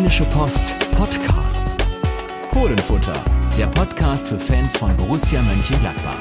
Rheinische 0.00 0.24
Post 0.24 0.74
Podcasts. 0.92 1.76
Fohlenfutter, 2.52 3.22
der 3.58 3.66
Podcast 3.66 4.28
für 4.28 4.38
Fans 4.38 4.74
von 4.74 4.96
Borussia 4.96 5.42
Mönchengladbach. 5.42 6.16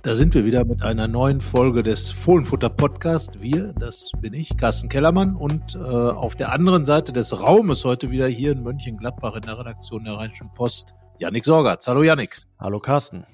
Da 0.00 0.14
sind 0.14 0.32
wir 0.32 0.46
wieder 0.46 0.64
mit 0.64 0.82
einer 0.82 1.08
neuen 1.08 1.42
Folge 1.42 1.82
des 1.82 2.10
Fohlenfutter 2.10 2.70
Podcast. 2.70 3.42
Wir, 3.42 3.74
das 3.78 4.10
bin 4.18 4.32
ich, 4.32 4.56
Carsten 4.56 4.88
Kellermann 4.88 5.36
und 5.36 5.74
äh, 5.74 5.78
auf 5.78 6.36
der 6.36 6.50
anderen 6.50 6.84
Seite 6.84 7.12
des 7.12 7.38
Raumes 7.38 7.84
heute 7.84 8.10
wieder 8.10 8.28
hier 8.28 8.52
in 8.52 8.62
Mönchengladbach 8.62 9.34
in 9.34 9.42
der 9.42 9.58
Redaktion 9.58 10.04
der 10.04 10.14
Rheinischen 10.14 10.54
Post, 10.54 10.94
Yannick 11.18 11.44
Sorgatz. 11.44 11.86
Hallo 11.86 12.02
Yannick. 12.02 12.40
Hallo 12.58 12.80
Carsten. 12.80 13.26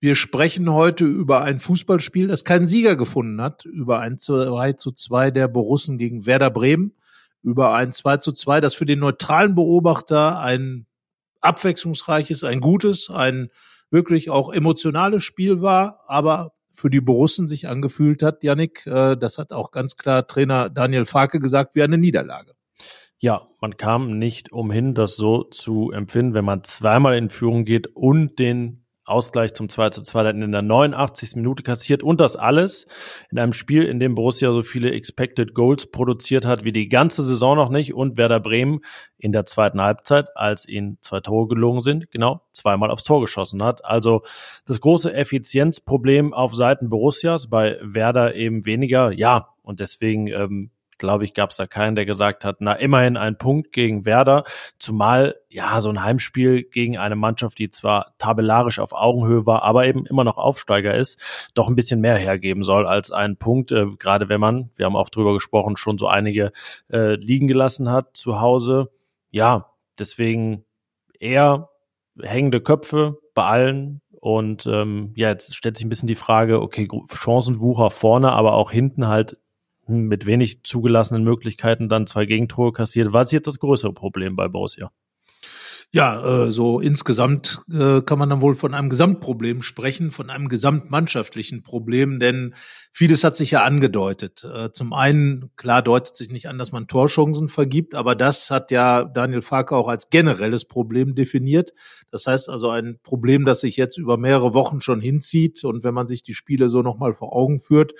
Wir 0.00 0.14
sprechen 0.14 0.72
heute 0.72 1.04
über 1.04 1.42
ein 1.42 1.58
Fußballspiel, 1.58 2.28
das 2.28 2.44
keinen 2.44 2.66
Sieger 2.66 2.96
gefunden 2.96 3.40
hat, 3.40 3.64
über 3.64 4.00
ein 4.00 4.18
2 4.18 4.74
zu 4.74 4.92
2 4.92 5.30
der 5.30 5.48
Borussen 5.48 5.98
gegen 5.98 6.26
Werder 6.26 6.50
Bremen, 6.50 6.92
über 7.42 7.74
ein 7.74 7.92
2 7.92 8.18
zu 8.18 8.32
2, 8.32 8.60
das 8.60 8.74
für 8.74 8.86
den 8.86 8.98
neutralen 8.98 9.54
Beobachter 9.54 10.38
ein 10.40 10.86
abwechslungsreiches, 11.40 12.44
ein 12.44 12.60
gutes, 12.60 13.10
ein 13.10 13.50
wirklich 13.90 14.30
auch 14.30 14.52
emotionales 14.52 15.22
Spiel 15.22 15.62
war, 15.62 16.02
aber 16.06 16.52
für 16.72 16.90
die 16.90 17.00
Borussen 17.00 17.48
sich 17.48 17.68
angefühlt 17.68 18.22
hat, 18.22 18.42
Yannick, 18.42 18.86
äh, 18.86 19.16
das 19.16 19.38
hat 19.38 19.52
auch 19.52 19.70
ganz 19.70 19.96
klar 19.96 20.26
Trainer 20.26 20.68
Daniel 20.68 21.06
Farke 21.06 21.40
gesagt, 21.40 21.74
wie 21.74 21.82
eine 21.82 21.98
Niederlage. 21.98 22.52
Ja, 23.18 23.42
man 23.62 23.78
kam 23.78 24.18
nicht 24.18 24.52
umhin, 24.52 24.94
das 24.94 25.16
so 25.16 25.44
zu 25.44 25.90
empfinden, 25.90 26.34
wenn 26.34 26.44
man 26.44 26.64
zweimal 26.64 27.16
in 27.16 27.30
Führung 27.30 27.64
geht 27.64 27.86
und 27.96 28.38
den 28.38 28.85
Ausgleich 29.06 29.54
zum 29.54 29.68
2 29.68 29.90
zu 29.90 30.02
2 30.02 30.24
dann 30.24 30.42
in 30.42 30.52
der 30.52 30.62
89. 30.62 31.36
Minute 31.36 31.62
kassiert 31.62 32.02
und 32.02 32.20
das 32.20 32.36
alles 32.36 32.86
in 33.30 33.38
einem 33.38 33.52
Spiel, 33.52 33.84
in 33.84 34.00
dem 34.00 34.14
Borussia 34.16 34.52
so 34.52 34.62
viele 34.62 34.90
Expected 34.90 35.54
Goals 35.54 35.90
produziert 35.90 36.44
hat 36.44 36.64
wie 36.64 36.72
die 36.72 36.88
ganze 36.88 37.22
Saison 37.22 37.56
noch 37.56 37.70
nicht 37.70 37.94
und 37.94 38.16
Werder 38.16 38.40
Bremen 38.40 38.80
in 39.16 39.32
der 39.32 39.46
zweiten 39.46 39.80
Halbzeit, 39.80 40.36
als 40.36 40.68
ihnen 40.68 40.98
zwei 41.00 41.20
Tore 41.20 41.48
gelungen 41.48 41.82
sind, 41.82 42.10
genau 42.10 42.42
zweimal 42.52 42.90
aufs 42.90 43.04
Tor 43.04 43.20
geschossen 43.20 43.62
hat. 43.62 43.84
Also 43.84 44.22
das 44.66 44.80
große 44.80 45.14
Effizienzproblem 45.14 46.34
auf 46.34 46.54
Seiten 46.54 46.88
Borussias, 46.88 47.48
bei 47.48 47.78
Werder 47.82 48.34
eben 48.34 48.66
weniger. 48.66 49.12
Ja, 49.12 49.54
und 49.62 49.80
deswegen 49.80 50.26
ähm, 50.28 50.70
glaube 50.98 51.24
ich, 51.24 51.34
gab 51.34 51.50
es 51.50 51.56
da 51.56 51.66
keinen, 51.66 51.96
der 51.96 52.06
gesagt 52.06 52.44
hat, 52.44 52.56
na, 52.60 52.72
immerhin 52.72 53.16
ein 53.16 53.38
Punkt 53.38 53.72
gegen 53.72 54.04
Werder, 54.04 54.44
zumal 54.78 55.36
ja 55.48 55.80
so 55.80 55.88
ein 55.88 56.02
Heimspiel 56.02 56.64
gegen 56.64 56.98
eine 56.98 57.16
Mannschaft, 57.16 57.58
die 57.58 57.70
zwar 57.70 58.14
tabellarisch 58.18 58.78
auf 58.78 58.92
Augenhöhe 58.92 59.46
war, 59.46 59.62
aber 59.62 59.86
eben 59.86 60.06
immer 60.06 60.24
noch 60.24 60.36
Aufsteiger 60.36 60.94
ist, 60.94 61.18
doch 61.54 61.68
ein 61.68 61.76
bisschen 61.76 62.00
mehr 62.00 62.16
hergeben 62.16 62.64
soll 62.64 62.86
als 62.86 63.10
ein 63.10 63.36
Punkt, 63.36 63.72
äh, 63.72 63.86
gerade 63.98 64.28
wenn 64.28 64.40
man, 64.40 64.70
wir 64.76 64.86
haben 64.86 64.96
auch 64.96 65.08
drüber 65.08 65.34
gesprochen, 65.34 65.76
schon 65.76 65.98
so 65.98 66.08
einige 66.08 66.52
äh, 66.92 67.14
liegen 67.14 67.46
gelassen 67.46 67.90
hat 67.90 68.16
zu 68.16 68.40
Hause. 68.40 68.90
Ja, 69.30 69.72
deswegen 69.98 70.64
eher 71.18 71.70
hängende 72.20 72.60
Köpfe 72.60 73.18
bei 73.34 73.44
allen, 73.44 74.00
und 74.26 74.66
ähm, 74.66 75.12
ja, 75.14 75.28
jetzt 75.28 75.54
stellt 75.54 75.76
sich 75.76 75.86
ein 75.86 75.88
bisschen 75.88 76.08
die 76.08 76.16
Frage, 76.16 76.60
okay, 76.60 76.88
Chancenwucher 77.14 77.92
vorne, 77.92 78.32
aber 78.32 78.54
auch 78.54 78.72
hinten 78.72 79.06
halt 79.06 79.38
mit 79.88 80.26
wenig 80.26 80.62
zugelassenen 80.64 81.24
Möglichkeiten 81.24 81.88
dann 81.88 82.06
zwei 82.06 82.26
Gegentore 82.26 82.72
kassiert. 82.72 83.12
Was 83.12 83.28
ist 83.28 83.32
jetzt 83.32 83.46
das 83.46 83.58
größere 83.58 83.92
Problem 83.92 84.36
bei 84.36 84.48
Borussia? 84.48 84.90
Ja, 85.92 86.46
äh, 86.46 86.50
so 86.50 86.80
insgesamt 86.80 87.62
äh, 87.72 88.02
kann 88.02 88.18
man 88.18 88.28
dann 88.28 88.40
wohl 88.40 88.56
von 88.56 88.74
einem 88.74 88.90
Gesamtproblem 88.90 89.62
sprechen, 89.62 90.10
von 90.10 90.30
einem 90.30 90.48
gesamtmannschaftlichen 90.48 91.62
Problem, 91.62 92.18
denn 92.18 92.54
vieles 92.92 93.22
hat 93.22 93.36
sich 93.36 93.52
ja 93.52 93.62
angedeutet. 93.62 94.44
Äh, 94.44 94.72
zum 94.72 94.92
einen, 94.92 95.52
klar 95.56 95.82
deutet 95.82 96.16
sich 96.16 96.30
nicht 96.30 96.48
an, 96.48 96.58
dass 96.58 96.72
man 96.72 96.88
Torchancen 96.88 97.48
vergibt, 97.48 97.94
aber 97.94 98.16
das 98.16 98.50
hat 98.50 98.72
ja 98.72 99.04
Daniel 99.04 99.42
Farke 99.42 99.76
auch 99.76 99.88
als 99.88 100.10
generelles 100.10 100.64
Problem 100.64 101.14
definiert. 101.14 101.72
Das 102.10 102.26
heißt 102.26 102.50
also 102.50 102.68
ein 102.70 102.98
Problem, 103.02 103.44
das 103.44 103.60
sich 103.60 103.76
jetzt 103.76 103.96
über 103.96 104.18
mehrere 104.18 104.54
Wochen 104.54 104.80
schon 104.80 105.00
hinzieht 105.00 105.64
und 105.64 105.84
wenn 105.84 105.94
man 105.94 106.08
sich 106.08 106.24
die 106.24 106.34
Spiele 106.34 106.68
so 106.68 106.82
nochmal 106.82 107.12
vor 107.12 107.32
Augen 107.32 107.60
führt, 107.60 107.94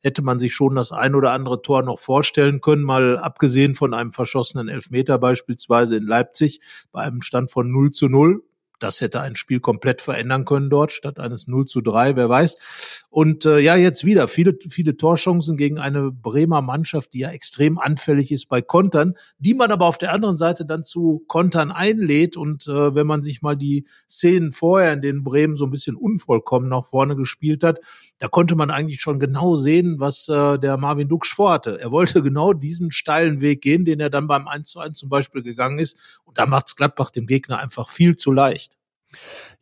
hätte 0.00 0.22
man 0.22 0.38
sich 0.38 0.54
schon 0.54 0.74
das 0.74 0.92
ein 0.92 1.14
oder 1.14 1.32
andere 1.32 1.62
Tor 1.62 1.82
noch 1.82 1.98
vorstellen 1.98 2.60
können, 2.60 2.82
mal 2.82 3.18
abgesehen 3.18 3.74
von 3.74 3.94
einem 3.94 4.12
verschossenen 4.12 4.68
Elfmeter 4.68 5.18
beispielsweise 5.18 5.96
in 5.96 6.06
Leipzig 6.06 6.60
bei 6.92 7.02
einem 7.02 7.22
Stand 7.22 7.50
von 7.50 7.70
0 7.70 7.92
zu 7.92 8.08
0. 8.08 8.42
Das 8.80 9.02
hätte 9.02 9.20
ein 9.20 9.36
Spiel 9.36 9.60
komplett 9.60 10.00
verändern 10.00 10.46
können 10.46 10.70
dort, 10.70 10.90
statt 10.90 11.20
eines 11.20 11.46
0 11.46 11.66
zu 11.66 11.82
3, 11.82 12.16
wer 12.16 12.30
weiß. 12.30 13.04
Und 13.10 13.44
äh, 13.44 13.58
ja, 13.58 13.76
jetzt 13.76 14.04
wieder 14.04 14.26
viele, 14.26 14.56
viele 14.68 14.96
Torchancen 14.96 15.58
gegen 15.58 15.78
eine 15.78 16.10
Bremer 16.10 16.62
Mannschaft, 16.62 17.12
die 17.12 17.20
ja 17.20 17.30
extrem 17.30 17.78
anfällig 17.78 18.32
ist 18.32 18.46
bei 18.46 18.62
Kontern, 18.62 19.14
die 19.38 19.52
man 19.52 19.70
aber 19.70 19.84
auf 19.84 19.98
der 19.98 20.12
anderen 20.12 20.38
Seite 20.38 20.64
dann 20.64 20.82
zu 20.82 21.22
Kontern 21.28 21.70
einlädt. 21.70 22.38
Und 22.38 22.66
äh, 22.68 22.94
wenn 22.94 23.06
man 23.06 23.22
sich 23.22 23.42
mal 23.42 23.54
die 23.54 23.86
Szenen 24.08 24.50
vorher, 24.50 24.94
in 24.94 25.02
denen 25.02 25.24
Bremen 25.24 25.56
so 25.56 25.66
ein 25.66 25.70
bisschen 25.70 25.94
unvollkommen 25.94 26.70
nach 26.70 26.86
vorne 26.86 27.16
gespielt 27.16 27.62
hat, 27.62 27.80
da 28.20 28.28
konnte 28.28 28.54
man 28.54 28.70
eigentlich 28.70 29.00
schon 29.00 29.18
genau 29.18 29.56
sehen, 29.56 29.98
was 29.98 30.28
äh, 30.28 30.58
der 30.58 30.76
Marvin 30.76 31.08
Duksch 31.08 31.34
vorhatte. 31.34 31.80
Er 31.80 31.90
wollte 31.90 32.22
genau 32.22 32.52
diesen 32.52 32.92
steilen 32.92 33.40
Weg 33.40 33.62
gehen, 33.62 33.86
den 33.86 33.98
er 33.98 34.10
dann 34.10 34.26
beim 34.26 34.46
1 34.46 34.70
zu 34.70 34.78
1 34.78 34.98
zum 34.98 35.08
Beispiel 35.08 35.42
gegangen 35.42 35.78
ist. 35.78 36.20
Und 36.24 36.38
da 36.38 36.44
macht's 36.44 36.76
Gladbach 36.76 37.10
dem 37.10 37.26
Gegner 37.26 37.58
einfach 37.58 37.88
viel 37.88 38.16
zu 38.16 38.30
leicht. 38.30 38.78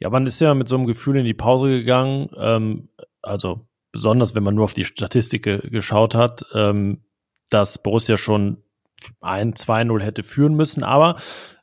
Ja, 0.01 0.11
man 0.11 0.27
ist 0.27 0.41
ja 0.41 0.55
mit 0.55 0.69
so 0.69 0.77
einem 0.77 0.87
Gefühl 0.87 1.17
in 1.17 1.25
die 1.25 1.35
Pause 1.35 1.69
gegangen. 1.69 2.31
Ähm, 2.37 2.89
also 3.23 3.69
besonders, 3.93 4.35
wenn 4.35 4.43
man 4.43 4.57
nur 4.57 4.65
auf 4.65 4.75
die 4.75 4.85
Statistik 4.85 5.45
ge 5.45 5.71
geschaut 5.71 6.17
hat, 6.17 6.45
ähm, 6.53 7.05
dass 7.51 7.81
Borussia 7.81 8.17
schon 8.17 8.65
ein 9.21 9.55
2-0 9.55 10.03
hätte 10.03 10.25
führen 10.25 10.57
müssen. 10.57 10.83
Aber 10.83 11.15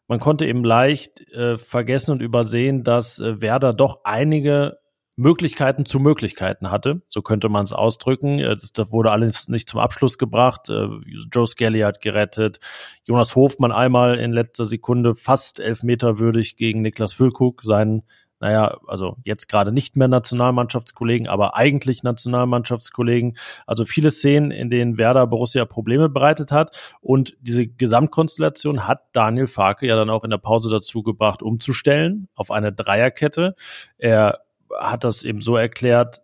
man 0.08 0.22
konnte 0.22 0.46
eben 0.46 0.64
leicht 0.64 1.20
äh, 1.34 1.58
vergessen 1.58 2.12
und 2.12 2.22
übersehen, 2.22 2.86
dass 2.86 3.20
äh, 3.20 3.42
Werder 3.42 3.74
doch 3.74 4.00
einige 4.06 4.78
Möglichkeiten 5.18 5.86
zu 5.86 6.00
Möglichkeiten 6.00 6.72
hatte, 6.72 7.02
so 7.08 7.22
könnte 7.22 7.48
man 7.48 7.64
es 7.64 7.72
ausdrücken. 7.72 8.40
Äh, 8.40 8.56
das, 8.56 8.74
das, 8.74 8.92
wurde 8.92 9.12
alles 9.12 9.48
nicht 9.48 9.70
zum 9.70 9.80
Abschluss 9.80 10.18
gebracht. 10.18 10.70
Äh, 10.70 10.88
Joe 11.32 11.48
Skelly 11.48 11.80
hat 11.82 12.02
gerettet, 12.02 12.60
Jonas 13.06 13.36
Hofmann 13.36 13.72
einmal 13.72 14.18
in 14.18 14.34
letzter 14.34 14.66
Sekunde 14.66 15.16
fast 15.16 15.60
elfmeterwürdig 15.60 16.58
gegen 16.58 16.82
Niklas 16.82 17.14
Füllkrug, 17.14 17.64
seinen, 17.64 18.04
naja, 18.42 18.78
also 18.88 19.16
jetzt 19.24 19.48
gerade 19.48 19.72
nicht 19.72 19.96
mehr 19.96 20.10
Nationalmannschaftskollegen, 20.10 21.28
aber 21.28 21.56
eigentlich 21.56 22.04
Nationalmannschaftskollegen. 22.04 23.38
Also 23.66 23.86
viele 23.86 24.12
Szenen, 24.12 24.52
in 24.52 24.70
denen 24.70 24.98
Werder 24.98 25.28
Borussia 25.28 25.64
Probleme 25.64 26.10
bereitet 26.10 26.52
hat. 26.52 26.78
Und 27.00 27.38
diese 27.40 27.66
Gesamtkonstellation 27.66 28.86
hat 28.86 29.04
Daniel 29.14 29.48
Farke 29.48 29.88
ja 29.88 29.96
dann 29.96 30.10
auch 30.10 30.26
in 30.26 30.32
der 30.32 30.38
Pause 30.38 30.70
dazu 30.70 31.04
gebracht, 31.04 31.42
umzustellen 31.42 32.28
auf 32.36 32.52
eine 32.52 32.74
Dreierkette. 32.74 33.56
Er 33.98 34.45
hat 34.80 35.04
das 35.04 35.24
eben 35.24 35.42
so 35.42 35.56
erklärt, 35.56 36.22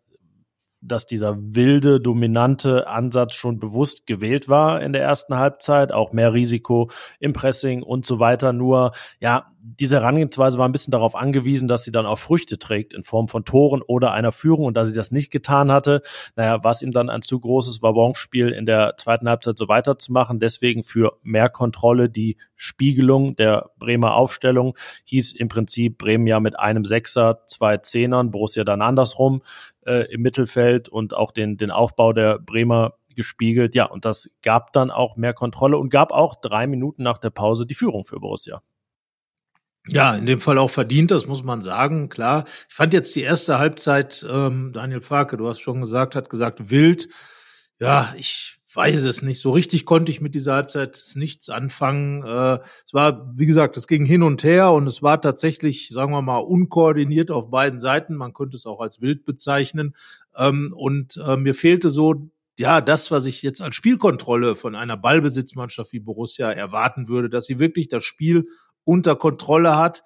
dass 0.81 1.05
dieser 1.05 1.37
wilde, 1.39 1.99
dominante 1.99 2.87
Ansatz 2.87 3.35
schon 3.35 3.59
bewusst 3.59 4.07
gewählt 4.07 4.49
war 4.49 4.81
in 4.81 4.93
der 4.93 5.03
ersten 5.03 5.37
Halbzeit, 5.37 5.91
auch 5.91 6.11
mehr 6.11 6.33
Risiko 6.33 6.89
im 7.19 7.33
Pressing 7.33 7.83
und 7.83 8.05
so 8.05 8.19
weiter. 8.19 8.51
Nur, 8.51 8.91
ja, 9.19 9.45
diese 9.63 9.97
Herangehensweise 9.97 10.57
war 10.57 10.67
ein 10.67 10.71
bisschen 10.71 10.91
darauf 10.91 11.15
angewiesen, 11.15 11.67
dass 11.67 11.83
sie 11.83 11.91
dann 11.91 12.07
auch 12.07 12.17
Früchte 12.17 12.57
trägt 12.57 12.93
in 12.93 13.03
Form 13.03 13.27
von 13.27 13.45
Toren 13.45 13.83
oder 13.83 14.11
einer 14.11 14.31
Führung. 14.31 14.65
Und 14.65 14.75
da 14.75 14.85
sie 14.85 14.93
das 14.93 15.11
nicht 15.11 15.29
getan 15.31 15.71
hatte, 15.71 16.01
naja, 16.35 16.63
war 16.63 16.71
es 16.71 16.81
ihm 16.81 16.91
dann 16.91 17.09
ein 17.09 17.21
zu 17.21 17.39
großes 17.39 17.83
Wabonspiel 17.83 18.49
in 18.49 18.65
der 18.65 18.95
zweiten 18.97 19.29
Halbzeit 19.29 19.59
so 19.59 19.67
weiterzumachen. 19.67 20.39
Deswegen 20.39 20.83
für 20.83 21.17
mehr 21.21 21.49
Kontrolle 21.49 22.09
die 22.09 22.37
Spiegelung 22.55 23.35
der 23.35 23.69
Bremer 23.77 24.15
Aufstellung 24.15 24.75
hieß 25.05 25.33
im 25.33 25.47
Prinzip 25.47 25.99
Bremen 25.99 26.25
ja 26.25 26.39
mit 26.39 26.59
einem 26.59 26.85
Sechser, 26.85 27.43
zwei 27.45 27.77
Zehnern, 27.77 28.31
Borussia 28.31 28.63
dann 28.63 28.81
andersrum 28.81 29.41
äh, 29.91 30.13
im 30.13 30.21
Mittelfeld 30.21 30.87
und 30.87 31.13
auch 31.13 31.31
den, 31.31 31.57
den 31.57 31.71
Aufbau 31.71 32.13
der 32.13 32.39
Bremer 32.39 32.93
gespiegelt. 33.15 33.75
Ja, 33.75 33.85
und 33.85 34.05
das 34.05 34.29
gab 34.41 34.71
dann 34.73 34.89
auch 34.89 35.17
mehr 35.17 35.33
Kontrolle 35.33 35.77
und 35.77 35.89
gab 35.89 36.11
auch 36.11 36.39
drei 36.39 36.65
Minuten 36.65 37.03
nach 37.03 37.17
der 37.17 37.29
Pause 37.29 37.65
die 37.65 37.75
Führung 37.75 38.05
für 38.05 38.19
Borussia. 38.19 38.61
Ja, 39.87 40.15
in 40.15 40.27
dem 40.27 40.39
Fall 40.39 40.59
auch 40.59 40.69
verdient, 40.69 41.09
das 41.09 41.25
muss 41.25 41.43
man 41.43 41.61
sagen, 41.61 42.07
klar. 42.09 42.45
Ich 42.69 42.75
fand 42.75 42.93
jetzt 42.93 43.15
die 43.15 43.21
erste 43.21 43.57
Halbzeit, 43.57 44.25
ähm, 44.29 44.71
Daniel 44.73 45.01
Farke, 45.01 45.37
du 45.37 45.47
hast 45.47 45.59
schon 45.59 45.81
gesagt, 45.81 46.15
hat 46.15 46.29
gesagt, 46.29 46.69
wild. 46.69 47.09
Ja, 47.79 48.13
ich 48.15 48.59
weiß 48.73 49.03
es 49.03 49.21
nicht. 49.21 49.39
So 49.39 49.51
richtig 49.51 49.85
konnte 49.85 50.11
ich 50.11 50.21
mit 50.21 50.35
dieser 50.35 50.53
Halbzeit 50.53 51.01
nichts 51.15 51.49
anfangen. 51.49 52.23
Äh, 52.23 52.59
es 52.85 52.93
war, 52.93 53.31
wie 53.35 53.45
gesagt, 53.45 53.77
es 53.77 53.87
ging 53.87 54.05
hin 54.05 54.23
und 54.23 54.43
her 54.43 54.71
und 54.71 54.87
es 54.87 55.03
war 55.03 55.21
tatsächlich, 55.21 55.89
sagen 55.89 56.11
wir 56.11 56.21
mal, 56.21 56.37
unkoordiniert 56.37 57.31
auf 57.31 57.49
beiden 57.49 57.79
Seiten. 57.79 58.15
Man 58.15 58.33
könnte 58.33 58.57
es 58.57 58.65
auch 58.65 58.79
als 58.79 59.01
wild 59.01 59.25
bezeichnen. 59.25 59.95
Ähm, 60.35 60.73
und 60.75 61.17
äh, 61.17 61.37
mir 61.37 61.55
fehlte 61.55 61.89
so 61.89 62.31
ja, 62.59 62.81
das, 62.81 63.11
was 63.11 63.25
ich 63.25 63.41
jetzt 63.41 63.61
als 63.61 63.75
Spielkontrolle 63.75 64.55
von 64.55 64.75
einer 64.75 64.97
Ballbesitzmannschaft 64.97 65.93
wie 65.93 65.99
Borussia 65.99 66.51
erwarten 66.51 67.07
würde, 67.07 67.29
dass 67.29 67.45
sie 67.45 67.59
wirklich 67.59 67.87
das 67.87 68.03
Spiel 68.03 68.47
unter 68.83 69.15
Kontrolle 69.15 69.77
hat 69.77 70.03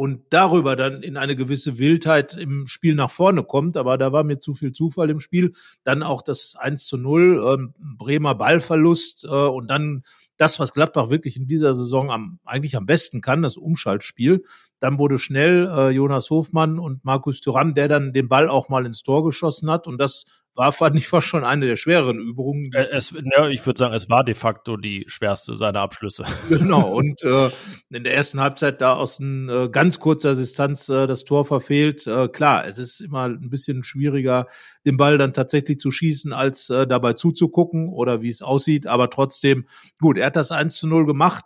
und 0.00 0.22
darüber 0.30 0.76
dann 0.76 1.02
in 1.02 1.18
eine 1.18 1.36
gewisse 1.36 1.78
Wildheit 1.78 2.34
im 2.34 2.66
Spiel 2.66 2.94
nach 2.94 3.10
vorne 3.10 3.44
kommt. 3.44 3.76
Aber 3.76 3.98
da 3.98 4.12
war 4.12 4.24
mir 4.24 4.38
zu 4.38 4.54
viel 4.54 4.72
Zufall 4.72 5.10
im 5.10 5.20
Spiel. 5.20 5.52
Dann 5.84 6.02
auch 6.02 6.22
das 6.22 6.56
1 6.58 6.86
zu 6.86 6.96
0, 6.96 7.44
ähm, 7.46 7.74
Bremer 7.98 8.34
Ballverlust 8.34 9.24
äh, 9.24 9.28
und 9.28 9.68
dann 9.68 10.04
das, 10.38 10.58
was 10.58 10.72
Gladbach 10.72 11.10
wirklich 11.10 11.36
in 11.36 11.46
dieser 11.46 11.74
Saison 11.74 12.10
am, 12.10 12.38
eigentlich 12.46 12.78
am 12.78 12.86
besten 12.86 13.20
kann, 13.20 13.42
das 13.42 13.58
Umschaltspiel. 13.58 14.42
Dann 14.80 14.98
wurde 14.98 15.18
schnell 15.18 15.70
äh, 15.72 15.90
Jonas 15.90 16.30
Hofmann 16.30 16.78
und 16.78 17.04
Markus 17.04 17.40
Thuram, 17.40 17.74
der 17.74 17.88
dann 17.88 18.12
den 18.12 18.28
Ball 18.28 18.48
auch 18.48 18.68
mal 18.68 18.86
ins 18.86 19.02
Tor 19.02 19.24
geschossen 19.24 19.70
hat. 19.70 19.86
Und 19.86 19.98
das 19.98 20.24
war, 20.54 20.72
fand 20.72 20.96
ich, 20.96 21.08
fast 21.08 21.26
schon 21.26 21.44
eine 21.44 21.66
der 21.66 21.76
schwereren 21.76 22.18
Übungen. 22.18 22.72
Äh, 22.72 22.88
es, 22.92 23.14
ja, 23.36 23.48
ich 23.48 23.64
würde 23.66 23.78
sagen, 23.78 23.94
es 23.94 24.08
war 24.08 24.24
de 24.24 24.34
facto 24.34 24.76
die 24.76 25.04
schwerste 25.06 25.54
seiner 25.54 25.80
Abschlüsse. 25.80 26.24
Genau, 26.48 26.92
und 26.92 27.22
äh, 27.22 27.50
in 27.90 28.04
der 28.04 28.14
ersten 28.14 28.40
Halbzeit 28.40 28.80
da 28.80 28.94
aus 28.94 29.20
ein, 29.20 29.48
äh, 29.48 29.68
ganz 29.70 30.00
kurzer 30.00 30.34
Distanz 30.34 30.88
äh, 30.88 31.06
das 31.06 31.24
Tor 31.24 31.44
verfehlt. 31.44 32.06
Äh, 32.06 32.28
klar, 32.28 32.66
es 32.66 32.78
ist 32.78 33.00
immer 33.00 33.24
ein 33.24 33.50
bisschen 33.50 33.82
schwieriger, 33.84 34.46
den 34.84 34.96
Ball 34.96 35.18
dann 35.18 35.32
tatsächlich 35.32 35.78
zu 35.78 35.90
schießen, 35.90 36.32
als 36.32 36.70
äh, 36.70 36.86
dabei 36.86 37.12
zuzugucken 37.12 37.88
oder 37.88 38.22
wie 38.22 38.30
es 38.30 38.42
aussieht. 38.42 38.86
Aber 38.86 39.10
trotzdem, 39.10 39.66
gut, 40.00 40.18
er 40.18 40.26
hat 40.26 40.36
das 40.36 40.50
1 40.50 40.76
zu 40.76 40.88
0 40.88 41.06
gemacht. 41.06 41.44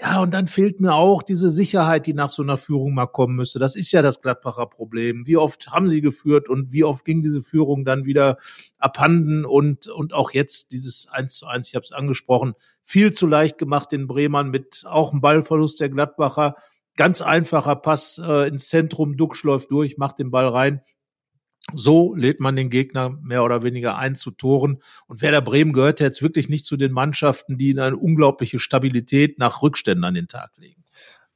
Ja, 0.00 0.22
und 0.22 0.32
dann 0.32 0.46
fehlt 0.46 0.80
mir 0.80 0.94
auch 0.94 1.24
diese 1.24 1.50
Sicherheit, 1.50 2.06
die 2.06 2.14
nach 2.14 2.30
so 2.30 2.42
einer 2.44 2.56
Führung 2.56 2.94
mal 2.94 3.06
kommen 3.06 3.34
müsste. 3.34 3.58
Das 3.58 3.74
ist 3.74 3.90
ja 3.90 4.00
das 4.00 4.20
Gladbacher 4.20 4.66
Problem. 4.66 5.26
Wie 5.26 5.36
oft 5.36 5.70
haben 5.70 5.88
sie 5.88 6.00
geführt 6.00 6.48
und 6.48 6.72
wie 6.72 6.84
oft 6.84 7.04
ging 7.04 7.20
diese 7.20 7.42
Führung 7.42 7.84
dann 7.84 8.04
wieder 8.04 8.38
abhanden 8.78 9.44
und, 9.44 9.88
und 9.88 10.14
auch 10.14 10.30
jetzt 10.30 10.70
dieses 10.70 11.08
1 11.08 11.34
zu 11.34 11.46
1, 11.46 11.66
ich 11.66 11.74
habe 11.74 11.82
es 11.82 11.90
angesprochen, 11.90 12.54
viel 12.84 13.12
zu 13.12 13.26
leicht 13.26 13.58
gemacht 13.58 13.92
in 13.92 14.06
Bremern 14.06 14.50
mit 14.50 14.84
auch 14.86 15.10
einem 15.10 15.20
Ballverlust 15.20 15.80
der 15.80 15.88
Gladbacher. 15.88 16.54
Ganz 16.96 17.20
einfacher 17.20 17.74
Pass 17.74 18.20
äh, 18.24 18.46
ins 18.46 18.68
Zentrum, 18.68 19.16
Duxch 19.16 19.42
läuft 19.42 19.72
durch, 19.72 19.98
macht 19.98 20.20
den 20.20 20.30
Ball 20.30 20.46
rein. 20.46 20.80
So 21.74 22.14
lädt 22.14 22.40
man 22.40 22.56
den 22.56 22.70
Gegner 22.70 23.10
mehr 23.22 23.44
oder 23.44 23.62
weniger 23.62 23.98
ein 23.98 24.16
zu 24.16 24.30
Toren. 24.30 24.78
Und 25.06 25.20
Werder 25.20 25.42
Bremen 25.42 25.72
gehört 25.72 26.00
jetzt 26.00 26.22
wirklich 26.22 26.48
nicht 26.48 26.64
zu 26.64 26.76
den 26.76 26.92
Mannschaften, 26.92 27.58
die 27.58 27.78
eine 27.78 27.96
unglaubliche 27.96 28.58
Stabilität 28.58 29.38
nach 29.38 29.62
Rückständen 29.62 30.04
an 30.04 30.14
den 30.14 30.28
Tag 30.28 30.52
legen. 30.56 30.84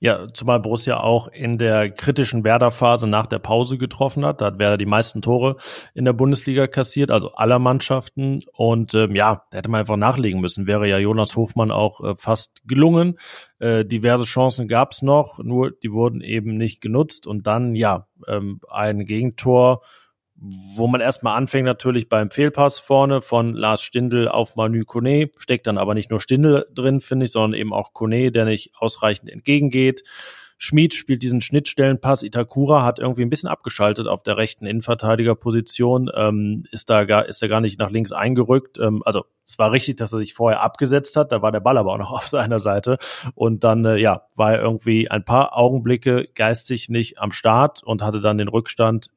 Ja, 0.05 0.27
zumal 0.35 0.59
Borussia 0.59 0.99
auch 0.99 1.29
in 1.29 1.59
der 1.59 1.89
kritischen 1.89 2.43
Werder-Phase 2.43 3.07
nach 3.07 3.29
der 3.29 3.39
Pause 3.39 3.79
getroffen 3.79 4.25
hat. 4.25 4.41
Da 4.41 4.47
hat 4.47 4.59
Werder 4.59 4.77
die 4.77 4.85
meisten 4.85 5.23
Tore 5.23 5.59
in 5.95 6.05
der 6.05 6.13
Bundesliga 6.13 6.67
kassiert, 6.67 7.13
also 7.13 7.35
aller 7.35 7.61
Mannschaften. 7.61 8.43
Und 8.53 8.95
ähm, 8.95 9.15
ja, 9.15 9.45
da 9.51 9.59
hätte 9.59 9.71
man 9.71 9.79
einfach 9.79 9.97
nachlegen 9.97 10.41
müssen. 10.41 10.67
Wäre 10.67 10.89
ja 10.89 10.99
Jonas 10.99 11.37
Hofmann 11.37 11.71
auch 11.71 12.01
äh, 12.03 12.17
fast 12.17 12.67
gelungen. 12.67 13.17
Äh, 13.61 13.85
diverse 13.85 14.25
Chancen 14.25 14.67
gab 14.67 14.91
es 14.91 15.03
noch, 15.03 15.39
nur 15.39 15.71
die 15.71 15.93
wurden 15.93 16.21
eben 16.21 16.57
nicht 16.57 16.81
genutzt. 16.81 17.29
Und 17.29 17.47
dann, 17.47 17.77
ja, 17.77 18.09
ähm, 18.27 18.59
ein 18.69 19.05
Gegentor 19.05 19.83
wo 20.75 20.89
man 20.89 21.01
erstmal 21.01 21.37
anfängt 21.37 21.67
natürlich 21.67 22.09
beim 22.09 22.31
Fehlpass 22.31 22.81
vorne 22.81 23.23
von 23.23 23.55
Lars 23.55 23.83
Stindl 23.83 24.27
auf 24.29 24.57
Manu 24.57 24.85
Kone, 24.85 25.31
steckt 25.39 25.67
dann 25.67 25.79
aber 25.79 25.95
nicht 25.95 26.11
nur 26.11 26.21
Stindl 26.21 26.67
drin, 26.75 27.01
finde 27.01 27.27
ich, 27.27 27.33
sondern 27.33 27.59
eben 27.59 27.73
auch 27.73 27.93
Kone, 27.93 28.33
der 28.33 28.45
nicht 28.45 28.73
ausreichend 28.77 29.31
entgegengeht. 29.31 30.03
Schmid 30.59 30.95
spielt 30.95 31.23
diesen 31.23 31.41
Schnittstellenpass. 31.41 32.23
Itakura 32.23 32.85
hat 32.85 33.01
irgendwie 33.01 33.23
ein 33.23 33.31
bisschen 33.31 33.49
abgeschaltet 33.49 34.07
auf 34.07 34.23
der 34.23 34.37
rechten 34.37 34.65
Innenverteidigerposition, 34.65 36.09
ähm, 36.15 36.65
ist 36.71 36.89
da 36.89 37.05
gar, 37.05 37.27
ist 37.27 37.43
da 37.43 37.49
gar 37.49 37.61
nicht 37.61 37.81
nach 37.81 37.91
links 37.91 38.13
eingerückt. 38.13 38.79
Ähm, 38.79 39.03
also 39.05 39.25
es 39.45 39.59
war 39.59 39.73
richtig, 39.73 39.97
dass 39.97 40.13
er 40.13 40.21
sich 40.21 40.35
vorher 40.35 40.61
abgesetzt 40.61 41.17
hat. 41.17 41.33
Da 41.33 41.43
war 41.43 41.51
der 41.51 41.61
Ball 41.61 41.79
aber 41.79 41.93
auch 41.93 41.99
noch 41.99 42.13
auf 42.17 42.29
seiner 42.29 42.61
Seite. 42.61 42.99
Und 43.35 43.65
dann, 43.65 43.85
äh, 43.85 43.97
ja, 43.97 44.23
war 44.37 44.53
er 44.53 44.63
irgendwie 44.63 45.11
ein 45.11 45.25
paar 45.25 45.57
Augenblicke 45.57 46.29
geistig 46.35 46.89
nicht 46.89 47.19
am 47.19 47.33
Start 47.33 47.83
und 47.83 48.03
hatte 48.03 48.21
dann 48.21 48.39
den 48.39 48.49
Rückstand 48.49 49.11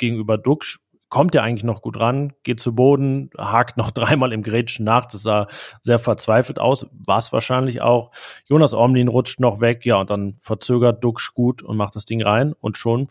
gegenüber 0.00 0.36
Duxch 0.36 0.80
kommt 1.10 1.34
ja 1.34 1.42
eigentlich 1.42 1.64
noch 1.64 1.82
gut 1.82 2.00
ran, 2.00 2.32
geht 2.44 2.60
zu 2.60 2.74
Boden, 2.74 3.30
hakt 3.36 3.76
noch 3.76 3.90
dreimal 3.92 4.32
im 4.32 4.42
Grätschen 4.42 4.84
nach. 4.84 5.06
Das 5.06 5.22
sah 5.22 5.48
sehr 5.82 5.98
verzweifelt 5.98 6.58
aus, 6.58 6.86
war 6.92 7.18
es 7.18 7.32
wahrscheinlich 7.32 7.82
auch. 7.82 8.12
Jonas 8.46 8.72
Omlin 8.72 9.08
rutscht 9.08 9.40
noch 9.40 9.60
weg, 9.60 9.84
ja, 9.84 10.00
und 10.00 10.08
dann 10.08 10.38
verzögert 10.40 11.04
Duxch 11.04 11.34
gut 11.34 11.62
und 11.62 11.76
macht 11.76 11.96
das 11.96 12.06
Ding 12.06 12.22
rein 12.22 12.54
und 12.58 12.78
schon 12.78 13.08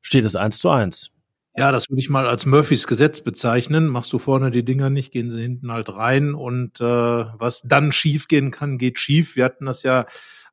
steht 0.00 0.24
es 0.24 0.36
eins 0.36 0.58
zu 0.58 0.70
eins. 0.70 1.10
Ja, 1.58 1.72
das 1.72 1.88
würde 1.88 2.00
ich 2.00 2.10
mal 2.10 2.26
als 2.26 2.44
Murphys 2.44 2.86
Gesetz 2.86 3.22
bezeichnen. 3.22 3.86
Machst 3.86 4.12
du 4.12 4.18
vorne 4.18 4.50
die 4.50 4.64
Dinger 4.64 4.90
nicht, 4.90 5.10
gehen 5.10 5.30
sie 5.30 5.40
hinten 5.40 5.72
halt 5.72 5.88
rein 5.88 6.34
und 6.34 6.80
äh, 6.82 6.84
was 6.84 7.62
dann 7.62 7.92
schief 7.92 8.28
gehen 8.28 8.50
kann, 8.50 8.76
geht 8.76 8.98
schief. 8.98 9.36
Wir 9.36 9.46
hatten 9.46 9.64
das 9.64 9.82
ja 9.82 10.04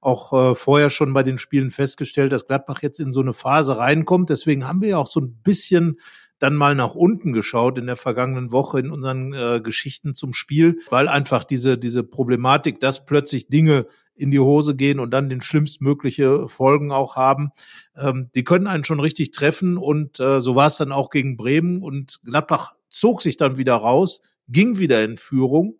auch 0.05 0.51
äh, 0.51 0.55
vorher 0.55 0.89
schon 0.89 1.13
bei 1.13 1.23
den 1.23 1.37
Spielen 1.37 1.71
festgestellt, 1.71 2.31
dass 2.31 2.47
Gladbach 2.47 2.81
jetzt 2.81 2.99
in 2.99 3.11
so 3.11 3.21
eine 3.21 3.33
Phase 3.33 3.77
reinkommt. 3.77 4.29
Deswegen 4.29 4.67
haben 4.67 4.81
wir 4.81 4.89
ja 4.89 4.97
auch 4.97 5.07
so 5.07 5.21
ein 5.21 5.39
bisschen 5.43 5.99
dann 6.39 6.55
mal 6.55 6.75
nach 6.75 6.93
unten 6.93 7.31
geschaut 7.31 7.77
in 7.77 7.85
der 7.85 7.95
vergangenen 7.95 8.51
Woche 8.51 8.79
in 8.79 8.91
unseren 8.91 9.33
äh, 9.33 9.61
Geschichten 9.61 10.13
zum 10.13 10.33
Spiel, 10.33 10.79
weil 10.89 11.07
einfach 11.07 11.45
diese, 11.45 11.77
diese 11.77 12.03
Problematik, 12.03 12.79
dass 12.79 13.05
plötzlich 13.05 13.47
Dinge 13.47 13.87
in 14.15 14.29
die 14.29 14.39
Hose 14.39 14.75
gehen 14.75 14.99
und 14.99 15.11
dann 15.11 15.29
den 15.29 15.41
schlimmstmögliche 15.41 16.47
Folgen 16.47 16.91
auch 16.91 17.15
haben. 17.15 17.51
Ähm, 17.95 18.29
die 18.35 18.43
können 18.43 18.67
einen 18.67 18.83
schon 18.83 18.99
richtig 18.99 19.31
treffen 19.31 19.77
und 19.77 20.19
äh, 20.19 20.41
so 20.41 20.55
war 20.55 20.67
es 20.67 20.77
dann 20.77 20.91
auch 20.91 21.09
gegen 21.09 21.37
Bremen 21.37 21.81
und 21.81 22.19
Gladbach 22.23 22.73
zog 22.89 23.21
sich 23.21 23.37
dann 23.37 23.57
wieder 23.57 23.75
raus, 23.75 24.21
ging 24.47 24.77
wieder 24.77 25.03
in 25.03 25.17
Führung 25.17 25.79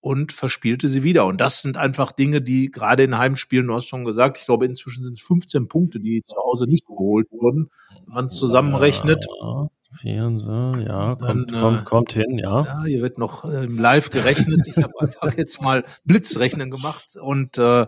und 0.00 0.32
verspielte 0.32 0.88
sie 0.88 1.02
wieder. 1.02 1.26
Und 1.26 1.40
das 1.40 1.62
sind 1.62 1.76
einfach 1.76 2.12
Dinge, 2.12 2.40
die 2.40 2.70
gerade 2.70 3.02
in 3.02 3.18
Heimspielen, 3.18 3.66
du 3.66 3.74
hast 3.74 3.86
schon 3.86 4.04
gesagt, 4.04 4.38
ich 4.38 4.44
glaube, 4.44 4.66
inzwischen 4.66 5.02
sind 5.04 5.18
es 5.18 5.22
15 5.22 5.68
Punkte, 5.68 6.00
die 6.00 6.22
zu 6.24 6.36
Hause 6.36 6.66
nicht 6.66 6.86
geholt 6.86 7.28
wurden. 7.30 7.70
Wenn 8.06 8.14
man 8.14 8.26
es 8.26 8.36
zusammenrechnet. 8.36 9.26
Ja. 9.40 9.68
Vier, 9.96 10.30
so, 10.36 10.74
ja, 10.76 11.14
kommt, 11.14 11.50
Dann, 11.50 11.60
kommt, 11.60 11.80
äh, 11.80 11.84
kommt 11.84 12.12
hin, 12.12 12.38
ja. 12.38 12.62
Ja, 12.62 12.84
hier 12.84 13.00
wird 13.00 13.16
noch 13.16 13.46
äh, 13.46 13.64
live 13.64 14.10
gerechnet. 14.10 14.66
Ich 14.66 14.76
habe 14.76 14.92
einfach 15.00 15.34
jetzt 15.38 15.62
mal 15.62 15.82
Blitzrechnen 16.04 16.70
gemacht 16.70 17.16
und 17.16 17.56
äh, 17.56 17.86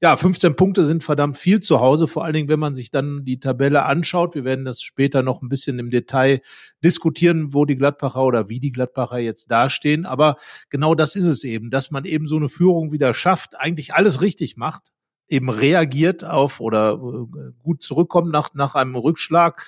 ja, 0.00 0.16
15 0.16 0.54
Punkte 0.54 0.86
sind 0.86 1.02
verdammt 1.02 1.36
viel 1.36 1.58
zu 1.58 1.80
Hause, 1.80 2.06
vor 2.06 2.24
allen 2.24 2.34
Dingen, 2.34 2.48
wenn 2.48 2.60
man 2.60 2.76
sich 2.76 2.92
dann 2.92 3.24
die 3.24 3.40
Tabelle 3.40 3.84
anschaut. 3.84 4.36
Wir 4.36 4.44
werden 4.44 4.64
das 4.64 4.80
später 4.80 5.22
noch 5.22 5.42
ein 5.42 5.48
bisschen 5.48 5.80
im 5.80 5.90
Detail 5.90 6.40
diskutieren, 6.84 7.52
wo 7.52 7.64
die 7.64 7.76
Gladbacher 7.76 8.22
oder 8.22 8.48
wie 8.48 8.60
die 8.60 8.70
Gladbacher 8.70 9.18
jetzt 9.18 9.50
dastehen. 9.50 10.06
Aber 10.06 10.36
genau 10.68 10.94
das 10.94 11.16
ist 11.16 11.26
es 11.26 11.42
eben, 11.42 11.70
dass 11.70 11.90
man 11.90 12.04
eben 12.04 12.28
so 12.28 12.36
eine 12.36 12.48
Führung 12.48 12.92
wieder 12.92 13.12
schafft, 13.12 13.58
eigentlich 13.58 13.92
alles 13.92 14.20
richtig 14.20 14.56
macht, 14.56 14.92
eben 15.26 15.50
reagiert 15.50 16.22
auf 16.22 16.60
oder 16.60 16.92
äh, 16.92 17.52
gut 17.58 17.82
zurückkommt 17.82 18.30
nach, 18.30 18.54
nach 18.54 18.76
einem 18.76 18.94
Rückschlag 18.94 19.66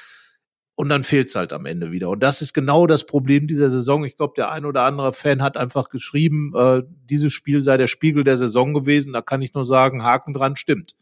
und 0.82 0.88
dann 0.88 1.04
fehlt's 1.04 1.36
halt 1.36 1.52
am 1.52 1.64
Ende 1.64 1.92
wieder. 1.92 2.08
Und 2.08 2.24
das 2.24 2.42
ist 2.42 2.54
genau 2.54 2.88
das 2.88 3.06
Problem 3.06 3.46
dieser 3.46 3.70
Saison. 3.70 4.04
Ich 4.04 4.16
glaube, 4.16 4.34
der 4.36 4.50
ein 4.50 4.64
oder 4.64 4.82
andere 4.82 5.12
Fan 5.12 5.40
hat 5.40 5.56
einfach 5.56 5.90
geschrieben, 5.90 6.52
äh, 6.56 6.82
dieses 7.08 7.32
Spiel 7.32 7.62
sei 7.62 7.76
der 7.76 7.86
Spiegel 7.86 8.24
der 8.24 8.36
Saison 8.36 8.74
gewesen. 8.74 9.12
Da 9.12 9.22
kann 9.22 9.42
ich 9.42 9.54
nur 9.54 9.64
sagen, 9.64 10.02
Haken 10.02 10.34
dran, 10.34 10.56
stimmt. 10.56 10.96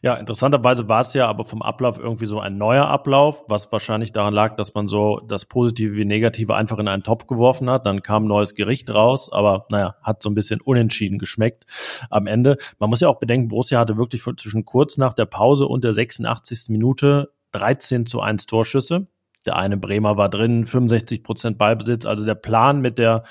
Ja, 0.00 0.14
interessanterweise 0.14 0.88
war 0.88 1.00
es 1.00 1.12
ja 1.12 1.28
aber 1.28 1.44
vom 1.44 1.60
Ablauf 1.60 1.98
irgendwie 1.98 2.24
so 2.24 2.40
ein 2.40 2.56
neuer 2.56 2.86
Ablauf, 2.86 3.44
was 3.48 3.70
wahrscheinlich 3.70 4.12
daran 4.12 4.32
lag, 4.32 4.56
dass 4.56 4.72
man 4.72 4.88
so 4.88 5.20
das 5.28 5.44
Positive 5.44 5.94
wie 5.94 6.06
Negative 6.06 6.54
einfach 6.54 6.78
in 6.78 6.88
einen 6.88 7.02
Topf 7.02 7.26
geworfen 7.26 7.68
hat. 7.68 7.84
Dann 7.84 8.02
kam 8.02 8.24
ein 8.24 8.28
neues 8.28 8.54
Gericht 8.54 8.88
raus, 8.94 9.30
aber 9.30 9.66
naja, 9.68 9.96
hat 10.02 10.22
so 10.22 10.30
ein 10.30 10.34
bisschen 10.34 10.62
unentschieden 10.62 11.18
geschmeckt 11.18 11.66
am 12.08 12.26
Ende. 12.26 12.56
Man 12.78 12.88
muss 12.88 13.00
ja 13.00 13.08
auch 13.08 13.18
bedenken, 13.18 13.48
Borussia 13.48 13.78
hatte 13.78 13.98
wirklich 13.98 14.22
zwischen 14.22 14.64
kurz 14.64 14.96
nach 14.96 15.12
der 15.12 15.26
Pause 15.26 15.66
und 15.66 15.84
der 15.84 15.92
86. 15.92 16.70
Minute 16.70 17.30
13 17.52 18.06
zu 18.06 18.22
1 18.22 18.46
Torschüsse. 18.46 19.06
Der 19.48 19.56
eine 19.56 19.78
Bremer 19.78 20.18
war 20.18 20.28
drin, 20.28 20.66
65 20.66 21.22
Prozent 21.22 21.56
Ballbesitz. 21.56 22.04
Also 22.04 22.26
der 22.26 22.34
Plan 22.34 22.82
mit 22.82 22.98
der 22.98 23.22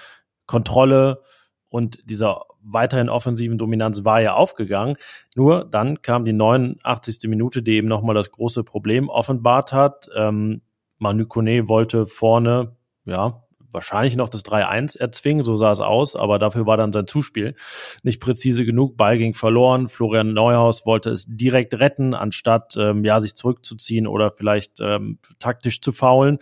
Kontrolle 0.47 1.21
und 1.69 2.09
dieser 2.09 2.45
weiterhin 2.59 3.07
offensiven 3.07 3.59
Dominanz 3.59 4.03
war 4.03 4.19
ja 4.19 4.33
aufgegangen. 4.33 4.95
Nur 5.35 5.63
dann 5.63 6.01
kam 6.01 6.25
die 6.25 6.33
89. 6.33 7.29
Minute, 7.29 7.61
die 7.61 7.73
eben 7.73 7.87
nochmal 7.87 8.15
das 8.15 8.31
große 8.31 8.63
Problem 8.63 9.09
offenbart 9.09 9.73
hat. 9.73 10.09
Ähm, 10.15 10.63
Manu 10.97 11.27
Kone 11.27 11.69
wollte 11.69 12.07
vorne, 12.07 12.75
ja, 13.05 13.43
wahrscheinlich 13.71 14.15
noch 14.15 14.29
das 14.29 14.43
3-1 14.45 14.97
erzwingen, 14.97 15.43
so 15.43 15.55
sah 15.55 15.71
es 15.71 15.79
aus, 15.79 16.15
aber 16.15 16.39
dafür 16.39 16.65
war 16.65 16.77
dann 16.77 16.93
sein 16.93 17.07
Zuspiel 17.07 17.55
nicht 18.03 18.19
präzise 18.19 18.65
genug. 18.65 18.97
Ball 18.97 19.17
ging 19.17 19.33
verloren. 19.33 19.87
Florian 19.87 20.33
Neuhaus 20.33 20.85
wollte 20.85 21.09
es 21.09 21.25
direkt 21.27 21.73
retten, 21.75 22.13
anstatt 22.13 22.75
ähm, 22.77 23.03
ja 23.03 23.19
sich 23.19 23.35
zurückzuziehen 23.35 24.07
oder 24.07 24.31
vielleicht 24.31 24.79
ähm, 24.81 25.19
taktisch 25.39 25.81
zu 25.81 25.91
faulen. 25.91 26.39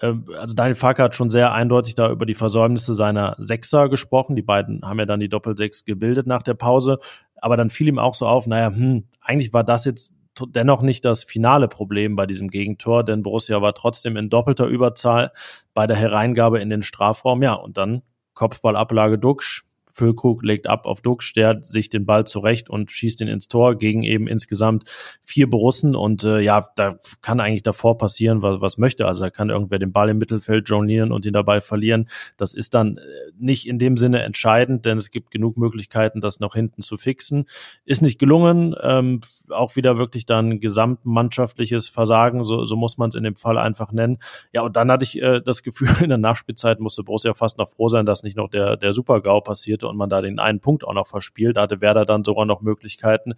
Ähm, 0.00 0.26
also 0.38 0.54
Daniel 0.54 0.74
Farker 0.74 1.04
hat 1.04 1.16
schon 1.16 1.30
sehr 1.30 1.52
eindeutig 1.52 1.94
da 1.94 2.10
über 2.10 2.26
die 2.26 2.34
Versäumnisse 2.34 2.94
seiner 2.94 3.36
Sechser 3.38 3.88
gesprochen. 3.88 4.36
Die 4.36 4.42
beiden 4.42 4.82
haben 4.82 4.98
ja 4.98 5.06
dann 5.06 5.20
die 5.20 5.28
Doppelsechs 5.28 5.84
gebildet 5.84 6.26
nach 6.26 6.42
der 6.42 6.54
Pause. 6.54 6.98
Aber 7.36 7.56
dann 7.56 7.70
fiel 7.70 7.88
ihm 7.88 7.98
auch 7.98 8.14
so 8.14 8.26
auf, 8.26 8.46
naja, 8.46 8.68
hm, 8.74 9.04
eigentlich 9.20 9.52
war 9.52 9.64
das 9.64 9.84
jetzt 9.84 10.14
dennoch 10.48 10.82
nicht 10.82 11.04
das 11.04 11.24
finale 11.24 11.68
Problem 11.68 12.16
bei 12.16 12.26
diesem 12.26 12.48
Gegentor, 12.48 13.04
denn 13.04 13.22
Borussia 13.22 13.60
war 13.62 13.74
trotzdem 13.74 14.16
in 14.16 14.30
doppelter 14.30 14.66
Überzahl 14.66 15.32
bei 15.74 15.86
der 15.86 15.96
Hereingabe 15.96 16.60
in 16.60 16.70
den 16.70 16.82
Strafraum. 16.82 17.42
Ja, 17.42 17.54
und 17.54 17.76
dann 17.76 18.02
Kopfballablage 18.34 19.18
Duxch, 19.18 19.63
Füllkrug 19.94 20.42
legt 20.42 20.66
ab 20.66 20.86
auf 20.86 21.00
Dux, 21.00 21.32
der 21.32 21.62
sich 21.62 21.88
den 21.88 22.04
Ball 22.04 22.26
zurecht 22.26 22.68
und 22.68 22.90
schießt 22.90 23.20
ihn 23.20 23.28
ins 23.28 23.48
Tor 23.48 23.76
gegen 23.76 24.02
eben 24.02 24.26
insgesamt 24.26 24.84
vier 25.22 25.48
Borussen 25.48 25.94
und 25.94 26.24
äh, 26.24 26.40
ja, 26.40 26.68
da 26.74 26.98
kann 27.22 27.40
eigentlich 27.40 27.62
davor 27.62 27.96
passieren, 27.96 28.42
was, 28.42 28.60
was 28.60 28.76
möchte. 28.76 29.06
Also 29.06 29.24
da 29.24 29.30
kann 29.30 29.50
irgendwer 29.50 29.78
den 29.78 29.92
Ball 29.92 30.08
im 30.08 30.18
Mittelfeld 30.18 30.68
jonglieren 30.68 31.12
und 31.12 31.24
ihn 31.26 31.32
dabei 31.32 31.60
verlieren. 31.60 32.08
Das 32.36 32.54
ist 32.54 32.74
dann 32.74 32.98
äh, 32.98 33.02
nicht 33.38 33.68
in 33.68 33.78
dem 33.78 33.96
Sinne 33.96 34.22
entscheidend, 34.22 34.84
denn 34.84 34.98
es 34.98 35.12
gibt 35.12 35.30
genug 35.30 35.56
Möglichkeiten, 35.56 36.20
das 36.20 36.40
noch 36.40 36.54
hinten 36.54 36.82
zu 36.82 36.96
fixen. 36.96 37.46
Ist 37.84 38.02
nicht 38.02 38.18
gelungen, 38.18 38.74
ähm, 38.82 39.20
auch 39.50 39.76
wieder 39.76 39.96
wirklich 39.96 40.26
dann 40.26 40.58
gesamtmannschaftliches 40.58 41.88
Versagen, 41.88 42.42
so, 42.44 42.64
so 42.64 42.74
muss 42.76 42.98
man 42.98 43.10
es 43.10 43.14
in 43.14 43.22
dem 43.22 43.36
Fall 43.36 43.58
einfach 43.58 43.92
nennen. 43.92 44.18
Ja, 44.52 44.62
und 44.62 44.74
dann 44.74 44.90
hatte 44.90 45.04
ich 45.04 45.22
äh, 45.22 45.40
das 45.40 45.62
Gefühl, 45.62 45.88
in 46.02 46.08
der 46.08 46.18
Nachspielzeit 46.18 46.80
musste 46.80 47.04
Borussia 47.04 47.34
fast 47.34 47.58
noch 47.58 47.68
froh 47.68 47.88
sein, 47.88 48.06
dass 48.06 48.24
nicht 48.24 48.36
noch 48.36 48.48
der, 48.48 48.76
der 48.76 48.92
Super-GAU 48.92 49.40
passierte 49.84 49.88
und 49.88 49.96
man 49.96 50.08
da 50.08 50.20
den 50.20 50.38
einen 50.38 50.60
Punkt 50.60 50.84
auch 50.84 50.94
noch 50.94 51.06
verspielt. 51.06 51.56
Da 51.56 51.62
hatte 51.62 51.80
Werder 51.80 52.04
dann 52.04 52.24
sogar 52.24 52.46
noch 52.46 52.62
Möglichkeiten. 52.62 53.34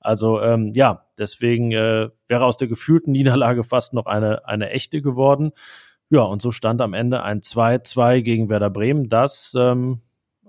Also 0.00 0.40
ähm, 0.40 0.72
ja, 0.74 1.06
deswegen 1.18 1.72
äh, 1.72 2.08
wäre 2.28 2.44
aus 2.44 2.56
der 2.56 2.68
gefühlten 2.68 3.12
Niederlage 3.12 3.64
fast 3.64 3.92
noch 3.92 4.06
eine, 4.06 4.46
eine 4.46 4.70
echte 4.70 5.02
geworden. 5.02 5.52
Ja, 6.10 6.22
und 6.22 6.42
so 6.42 6.50
stand 6.50 6.80
am 6.80 6.94
Ende 6.94 7.22
ein 7.22 7.40
2-2 7.40 8.22
gegen 8.22 8.48
Werder 8.48 8.70
Bremen, 8.70 9.08
das 9.08 9.54
ähm, 9.56 10.00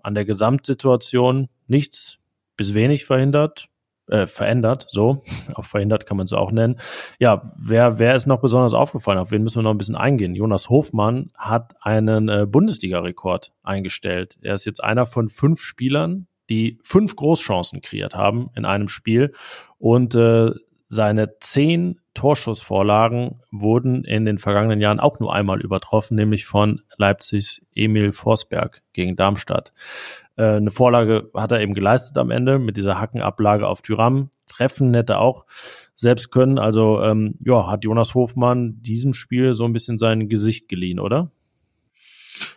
an 0.02 0.16
der 0.16 0.26
Gesamtsituation 0.26 1.50
nichts 1.68 2.18
bis 2.58 2.74
wenig 2.74 3.06
verhindert 3.06 3.68
äh, 4.12 4.28
verändert, 4.28 4.86
so, 4.90 5.24
auch 5.56 5.66
verhindert 5.66 6.06
kann 6.06 6.18
man 6.18 6.26
es 6.26 6.34
auch 6.34 6.52
nennen. 6.52 6.78
Ja, 7.20 7.52
wer, 7.58 7.98
wer 7.98 8.14
ist 8.16 8.28
noch 8.28 8.42
besonders 8.42 8.74
aufgefallen? 8.74 9.18
Auf 9.18 9.32
wen 9.32 9.42
müssen 9.42 9.60
wir 9.60 9.64
noch 9.64 9.72
ein 9.72 9.78
bisschen 9.78 9.96
eingehen? 9.96 10.36
Jonas 10.36 10.70
Hofmann 10.70 11.32
hat 11.36 11.76
einen 11.82 12.30
äh, 12.30 12.46
Bundesliga-Rekord 12.46 13.52
eingestellt. 13.64 14.38
Er 14.42 14.54
ist 14.54 14.66
jetzt 14.66 14.84
einer 14.84 15.06
von 15.06 15.30
fünf 15.30 15.62
Spielern, 15.62 16.28
die 16.50 16.78
fünf 16.84 17.16
Großchancen 17.16 17.82
kreiert 17.82 18.16
haben 18.16 18.50
in 18.56 18.66
einem 18.66 18.90
Spiel 18.90 19.34
und 19.80 20.14
äh, 20.16 20.52
seine 20.88 21.40
zehn 21.40 22.02
Torschussvorlagen 22.14 23.36
wurden 23.50 24.04
in 24.04 24.26
den 24.26 24.38
vergangenen 24.38 24.82
Jahren 24.82 25.00
auch 25.00 25.22
nur 25.22 25.34
einmal 25.34 25.62
übertroffen, 25.62 26.16
nämlich 26.16 26.46
von 26.46 26.82
Leipzigs 26.98 27.62
Emil 27.74 28.12
Forsberg 28.12 28.82
gegen 28.92 29.16
Darmstadt. 29.16 29.72
Äh, 30.42 30.56
eine 30.56 30.72
Vorlage 30.72 31.30
hat 31.36 31.52
er 31.52 31.62
eben 31.62 31.76
geleistet 31.76 32.18
am 32.18 32.32
Ende 32.32 32.58
mit 32.58 32.76
dieser 32.76 33.00
Hackenablage 33.00 33.68
auf 33.68 33.84
Tyram. 33.84 34.32
Treffen 34.48 34.92
hätte 34.96 35.20
auch 35.20 35.46
selbst 35.96 36.32
können. 36.32 36.58
Also 36.58 37.00
ähm, 37.04 37.36
ja, 37.46 37.68
hat 37.70 37.84
Jonas 37.84 38.16
Hofmann 38.16 38.82
diesem 38.82 39.14
Spiel 39.14 39.54
so 39.54 39.66
ein 39.66 39.74
bisschen 39.74 40.00
sein 40.00 40.30
Gesicht 40.30 40.68
geliehen, 40.68 41.00
oder? 41.00 41.32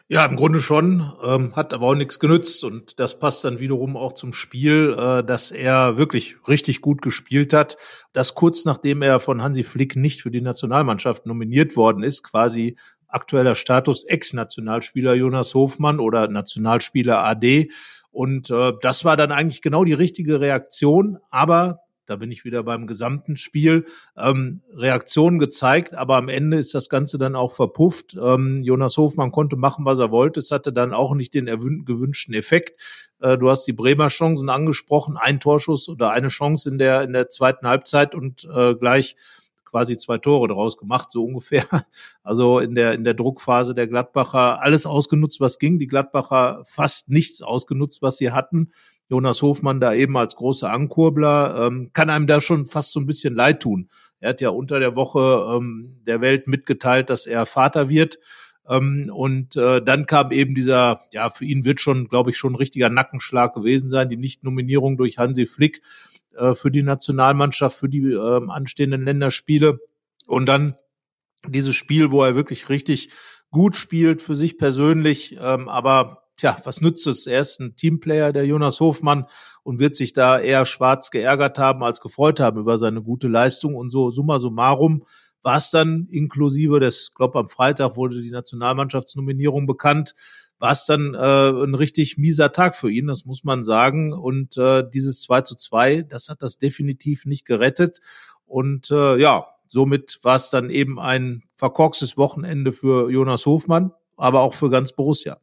Ja, 0.08 0.24
im 0.24 0.36
Grunde 0.36 0.60
schon, 0.60 1.12
ähm, 1.22 1.56
hat 1.56 1.74
aber 1.74 1.88
auch 1.88 1.94
nichts 1.94 2.18
genützt 2.18 2.64
und 2.64 2.98
das 3.00 3.18
passt 3.18 3.44
dann 3.44 3.58
wiederum 3.58 3.96
auch 3.96 4.14
zum 4.14 4.32
Spiel, 4.32 4.96
äh, 4.98 5.22
dass 5.22 5.50
er 5.50 5.98
wirklich 5.98 6.36
richtig 6.48 6.80
gut 6.80 7.02
gespielt 7.02 7.52
hat. 7.52 7.76
Das 8.12 8.34
kurz 8.34 8.64
nachdem 8.64 9.02
er 9.02 9.20
von 9.20 9.42
Hansi 9.42 9.62
Flick 9.62 9.96
nicht 9.96 10.22
für 10.22 10.30
die 10.30 10.40
Nationalmannschaft 10.40 11.26
nominiert 11.26 11.76
worden 11.76 12.02
ist, 12.02 12.22
quasi 12.22 12.76
aktueller 13.14 13.54
Status 13.54 14.04
Ex-Nationalspieler 14.04 15.14
Jonas 15.14 15.54
Hofmann 15.54 16.00
oder 16.00 16.28
Nationalspieler 16.28 17.25
AD. 17.25 17.71
Und 18.11 18.50
äh, 18.50 18.73
das 18.80 19.04
war 19.04 19.16
dann 19.16 19.33
eigentlich 19.33 19.62
genau 19.62 19.85
die 19.85 19.92
richtige 19.92 20.40
Reaktion. 20.40 21.18
Aber 21.30 21.80
da 22.06 22.16
bin 22.16 22.30
ich 22.30 22.44
wieder 22.44 22.62
beim 22.62 22.87
gesamten 22.87 23.37
Spiel, 23.37 23.87
ähm, 24.16 24.61
Reaktionen 24.75 25.38
gezeigt, 25.38 25.94
aber 25.94 26.16
am 26.16 26.28
Ende 26.28 26.59
ist 26.59 26.75
das 26.75 26.88
Ganze 26.88 27.16
dann 27.16 27.35
auch 27.35 27.52
verpufft. 27.52 28.14
Ähm, 28.21 28.62
Jonas 28.62 28.99
Hofmann 28.99 29.33
konnte 29.33 29.56
machen, 29.56 29.85
was 29.85 29.99
er 29.99 30.11
wollte. 30.11 30.40
Es 30.40 30.50
hatte 30.50 30.73
dann 30.73 30.92
auch 30.92 31.14
nicht 31.14 31.33
den 31.33 31.47
gewünschten 31.47 32.35
Effekt. 32.35 32.78
Äh, 33.21 33.38
du 33.38 33.49
hast 33.49 33.64
die 33.64 33.73
Bremer 33.73 34.09
Chancen 34.09 34.50
angesprochen, 34.50 35.16
ein 35.16 35.40
Torschuss 35.40 35.88
oder 35.88 36.11
eine 36.11 36.28
Chance 36.28 36.68
in 36.68 36.78
der, 36.78 37.02
in 37.02 37.14
der 37.14 37.30
zweiten 37.30 37.66
Halbzeit 37.66 38.14
und 38.14 38.44
äh, 38.54 38.75
gleich 38.75 39.16
quasi 39.74 39.96
zwei 39.96 40.18
Tore 40.18 40.46
draus 40.46 40.76
gemacht, 40.76 41.10
so 41.10 41.24
ungefähr. 41.24 41.64
Also 42.22 42.60
in 42.60 42.74
der, 42.74 42.94
in 42.94 43.02
der 43.02 43.12
Druckphase 43.12 43.74
der 43.74 43.88
Gladbacher 43.88 44.62
alles 44.62 44.86
ausgenutzt, 44.86 45.40
was 45.40 45.58
ging. 45.58 45.78
Die 45.78 45.88
Gladbacher 45.88 46.62
fast 46.64 47.10
nichts 47.10 47.42
ausgenutzt, 47.42 48.00
was 48.00 48.16
sie 48.16 48.30
hatten. 48.30 48.70
Jonas 49.08 49.42
Hofmann 49.42 49.80
da 49.80 49.92
eben 49.92 50.16
als 50.16 50.36
großer 50.36 50.70
Ankurbler, 50.70 51.66
ähm, 51.66 51.90
kann 51.92 52.08
einem 52.08 52.26
da 52.28 52.40
schon 52.40 52.66
fast 52.66 52.92
so 52.92 53.00
ein 53.00 53.06
bisschen 53.06 53.34
leid 53.34 53.60
tun. 53.60 53.90
Er 54.20 54.30
hat 54.30 54.40
ja 54.40 54.50
unter 54.50 54.78
der 54.78 54.94
Woche 54.94 55.56
ähm, 55.56 56.00
der 56.06 56.20
Welt 56.20 56.46
mitgeteilt, 56.46 57.10
dass 57.10 57.26
er 57.26 57.44
Vater 57.44 57.88
wird. 57.88 58.18
Ähm, 58.68 59.10
und 59.12 59.56
äh, 59.56 59.82
dann 59.82 60.06
kam 60.06 60.30
eben 60.30 60.54
dieser, 60.54 61.02
ja, 61.12 61.30
für 61.30 61.44
ihn 61.44 61.64
wird 61.64 61.80
schon, 61.80 62.08
glaube 62.08 62.30
ich, 62.30 62.38
schon 62.38 62.52
ein 62.52 62.56
richtiger 62.56 62.90
Nackenschlag 62.90 63.54
gewesen 63.54 63.90
sein, 63.90 64.08
die 64.08 64.16
Nichtnominierung 64.16 64.96
durch 64.96 65.18
Hansi 65.18 65.46
Flick 65.46 65.82
äh, 66.36 66.54
für 66.54 66.70
die 66.70 66.82
Nationalmannschaft, 66.82 67.76
für 67.76 67.88
die 67.88 68.12
äh, 68.12 68.48
anstehenden 68.48 69.04
Länderspiele. 69.04 69.78
Und 70.26 70.46
dann 70.46 70.76
dieses 71.46 71.74
Spiel, 71.74 72.10
wo 72.10 72.22
er 72.22 72.34
wirklich 72.34 72.68
richtig 72.68 73.10
gut 73.50 73.76
spielt 73.76 74.22
für 74.22 74.36
sich 74.36 74.58
persönlich, 74.58 75.36
ähm, 75.40 75.68
aber 75.68 76.24
tja, 76.36 76.56
was 76.64 76.80
nützt 76.80 77.06
es? 77.06 77.26
Er 77.26 77.40
ist 77.40 77.60
ein 77.60 77.76
Teamplayer, 77.76 78.32
der 78.32 78.46
Jonas 78.46 78.80
Hofmann, 78.80 79.26
und 79.62 79.78
wird 79.78 79.96
sich 79.96 80.12
da 80.12 80.38
eher 80.38 80.66
schwarz 80.66 81.10
geärgert 81.10 81.58
haben 81.58 81.82
als 81.82 82.00
gefreut 82.00 82.40
haben 82.40 82.60
über 82.60 82.76
seine 82.78 83.02
gute 83.02 83.28
Leistung. 83.28 83.74
Und 83.74 83.90
so 83.90 84.10
summa 84.10 84.38
summarum 84.38 85.04
war 85.42 85.56
es 85.56 85.70
dann 85.70 86.06
inklusive 86.10 86.80
des, 86.80 87.12
glaube 87.14 87.38
am 87.38 87.48
Freitag 87.48 87.96
wurde 87.96 88.20
die 88.20 88.30
Nationalmannschaftsnominierung 88.30 89.66
bekannt, 89.66 90.14
war 90.58 90.73
es 90.73 90.87
dann 90.87 91.14
äh, 91.14 91.18
ein 91.64 91.75
richtig 91.75 92.16
mieser 92.16 92.52
Tag 92.52 92.76
für 92.76 92.90
ihn, 92.90 93.06
das 93.06 93.25
muss 93.25 93.44
man 93.44 93.62
sagen. 93.62 94.12
Und 94.12 94.56
äh, 94.56 94.84
dieses 94.88 95.20
2 95.23 95.42
zu 95.42 95.56
2, 95.56 96.02
das 96.02 96.28
hat 96.28 96.42
das 96.42 96.58
definitiv 96.58 97.26
nicht 97.26 97.44
gerettet. 97.44 98.00
Und 98.46 98.90
äh, 98.90 99.16
ja, 99.16 99.46
somit 99.66 100.18
war 100.23 100.37
es 100.37 100.50
dann 100.50 100.70
eben 100.70 100.99
ein 100.99 101.42
verkorkstes 101.56 102.16
Wochenende 102.16 102.73
für 102.73 103.11
Jonas 103.11 103.46
Hofmann, 103.46 103.92
aber 104.16 104.40
auch 104.40 104.54
für 104.54 104.70
ganz 104.70 104.92
Borussia. 104.92 105.38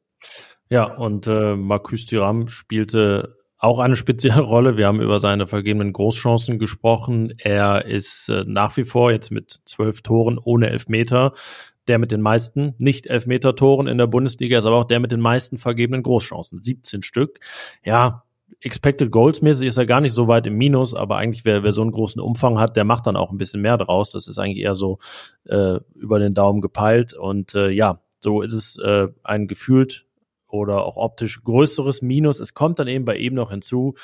Ja, 0.70 0.86
und 0.86 1.28
äh, 1.28 1.56
Marcus 1.56 2.06
Thuram 2.06 2.48
spielte 2.48 3.36
auch 3.58 3.80
eine 3.80 3.96
spezielle 3.96 4.42
Rolle. 4.42 4.78
Wir 4.78 4.88
haben 4.88 5.02
über 5.02 5.20
seine 5.20 5.48
vergebenen 5.48 5.94
Großchancen 5.94 6.60
gesprochen. 6.60 7.34
Er 7.38 7.86
ist 7.86 8.30
äh, 8.30 8.44
nach 8.46 8.76
wie 8.78 8.86
vor 8.86 9.12
jetzt 9.12 9.32
mit 9.32 9.60
zwölf 9.66 10.02
Toren 10.02 10.40
ohne 10.40 10.70
Elfmeter 10.70 11.34
der 11.88 11.98
mit 11.98 12.12
den 12.12 12.22
meisten 12.22 12.76
Nicht-Elfmeter-Toren 12.78 13.88
in 13.88 13.98
der 13.98 14.08
Bundesliga 14.08 14.58
ist 14.58 14.66
aber 14.66 14.78
auch 14.78 14.86
der 14.86 15.00
mit 15.00 15.12
den 15.12 15.20
meisten 15.20 15.58
vergebenen 15.58 16.04
Großchancen. 16.04 16.62
17 16.62 17.04
Stück. 17.04 17.40
Ja, 17.84 18.24
Expected 18.60 19.12
Goals 19.12 19.42
mäßig 19.42 19.68
ist 19.68 19.78
er 19.78 19.86
gar 19.86 20.02
nicht 20.02 20.14
so 20.14 20.28
weit 20.28 20.46
im 20.46 20.56
Minus, 20.56 20.94
aber 20.94 21.18
eigentlich 21.18 21.46
wer, 21.46 21.64
wer 21.64 21.72
so 21.72 21.82
einen 21.82 21.92
großen 21.92 22.22
Umfang 22.22 22.60
hat, 22.60 22.76
der 22.76 22.84
macht 22.84 23.08
dann 23.08 23.16
auch 23.16 23.32
ein 23.32 23.38
bisschen 23.38 23.62
mehr 23.62 23.78
draus. 23.78 24.12
Das 24.12 24.28
ist 24.28 24.38
eigentlich 24.38 24.64
eher 24.64 24.76
so 24.76 25.00
äh, 25.46 25.80
über 25.96 26.20
den 26.20 26.36
Daumen 26.36 26.62
gepeilt 26.62 27.14
und 27.14 27.56
äh, 27.56 27.70
ja, 27.70 28.02
so 28.20 28.42
ist 28.42 28.54
es 28.54 28.78
äh, 28.78 29.08
ein 29.24 29.48
gefühlt 29.48 30.06
oder 30.48 30.86
auch 30.86 30.98
optisch 30.98 31.44
größeres 31.44 32.02
Minus. 32.02 32.40
Es 32.40 32.54
kommt 32.54 32.78
dann 32.78 32.88
eben 32.88 33.06
bei 33.06 33.18
ihm 33.18 33.34
noch 33.34 33.50
hinzu, 33.50 33.96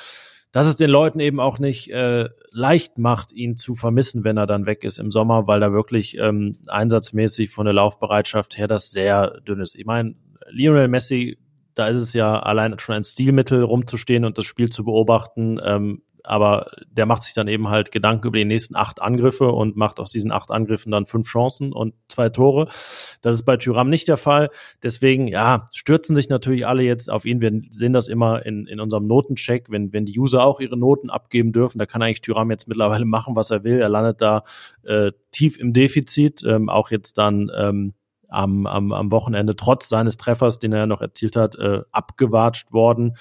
dass 0.52 0.66
es 0.66 0.76
den 0.76 0.90
Leuten 0.90 1.20
eben 1.20 1.40
auch 1.40 1.58
nicht 1.58 1.90
äh, 1.90 2.28
leicht 2.50 2.98
macht, 2.98 3.32
ihn 3.32 3.56
zu 3.56 3.74
vermissen, 3.74 4.24
wenn 4.24 4.36
er 4.36 4.46
dann 4.46 4.66
weg 4.66 4.84
ist 4.84 4.98
im 4.98 5.10
Sommer, 5.10 5.46
weil 5.46 5.60
da 5.60 5.72
wirklich 5.72 6.16
ähm, 6.18 6.58
einsatzmäßig 6.66 7.50
von 7.50 7.66
der 7.66 7.74
Laufbereitschaft 7.74 8.56
her 8.56 8.66
das 8.66 8.90
sehr 8.90 9.40
dünn 9.46 9.60
ist. 9.60 9.74
Ich 9.74 9.84
meine, 9.84 10.14
Lionel 10.50 10.88
Messi, 10.88 11.38
da 11.74 11.86
ist 11.86 11.98
es 11.98 12.12
ja 12.12 12.40
allein 12.40 12.78
schon 12.78 12.96
ein 12.96 13.04
Stilmittel, 13.04 13.62
rumzustehen 13.62 14.24
und 14.24 14.38
das 14.38 14.46
Spiel 14.46 14.70
zu 14.70 14.84
beobachten. 14.84 15.60
Ähm, 15.62 16.02
aber 16.28 16.70
der 16.90 17.06
macht 17.06 17.22
sich 17.22 17.32
dann 17.32 17.48
eben 17.48 17.68
halt 17.68 17.90
Gedanken 17.90 18.26
über 18.26 18.36
die 18.36 18.44
nächsten 18.44 18.76
acht 18.76 19.00
Angriffe 19.00 19.48
und 19.48 19.76
macht 19.76 19.98
aus 19.98 20.10
diesen 20.10 20.30
acht 20.30 20.50
Angriffen 20.50 20.92
dann 20.92 21.06
fünf 21.06 21.28
Chancen 21.28 21.72
und 21.72 21.94
zwei 22.08 22.28
Tore. 22.28 22.68
Das 23.22 23.34
ist 23.34 23.44
bei 23.44 23.56
Tyram 23.56 23.88
nicht 23.88 24.08
der 24.08 24.18
Fall. 24.18 24.50
Deswegen, 24.82 25.26
ja, 25.26 25.66
stürzen 25.72 26.14
sich 26.14 26.28
natürlich 26.28 26.66
alle 26.66 26.82
jetzt 26.82 27.10
auf 27.10 27.24
ihn. 27.24 27.40
Wir 27.40 27.60
sehen 27.70 27.92
das 27.92 28.08
immer 28.08 28.44
in, 28.44 28.66
in 28.66 28.78
unserem 28.78 29.06
Notencheck, 29.06 29.70
wenn, 29.70 29.92
wenn 29.92 30.04
die 30.04 30.18
User 30.18 30.44
auch 30.44 30.60
ihre 30.60 30.76
Noten 30.76 31.10
abgeben 31.10 31.52
dürfen. 31.52 31.78
Da 31.78 31.86
kann 31.86 32.02
eigentlich 32.02 32.20
Tyram 32.20 32.50
jetzt 32.50 32.68
mittlerweile 32.68 33.04
machen, 33.06 33.34
was 33.34 33.50
er 33.50 33.64
will. 33.64 33.80
Er 33.80 33.88
landet 33.88 34.20
da 34.20 34.42
äh, 34.82 35.12
tief 35.32 35.58
im 35.58 35.72
Defizit, 35.72 36.42
ähm, 36.44 36.68
auch 36.68 36.90
jetzt 36.90 37.16
dann 37.18 37.50
ähm, 37.56 37.94
am, 38.28 38.66
am, 38.66 38.92
am 38.92 39.10
Wochenende 39.10 39.56
trotz 39.56 39.88
seines 39.88 40.16
Treffers, 40.16 40.58
den 40.58 40.72
er 40.72 40.86
noch 40.86 41.00
erzielt 41.00 41.36
hat, 41.36 41.56
äh, 41.56 41.80
abgewatscht 41.90 42.72
worden. 42.72 43.16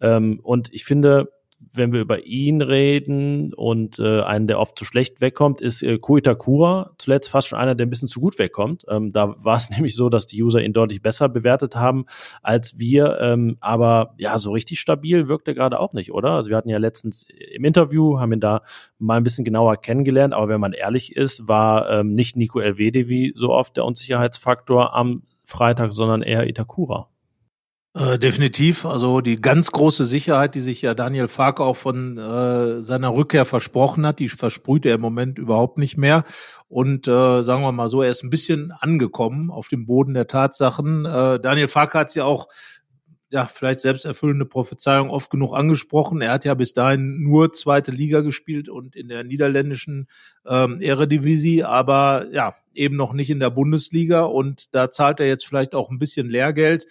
Ähm, 0.00 0.40
und 0.42 0.72
ich 0.72 0.84
finde, 0.84 1.28
wenn 1.72 1.92
wir 1.92 2.00
über 2.00 2.24
ihn 2.24 2.62
reden 2.62 3.52
und 3.54 3.98
äh, 3.98 4.22
einen, 4.22 4.46
der 4.46 4.58
oft 4.58 4.78
zu 4.78 4.84
schlecht 4.84 5.20
wegkommt, 5.20 5.60
ist 5.60 5.82
äh, 5.82 5.98
Koitakura 5.98 6.92
zuletzt 6.98 7.30
fast 7.30 7.48
schon 7.48 7.58
einer, 7.58 7.74
der 7.74 7.86
ein 7.86 7.90
bisschen 7.90 8.08
zu 8.08 8.20
gut 8.20 8.38
wegkommt. 8.38 8.84
Ähm, 8.88 9.12
da 9.12 9.36
war 9.38 9.56
es 9.56 9.70
nämlich 9.76 9.94
so, 9.94 10.08
dass 10.08 10.26
die 10.26 10.42
User 10.42 10.62
ihn 10.62 10.72
deutlich 10.72 11.02
besser 11.02 11.28
bewertet 11.28 11.76
haben 11.76 12.06
als 12.42 12.78
wir. 12.78 13.18
Ähm, 13.20 13.56
aber 13.60 14.14
ja, 14.18 14.38
so 14.38 14.52
richtig 14.52 14.80
stabil 14.80 15.28
wirkt 15.28 15.48
er 15.48 15.54
gerade 15.54 15.80
auch 15.80 15.92
nicht, 15.92 16.12
oder? 16.12 16.30
Also 16.30 16.50
wir 16.50 16.56
hatten 16.56 16.68
ja 16.68 16.78
letztens 16.78 17.26
im 17.52 17.64
Interview, 17.64 18.18
haben 18.18 18.32
ihn 18.32 18.40
da 18.40 18.62
mal 18.98 19.16
ein 19.16 19.24
bisschen 19.24 19.44
genauer 19.44 19.76
kennengelernt. 19.76 20.34
Aber 20.34 20.48
wenn 20.48 20.60
man 20.60 20.72
ehrlich 20.72 21.16
ist, 21.16 21.46
war 21.48 21.90
ähm, 21.90 22.14
nicht 22.14 22.36
Nico 22.36 22.60
Elvedi 22.60 23.08
wie 23.08 23.32
so 23.34 23.50
oft 23.50 23.76
der 23.76 23.84
Unsicherheitsfaktor 23.84 24.94
am 24.94 25.22
Freitag, 25.44 25.92
sondern 25.92 26.22
eher 26.22 26.46
Itakura. 26.46 27.08
Äh, 27.96 28.18
definitiv. 28.18 28.84
Also 28.84 29.22
die 29.22 29.40
ganz 29.40 29.72
große 29.72 30.04
Sicherheit, 30.04 30.54
die 30.54 30.60
sich 30.60 30.82
ja 30.82 30.92
Daniel 30.92 31.28
Fark 31.28 31.60
auch 31.60 31.76
von 31.76 32.18
äh, 32.18 32.82
seiner 32.82 33.14
Rückkehr 33.14 33.46
versprochen 33.46 34.06
hat, 34.06 34.18
die 34.18 34.28
versprüht 34.28 34.84
er 34.84 34.96
im 34.96 35.00
Moment 35.00 35.38
überhaupt 35.38 35.78
nicht 35.78 35.96
mehr. 35.96 36.24
Und 36.68 37.08
äh, 37.08 37.42
sagen 37.42 37.62
wir 37.62 37.72
mal 37.72 37.88
so, 37.88 38.02
er 38.02 38.10
ist 38.10 38.22
ein 38.22 38.28
bisschen 38.28 38.70
angekommen 38.70 39.50
auf 39.50 39.68
dem 39.68 39.86
Boden 39.86 40.12
der 40.12 40.26
Tatsachen. 40.26 41.06
Äh, 41.06 41.40
Daniel 41.40 41.68
Fark 41.68 41.94
hat 41.94 42.08
es 42.08 42.16
ja 42.16 42.24
auch 42.24 42.48
ja, 43.30 43.46
vielleicht 43.46 43.80
selbsterfüllende 43.80 44.44
Prophezeiung 44.44 45.08
oft 45.08 45.30
genug 45.30 45.54
angesprochen. 45.54 46.20
Er 46.20 46.32
hat 46.32 46.44
ja 46.44 46.52
bis 46.52 46.74
dahin 46.74 47.22
nur 47.22 47.54
zweite 47.54 47.92
Liga 47.92 48.20
gespielt 48.20 48.68
und 48.68 48.94
in 48.94 49.08
der 49.08 49.24
niederländischen 49.24 50.06
ähm, 50.46 50.82
Eredivisie, 50.82 51.64
aber 51.64 52.26
ja, 52.30 52.54
eben 52.74 52.96
noch 52.96 53.14
nicht 53.14 53.30
in 53.30 53.40
der 53.40 53.50
Bundesliga 53.50 54.24
und 54.24 54.74
da 54.74 54.90
zahlt 54.90 55.18
er 55.18 55.26
jetzt 55.26 55.46
vielleicht 55.46 55.74
auch 55.74 55.90
ein 55.90 55.98
bisschen 55.98 56.28
Lehrgeld 56.28 56.86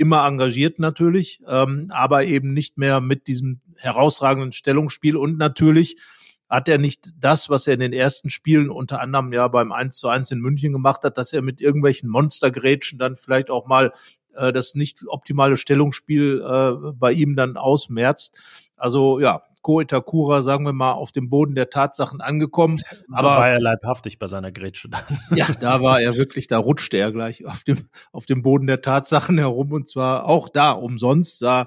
immer 0.00 0.26
engagiert 0.26 0.78
natürlich, 0.78 1.40
ähm, 1.46 1.90
aber 1.90 2.24
eben 2.24 2.54
nicht 2.54 2.78
mehr 2.78 3.00
mit 3.00 3.28
diesem 3.28 3.60
herausragenden 3.76 4.52
Stellungsspiel 4.52 5.16
und 5.16 5.38
natürlich 5.38 5.96
hat 6.48 6.68
er 6.68 6.78
nicht 6.78 7.10
das, 7.20 7.48
was 7.48 7.68
er 7.68 7.74
in 7.74 7.80
den 7.80 7.92
ersten 7.92 8.28
Spielen 8.28 8.70
unter 8.70 9.00
anderem 9.00 9.32
ja 9.32 9.46
beim 9.46 9.70
1 9.70 9.96
zu 9.96 10.08
1 10.08 10.32
in 10.32 10.40
München 10.40 10.72
gemacht 10.72 11.04
hat, 11.04 11.16
dass 11.16 11.32
er 11.32 11.42
mit 11.42 11.60
irgendwelchen 11.60 12.08
Monstergrätschen 12.08 12.98
dann 12.98 13.14
vielleicht 13.14 13.50
auch 13.50 13.66
mal 13.66 13.92
äh, 14.34 14.52
das 14.52 14.74
nicht 14.74 15.06
optimale 15.06 15.56
Stellungsspiel 15.56 16.42
äh, 16.44 16.92
bei 16.92 17.12
ihm 17.12 17.36
dann 17.36 17.56
ausmerzt. 17.56 18.38
Also 18.80 19.20
ja, 19.20 19.42
Ko 19.62 19.80
Itakura, 19.80 20.40
sagen 20.40 20.64
wir 20.64 20.72
mal, 20.72 20.92
auf 20.92 21.12
dem 21.12 21.28
Boden 21.28 21.54
der 21.54 21.68
Tatsachen 21.68 22.20
angekommen. 22.20 22.80
Aber 23.12 23.28
war 23.28 23.48
er 23.48 23.60
leibhaftig 23.60 24.18
bei 24.18 24.26
seiner 24.26 24.52
Grätsche. 24.52 24.88
ja, 25.34 25.48
da 25.60 25.82
war 25.82 26.00
er 26.00 26.16
wirklich, 26.16 26.46
da 26.46 26.58
rutschte 26.58 26.96
er 26.96 27.12
gleich 27.12 27.44
auf 27.46 27.62
dem, 27.64 27.78
auf 28.12 28.24
dem 28.24 28.42
Boden 28.42 28.66
der 28.66 28.80
Tatsachen 28.80 29.36
herum 29.36 29.72
und 29.72 29.88
zwar 29.88 30.24
auch 30.24 30.48
da 30.48 30.72
umsonst, 30.72 31.38
sah 31.38 31.66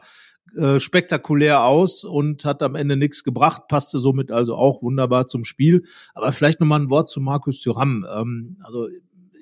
äh, 0.55 0.79
spektakulär 0.79 1.63
aus 1.63 2.03
und 2.03 2.46
hat 2.46 2.63
am 2.63 2.75
Ende 2.75 2.98
nichts 2.98 3.24
gebracht, 3.24 3.63
passte 3.67 4.00
somit 4.00 4.32
also 4.32 4.55
auch 4.55 4.82
wunderbar 4.82 5.27
zum 5.27 5.43
Spiel. 5.43 5.84
Aber 6.15 6.32
vielleicht 6.32 6.60
nochmal 6.60 6.79
ein 6.79 6.89
Wort 6.89 7.10
zu 7.10 7.22
Markus 7.22 7.62
Thuram. 7.62 8.05
Ähm, 8.12 8.58
also 8.63 8.88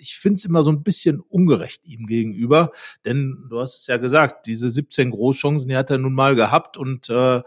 ich 0.01 0.17
finde 0.17 0.35
es 0.35 0.45
immer 0.45 0.63
so 0.63 0.71
ein 0.71 0.83
bisschen 0.83 1.21
ungerecht 1.21 1.85
ihm 1.85 2.07
gegenüber, 2.07 2.71
denn 3.05 3.45
du 3.49 3.59
hast 3.59 3.75
es 3.75 3.87
ja 3.87 3.97
gesagt, 3.97 4.47
diese 4.47 4.69
17 4.69 5.11
Großchancen, 5.11 5.69
die 5.69 5.77
hat 5.77 5.91
er 5.91 5.99
nun 5.99 6.13
mal 6.13 6.35
gehabt 6.35 6.77
und 6.77 7.09
äh, 7.09 7.41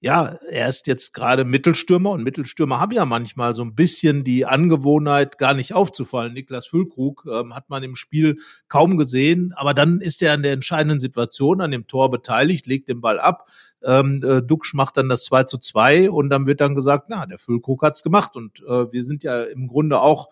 ja, 0.00 0.38
er 0.48 0.68
ist 0.68 0.86
jetzt 0.86 1.12
gerade 1.12 1.44
Mittelstürmer 1.44 2.10
und 2.10 2.22
Mittelstürmer 2.22 2.78
haben 2.78 2.92
ja 2.92 3.04
manchmal 3.04 3.56
so 3.56 3.62
ein 3.62 3.74
bisschen 3.74 4.22
die 4.22 4.46
Angewohnheit, 4.46 5.38
gar 5.38 5.54
nicht 5.54 5.74
aufzufallen. 5.74 6.34
Niklas 6.34 6.68
Füllkrug 6.68 7.26
ähm, 7.28 7.52
hat 7.52 7.68
man 7.68 7.82
im 7.82 7.96
Spiel 7.96 8.38
kaum 8.68 8.96
gesehen, 8.96 9.52
aber 9.56 9.74
dann 9.74 10.00
ist 10.00 10.22
er 10.22 10.34
an 10.34 10.44
der 10.44 10.52
entscheidenden 10.52 11.00
Situation 11.00 11.60
an 11.60 11.72
dem 11.72 11.88
Tor 11.88 12.12
beteiligt, 12.12 12.68
legt 12.68 12.88
den 12.88 13.00
Ball 13.00 13.18
ab. 13.18 13.48
Ähm, 13.82 14.22
äh, 14.22 14.40
Duxch 14.40 14.72
macht 14.74 14.96
dann 14.96 15.08
das 15.08 15.24
2 15.24 15.44
zu 15.44 15.58
2 15.58 16.10
und 16.10 16.30
dann 16.30 16.46
wird 16.46 16.60
dann 16.60 16.76
gesagt, 16.76 17.06
na, 17.08 17.26
der 17.26 17.38
Füllkrug 17.38 17.82
hat's 17.82 18.04
gemacht. 18.04 18.36
Und 18.36 18.60
äh, 18.60 18.92
wir 18.92 19.02
sind 19.02 19.24
ja 19.24 19.42
im 19.42 19.66
Grunde 19.66 20.00
auch 20.00 20.28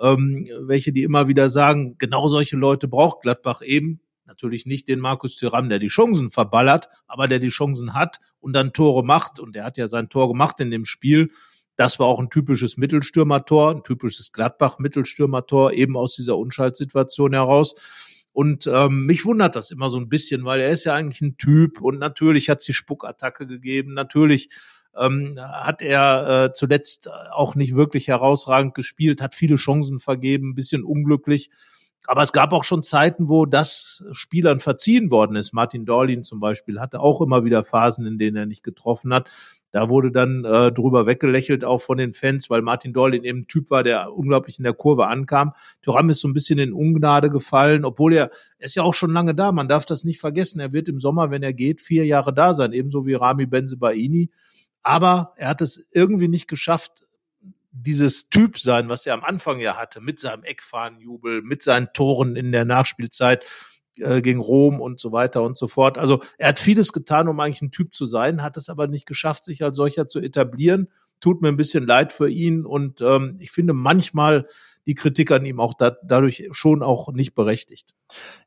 ähm, 0.00 0.48
welche, 0.62 0.92
die 0.92 1.02
immer 1.02 1.28
wieder 1.28 1.48
sagen, 1.48 1.96
genau 1.98 2.28
solche 2.28 2.56
Leute 2.56 2.88
braucht 2.88 3.22
Gladbach 3.22 3.62
eben 3.62 4.00
Natürlich 4.30 4.64
nicht 4.64 4.86
den 4.86 5.00
Markus 5.00 5.36
Thuram, 5.36 5.68
der 5.68 5.80
die 5.80 5.88
Chancen 5.88 6.30
verballert, 6.30 6.88
aber 7.08 7.26
der 7.26 7.40
die 7.40 7.48
Chancen 7.48 7.94
hat 7.94 8.20
und 8.38 8.52
dann 8.52 8.72
Tore 8.72 9.04
macht. 9.04 9.40
Und 9.40 9.56
er 9.56 9.64
hat 9.64 9.76
ja 9.76 9.88
sein 9.88 10.08
Tor 10.08 10.28
gemacht 10.28 10.60
in 10.60 10.70
dem 10.70 10.84
Spiel. 10.84 11.32
Das 11.74 11.98
war 11.98 12.06
auch 12.06 12.20
ein 12.20 12.30
typisches 12.30 12.76
Mittelstürmertor, 12.76 13.72
ein 13.72 13.82
typisches 13.82 14.30
Gladbach-Mittelstürmertor, 14.30 15.72
eben 15.72 15.96
aus 15.96 16.14
dieser 16.14 16.38
Unschaltsituation 16.38 17.32
heraus. 17.32 17.74
Und 18.30 18.68
ähm, 18.68 19.04
mich 19.04 19.24
wundert 19.24 19.56
das 19.56 19.72
immer 19.72 19.88
so 19.88 19.98
ein 19.98 20.08
bisschen, 20.08 20.44
weil 20.44 20.60
er 20.60 20.70
ist 20.70 20.84
ja 20.84 20.94
eigentlich 20.94 21.22
ein 21.22 21.36
Typ 21.36 21.80
und 21.80 21.98
natürlich 21.98 22.48
hat 22.48 22.62
sie 22.62 22.72
Spuckattacke 22.72 23.48
gegeben, 23.48 23.94
natürlich 23.94 24.50
ähm, 24.96 25.38
hat 25.40 25.82
er 25.82 26.44
äh, 26.44 26.52
zuletzt 26.52 27.10
auch 27.32 27.54
nicht 27.54 27.74
wirklich 27.74 28.08
herausragend 28.08 28.74
gespielt, 28.74 29.20
hat 29.20 29.34
viele 29.34 29.56
Chancen 29.56 29.98
vergeben, 29.98 30.50
ein 30.50 30.54
bisschen 30.54 30.84
unglücklich. 30.84 31.50
Aber 32.06 32.22
es 32.22 32.32
gab 32.32 32.52
auch 32.52 32.64
schon 32.64 32.82
Zeiten, 32.82 33.28
wo 33.28 33.46
das 33.46 34.02
Spielern 34.12 34.58
verziehen 34.58 35.10
worden 35.10 35.36
ist. 35.36 35.52
Martin 35.52 35.84
Dorlin 35.84 36.24
zum 36.24 36.40
Beispiel 36.40 36.80
hatte 36.80 37.00
auch 37.00 37.20
immer 37.20 37.44
wieder 37.44 37.62
Phasen, 37.62 38.06
in 38.06 38.18
denen 38.18 38.36
er 38.36 38.46
nicht 38.46 38.64
getroffen 38.64 39.12
hat. 39.12 39.28
Da 39.72 39.88
wurde 39.88 40.10
dann 40.10 40.44
äh, 40.44 40.72
drüber 40.72 41.06
weggelächelt, 41.06 41.64
auch 41.64 41.80
von 41.80 41.98
den 41.98 42.12
Fans, 42.12 42.50
weil 42.50 42.62
Martin 42.62 42.92
Dorlin 42.92 43.22
eben 43.22 43.40
ein 43.40 43.46
Typ 43.46 43.70
war, 43.70 43.84
der 43.84 44.12
unglaublich 44.12 44.58
in 44.58 44.64
der 44.64 44.72
Kurve 44.72 45.06
ankam. 45.06 45.52
Thuram 45.82 46.08
ist 46.10 46.20
so 46.20 46.26
ein 46.26 46.34
bisschen 46.34 46.58
in 46.58 46.72
Ungnade 46.72 47.30
gefallen, 47.30 47.84
obwohl 47.84 48.14
er, 48.14 48.30
er 48.58 48.66
ist 48.66 48.74
ja 48.74 48.82
auch 48.82 48.94
schon 48.94 49.12
lange 49.12 49.34
da. 49.34 49.52
Man 49.52 49.68
darf 49.68 49.84
das 49.84 50.02
nicht 50.02 50.18
vergessen. 50.18 50.58
Er 50.58 50.72
wird 50.72 50.88
im 50.88 50.98
Sommer, 50.98 51.30
wenn 51.30 51.44
er 51.44 51.52
geht, 51.52 51.80
vier 51.80 52.04
Jahre 52.04 52.34
da 52.34 52.54
sein, 52.54 52.72
ebenso 52.72 53.06
wie 53.06 53.14
Rami 53.14 53.46
Benzebaini. 53.46 54.30
Aber 54.82 55.34
er 55.36 55.48
hat 55.48 55.60
es 55.60 55.86
irgendwie 55.92 56.28
nicht 56.28 56.48
geschafft, 56.48 57.04
dieses 57.72 58.28
Typ 58.30 58.58
sein, 58.58 58.88
was 58.88 59.06
er 59.06 59.14
am 59.14 59.24
Anfang 59.24 59.60
ja 59.60 59.76
hatte, 59.76 60.00
mit 60.00 60.18
seinem 60.18 60.42
Eckfahnenjubel, 60.42 61.42
mit 61.42 61.62
seinen 61.62 61.92
Toren 61.92 62.36
in 62.36 62.52
der 62.52 62.64
Nachspielzeit 62.64 63.44
äh, 63.96 64.22
gegen 64.22 64.40
Rom 64.40 64.80
und 64.80 64.98
so 64.98 65.12
weiter 65.12 65.42
und 65.42 65.56
so 65.56 65.68
fort. 65.68 65.98
Also 65.98 66.22
er 66.38 66.48
hat 66.48 66.58
vieles 66.58 66.92
getan, 66.92 67.28
um 67.28 67.38
eigentlich 67.38 67.62
ein 67.62 67.70
Typ 67.70 67.94
zu 67.94 68.06
sein, 68.06 68.42
hat 68.42 68.56
es 68.56 68.68
aber 68.68 68.86
nicht 68.88 69.06
geschafft, 69.06 69.44
sich 69.44 69.62
als 69.62 69.76
solcher 69.76 70.08
zu 70.08 70.20
etablieren. 70.20 70.88
Tut 71.20 71.42
mir 71.42 71.48
ein 71.48 71.56
bisschen 71.56 71.86
leid 71.86 72.12
für 72.12 72.28
ihn 72.28 72.64
und 72.64 73.00
ähm, 73.00 73.36
ich 73.40 73.50
finde 73.50 73.72
manchmal 73.72 74.46
die 74.86 74.94
Kritik 74.94 75.30
an 75.30 75.44
ihm 75.44 75.60
auch 75.60 75.74
da, 75.74 75.96
dadurch 76.02 76.48
schon 76.52 76.82
auch 76.82 77.12
nicht 77.12 77.34
berechtigt. 77.34 77.94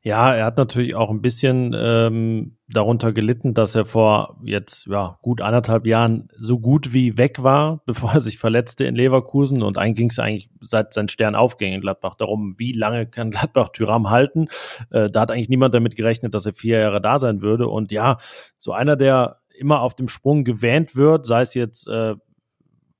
Ja, 0.02 0.34
er 0.34 0.44
hat 0.44 0.58
natürlich 0.58 0.94
auch 0.94 1.08
ein 1.08 1.22
bisschen 1.22 1.74
ähm, 1.74 2.58
darunter 2.68 3.12
gelitten, 3.12 3.54
dass 3.54 3.74
er 3.74 3.86
vor 3.86 4.40
jetzt 4.44 4.86
ja 4.86 5.18
gut 5.22 5.40
anderthalb 5.40 5.86
Jahren 5.86 6.28
so 6.36 6.58
gut 6.58 6.92
wie 6.92 7.16
weg 7.16 7.42
war, 7.42 7.82
bevor 7.86 8.14
er 8.14 8.20
sich 8.20 8.38
verletzte 8.38 8.84
in 8.84 8.94
Leverkusen. 8.94 9.62
Und 9.62 9.78
eigentlich 9.78 9.96
ging 9.96 10.10
es 10.10 10.18
eigentlich 10.18 10.50
seit 10.60 10.92
sein 10.92 11.08
Stern 11.08 11.34
aufging 11.34 11.72
in 11.72 11.80
Gladbach 11.80 12.14
darum, 12.14 12.56
wie 12.58 12.72
lange 12.72 13.06
kann 13.06 13.30
Gladbach 13.30 13.70
Tyram 13.70 14.10
halten. 14.10 14.48
Äh, 14.90 15.10
da 15.10 15.22
hat 15.22 15.30
eigentlich 15.30 15.48
niemand 15.48 15.72
damit 15.72 15.96
gerechnet, 15.96 16.34
dass 16.34 16.46
er 16.46 16.52
vier 16.52 16.78
Jahre 16.78 17.00
da 17.00 17.18
sein 17.18 17.40
würde. 17.40 17.68
Und 17.68 17.92
ja, 17.92 18.18
so 18.58 18.72
einer, 18.72 18.96
der 18.96 19.40
immer 19.56 19.80
auf 19.80 19.94
dem 19.94 20.08
Sprung 20.08 20.44
gewähnt 20.44 20.96
wird, 20.96 21.26
sei 21.26 21.42
es 21.42 21.54
jetzt 21.54 21.86
äh, 21.86 22.16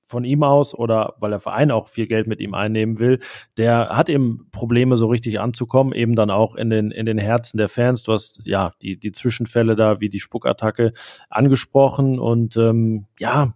von 0.06 0.24
ihm 0.24 0.42
aus 0.42 0.74
oder 0.74 1.14
weil 1.18 1.30
der 1.30 1.40
Verein 1.40 1.70
auch 1.70 1.88
viel 1.88 2.06
Geld 2.06 2.26
mit 2.26 2.40
ihm 2.40 2.54
einnehmen 2.54 2.98
will, 2.98 3.20
der 3.56 3.90
hat 3.90 4.08
eben 4.08 4.48
Probleme 4.52 4.96
so 4.96 5.06
richtig 5.06 5.40
anzukommen, 5.40 5.92
eben 5.92 6.14
dann 6.14 6.30
auch 6.30 6.54
in 6.54 6.70
den, 6.70 6.90
in 6.90 7.06
den 7.06 7.18
Herzen 7.18 7.58
der 7.58 7.68
Fans. 7.68 8.02
Du 8.02 8.12
hast 8.12 8.42
ja 8.44 8.72
die, 8.82 8.98
die 8.98 9.12
Zwischenfälle 9.12 9.76
da 9.76 10.00
wie 10.00 10.08
die 10.08 10.20
Spuckattacke 10.20 10.92
angesprochen 11.30 12.18
und 12.18 12.56
ähm, 12.56 13.06
ja, 13.18 13.54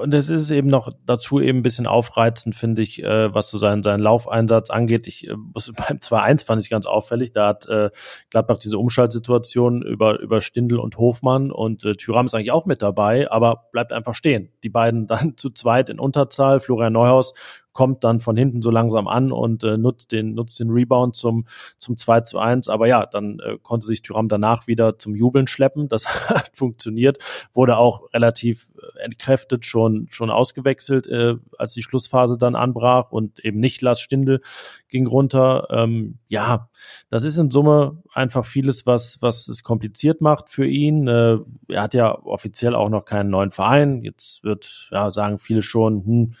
und 0.00 0.14
es 0.14 0.28
ist 0.28 0.50
eben 0.50 0.68
noch 0.68 0.90
dazu 1.06 1.40
eben 1.40 1.58
ein 1.58 1.62
bisschen 1.62 1.86
aufreizend, 1.86 2.54
finde 2.54 2.82
ich, 2.82 3.02
äh, 3.02 3.32
was 3.34 3.48
so 3.48 3.58
seinen, 3.58 3.82
seinen 3.82 4.00
Laufeinsatz 4.00 4.70
angeht. 4.70 5.06
Ich, 5.06 5.28
äh, 5.28 5.34
beim 5.54 5.98
2-1 5.98 6.44
fand 6.44 6.62
ich 6.62 6.70
ganz 6.70 6.86
auffällig. 6.86 7.32
Da 7.32 7.48
hat 7.48 7.66
äh, 7.66 7.90
Gladbach 8.30 8.58
diese 8.58 8.78
Umschaltsituation 8.78 9.82
über, 9.82 10.20
über 10.20 10.40
Stindl 10.40 10.78
und 10.78 10.98
Hofmann 10.98 11.50
und 11.50 11.84
äh, 11.84 11.94
Thüram 11.94 12.26
ist 12.26 12.34
eigentlich 12.34 12.52
auch 12.52 12.66
mit 12.66 12.82
dabei, 12.82 13.30
aber 13.30 13.68
bleibt 13.72 13.92
einfach 13.92 14.14
stehen. 14.14 14.50
Die 14.62 14.70
beiden 14.70 15.06
dann 15.06 15.36
zu 15.36 15.50
zweit 15.50 15.88
in 15.88 15.98
Unterzahl. 15.98 16.60
Florian 16.60 16.92
Neuhaus 16.92 17.34
kommt 17.74 18.04
dann 18.04 18.20
von 18.20 18.36
hinten 18.36 18.62
so 18.62 18.70
langsam 18.70 19.08
an 19.08 19.32
und 19.32 19.64
äh, 19.64 19.76
nutzt 19.76 20.12
den 20.12 20.34
nutzt 20.34 20.58
den 20.60 20.70
Rebound 20.70 21.14
zum 21.14 21.46
zum 21.76 21.96
2 21.96 22.20
zu 22.22 22.38
1. 22.38 22.68
Aber 22.68 22.86
ja, 22.86 23.04
dann 23.04 23.40
äh, 23.40 23.58
konnte 23.62 23.86
sich 23.86 24.00
Tyram 24.00 24.28
danach 24.28 24.66
wieder 24.66 24.98
zum 24.98 25.14
Jubeln 25.14 25.46
schleppen. 25.46 25.88
Das 25.88 26.06
hat 26.30 26.52
funktioniert, 26.54 27.18
wurde 27.52 27.76
auch 27.76 28.12
relativ 28.14 28.68
äh, 28.78 29.04
entkräftet 29.04 29.66
schon 29.66 30.06
schon 30.08 30.30
ausgewechselt, 30.30 31.06
äh, 31.08 31.34
als 31.58 31.74
die 31.74 31.82
Schlussphase 31.82 32.38
dann 32.38 32.54
anbrach 32.54 33.10
und 33.10 33.44
eben 33.44 33.60
nicht 33.60 33.82
Lars 33.82 34.00
Stindl 34.00 34.40
ging 34.88 35.06
runter. 35.06 35.66
Ähm, 35.70 36.18
ja, 36.28 36.70
das 37.10 37.24
ist 37.24 37.38
in 37.38 37.50
Summe 37.50 38.02
einfach 38.12 38.46
vieles, 38.46 38.86
was 38.86 39.18
was 39.20 39.48
es 39.48 39.64
kompliziert 39.64 40.20
macht 40.20 40.48
für 40.48 40.66
ihn. 40.66 41.08
Äh, 41.08 41.38
er 41.68 41.82
hat 41.82 41.94
ja 41.94 42.16
offiziell 42.22 42.76
auch 42.76 42.88
noch 42.88 43.04
keinen 43.04 43.30
neuen 43.30 43.50
Verein. 43.50 44.02
Jetzt 44.02 44.44
wird 44.44 44.88
ja 44.92 45.10
sagen 45.10 45.38
viele 45.38 45.60
schon, 45.60 46.04
hm, 46.04 46.34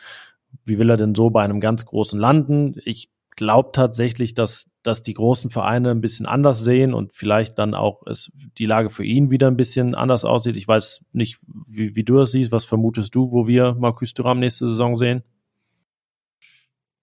wie 0.64 0.78
will 0.78 0.90
er 0.90 0.96
denn 0.96 1.14
so 1.14 1.30
bei 1.30 1.42
einem 1.42 1.60
ganz 1.60 1.84
großen 1.84 2.18
landen? 2.18 2.76
Ich 2.84 3.10
glaube 3.36 3.70
tatsächlich, 3.72 4.34
dass, 4.34 4.70
dass 4.82 5.02
die 5.02 5.14
großen 5.14 5.50
Vereine 5.50 5.90
ein 5.90 6.00
bisschen 6.00 6.26
anders 6.26 6.62
sehen 6.62 6.94
und 6.94 7.12
vielleicht 7.14 7.58
dann 7.58 7.74
auch 7.74 8.02
es, 8.06 8.30
die 8.58 8.66
Lage 8.66 8.90
für 8.90 9.04
ihn 9.04 9.30
wieder 9.30 9.48
ein 9.48 9.56
bisschen 9.56 9.94
anders 9.94 10.24
aussieht. 10.24 10.56
Ich 10.56 10.68
weiß 10.68 11.00
nicht, 11.12 11.38
wie, 11.66 11.96
wie 11.96 12.04
du 12.04 12.16
das 12.16 12.30
siehst. 12.32 12.52
Was 12.52 12.64
vermutest 12.64 13.14
du, 13.14 13.32
wo 13.32 13.46
wir 13.46 13.74
Marcus 13.74 14.14
Thuram 14.14 14.38
nächste 14.38 14.68
Saison 14.68 14.94
sehen? 14.94 15.22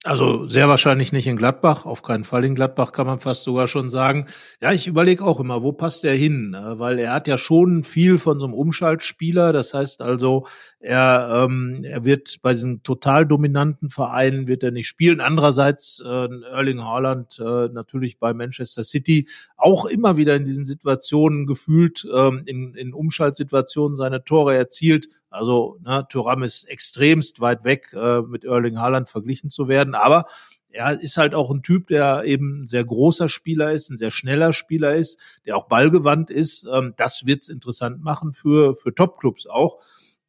Also 0.04 0.48
sehr 0.48 0.68
wahrscheinlich 0.68 1.12
nicht 1.12 1.28
in 1.28 1.38
Gladbach, 1.38 1.86
auf 1.86 2.02
keinen 2.02 2.24
Fall 2.24 2.44
in 2.44 2.56
Gladbach 2.56 2.92
kann 2.92 3.06
man 3.06 3.20
fast 3.20 3.44
sogar 3.44 3.68
schon 3.68 3.88
sagen. 3.88 4.26
Ja, 4.60 4.72
ich 4.72 4.88
überlege 4.88 5.24
auch 5.24 5.40
immer, 5.40 5.62
wo 5.62 5.74
passt 5.74 6.04
er 6.06 6.16
hin? 6.16 6.56
Äh, 6.56 6.80
weil 6.80 6.98
er 6.98 7.14
hat 7.14 7.28
ja 7.28 7.38
schon 7.38 7.84
viel 7.84 8.18
von 8.18 8.40
so 8.40 8.48
einem 8.48 8.56
Umschaltspieler. 8.56 9.54
Das 9.54 9.76
heißt 9.76 10.02
also, 10.02 10.48
er, 10.80 11.46
ähm, 11.46 11.84
er 11.84 12.04
wird 12.04 12.40
bei 12.42 12.54
diesen 12.54 12.82
total 12.82 13.28
dominanten 13.28 13.92
Vereinen 13.92 14.48
wird 14.48 14.64
er 14.64 14.72
nicht 14.72 14.88
spielen. 14.88 15.22
Andererseits 15.22 16.02
äh, 16.04 16.28
Erling 16.52 16.84
Haaland 16.84 17.38
äh, 17.38 17.70
natürlich 17.72 18.18
bei 18.18 18.34
Manchester 18.34 18.84
City 18.84 19.28
auch 19.56 19.86
immer 19.86 20.18
wieder 20.18 20.36
in 20.36 20.46
diesen 20.46 20.66
Situationen 20.66 21.46
gefühlt, 21.46 22.08
ähm, 22.12 22.42
in, 22.48 22.74
in 22.74 22.96
Umschaltsituationen 22.96 23.96
seine 23.96 24.24
Tore 24.24 24.56
erzielt. 24.56 25.10
Also 25.32 25.80
ne, 25.84 26.06
Thuram 26.10 26.44
ist 26.44 26.66
extremst 26.66 27.40
weit 27.40 27.64
weg, 27.64 27.94
äh, 27.94 28.22
mit 28.22 28.44
Erling 28.44 28.78
Haaland 28.78 29.10
verglichen 29.10 29.50
zu 29.50 29.68
werden. 29.68 29.96
Aber 29.96 30.26
er 30.70 31.00
ist 31.00 31.18
halt 31.18 31.34
auch 31.34 31.52
ein 31.52 31.64
Typ, 31.64 31.88
der 31.88 32.24
eben 32.26 32.64
ein 32.64 32.68
sehr 32.68 32.84
großer 32.84 33.30
Spieler 33.30 33.72
ist, 33.72 33.90
ein 33.90 33.98
sehr 33.98 34.12
schneller 34.12 34.54
Spieler 34.54 34.96
ist, 34.96 35.20
der 35.46 35.58
auch 35.58 35.68
ballgewandt 35.68 36.30
ist. 36.30 36.68
Ähm, 36.72 36.94
das 36.98 37.26
wird's 37.26 37.50
interessant 37.50 38.04
machen 38.04 38.34
für, 38.34 38.76
für 38.76 38.94
Topclubs 38.94 39.48
auch. 39.48 39.80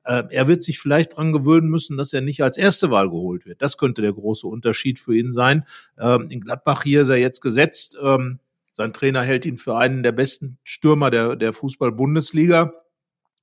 Äh, 0.04 0.24
er 0.30 0.48
wird 0.48 0.62
sich 0.62 0.78
vielleicht 0.78 1.16
dran 1.16 1.32
gewöhnen 1.32 1.68
müssen, 1.68 1.96
dass 1.96 2.12
er 2.12 2.20
nicht 2.20 2.42
als 2.42 2.56
erste 2.56 2.90
Wahl 2.90 3.10
geholt 3.10 3.46
wird. 3.46 3.62
Das 3.62 3.78
könnte 3.78 4.02
der 4.02 4.12
große 4.12 4.46
Unterschied 4.46 4.98
für 4.98 5.16
ihn 5.16 5.32
sein. 5.32 5.66
Ähm, 5.98 6.30
in 6.30 6.40
Gladbach 6.40 6.82
hier 6.82 7.02
ist 7.02 7.08
er 7.08 7.18
jetzt 7.18 7.40
gesetzt. 7.40 7.96
Ähm, 8.02 8.40
sein 8.72 8.92
Trainer 8.92 9.22
hält 9.22 9.46
ihn 9.46 9.58
für 9.58 9.76
einen 9.76 10.02
der 10.02 10.12
besten 10.12 10.58
Stürmer 10.64 11.10
der, 11.10 11.36
der 11.36 11.52
Fußball-Bundesliga. 11.52 12.72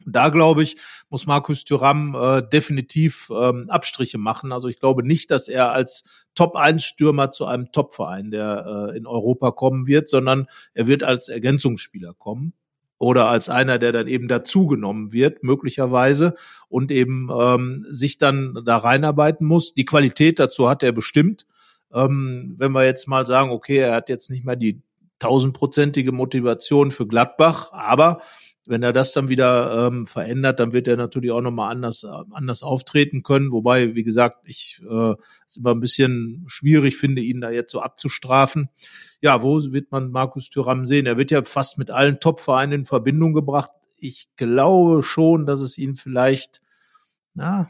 Da 0.06 0.30
glaube 0.30 0.64
ich, 0.64 0.78
muss 1.10 1.28
Markus 1.28 1.66
Thüram 1.66 2.16
äh, 2.16 2.42
definitiv 2.42 3.30
ähm, 3.36 3.70
Abstriche 3.70 4.18
machen. 4.18 4.52
Also 4.52 4.68
ich 4.68 4.80
glaube 4.80 5.04
nicht, 5.04 5.30
dass 5.30 5.48
er 5.48 5.72
als 5.72 6.04
Top-1-Stürmer 6.36 7.32
zu 7.32 7.46
einem 7.46 7.72
Top-Verein, 7.72 8.32
der 8.32 8.92
äh, 8.94 8.98
in 8.98 9.06
Europa 9.06 9.52
kommen 9.52 9.88
wird, 9.88 10.08
sondern 10.08 10.48
er 10.74 10.88
wird 10.88 11.04
als 11.04 11.28
Ergänzungsspieler 11.28 12.14
kommen 12.14 12.54
oder 13.00 13.30
als 13.30 13.50
einer, 13.50 13.80
der 13.80 13.92
dann 13.92 14.08
eben 14.08 14.28
dazugenommen 14.28 15.12
wird, 15.12 15.44
möglicherweise, 15.44 16.36
und 16.68 16.92
eben 16.92 17.30
ähm, 17.36 17.86
sich 17.90 18.18
dann 18.18 18.62
da 18.66 18.78
reinarbeiten 18.78 19.48
muss. 19.48 19.74
Die 19.74 19.86
Qualität 19.86 20.38
dazu 20.38 20.70
hat 20.70 20.84
er 20.84 20.92
bestimmt. 20.92 21.46
Ähm, 21.94 22.56
wenn 22.58 22.74
wir 22.74 22.86
jetzt 22.86 23.08
mal 23.08 23.26
sagen, 23.26 23.52
okay, 23.52 23.78
er 23.78 23.94
hat 23.96 24.10
jetzt 24.10 24.30
nicht 24.30 24.46
mehr 24.46 24.58
die 24.58 24.82
tausendprozentige 25.20 26.12
Motivation 26.12 26.92
für 26.92 27.08
Gladbach, 27.08 27.72
aber 27.72 28.22
wenn 28.65 28.84
er 28.84 28.93
das 28.93 29.13
dann 29.13 29.30
wieder 29.30 29.88
ähm, 29.88 30.06
verändert, 30.06 30.60
dann 30.60 30.74
wird 30.74 30.88
er 30.88 30.98
natürlich 30.98 31.32
auch 31.32 31.41
nochmal 31.41 31.72
anders, 31.72 32.04
äh, 32.04 32.24
anders 32.32 32.62
auftreten 32.62 33.24
können. 33.24 33.52
Wobei, 33.52 33.95
wie 33.95 34.04
gesagt, 34.04 34.41
ich 34.45 34.82
äh, 34.89 35.13
ist 35.48 35.58
immer 35.58 35.72
ein 35.72 35.80
bisschen 35.80 36.43
schwierig 36.48 36.98
finde, 36.98 37.22
ihn 37.22 37.41
da 37.41 37.50
jetzt 37.50 37.72
so 37.72 37.82
abzustrafen. 37.82 38.69
Ja, 39.22 39.41
wo 39.41 39.60
wird 39.72 39.91
man 39.91 40.12
Markus 40.12 40.50
Thüram 40.50 40.86
sehen? 40.86 41.06
Er 41.06 41.17
wird 41.17 41.32
ja 41.32 41.43
fast 41.43 41.78
mit 41.78 41.89
allen 41.89 42.19
Top-Vereinen 42.19 42.82
in 42.82 42.86
Verbindung 42.86 43.34
gebracht. 43.34 43.72
Ich 43.98 44.28
glaube 44.38 45.04
schon, 45.04 45.45
dass 45.45 45.62
es 45.62 45.78
ihn 45.78 45.95
vielleicht, 45.95 46.62
na, 47.34 47.69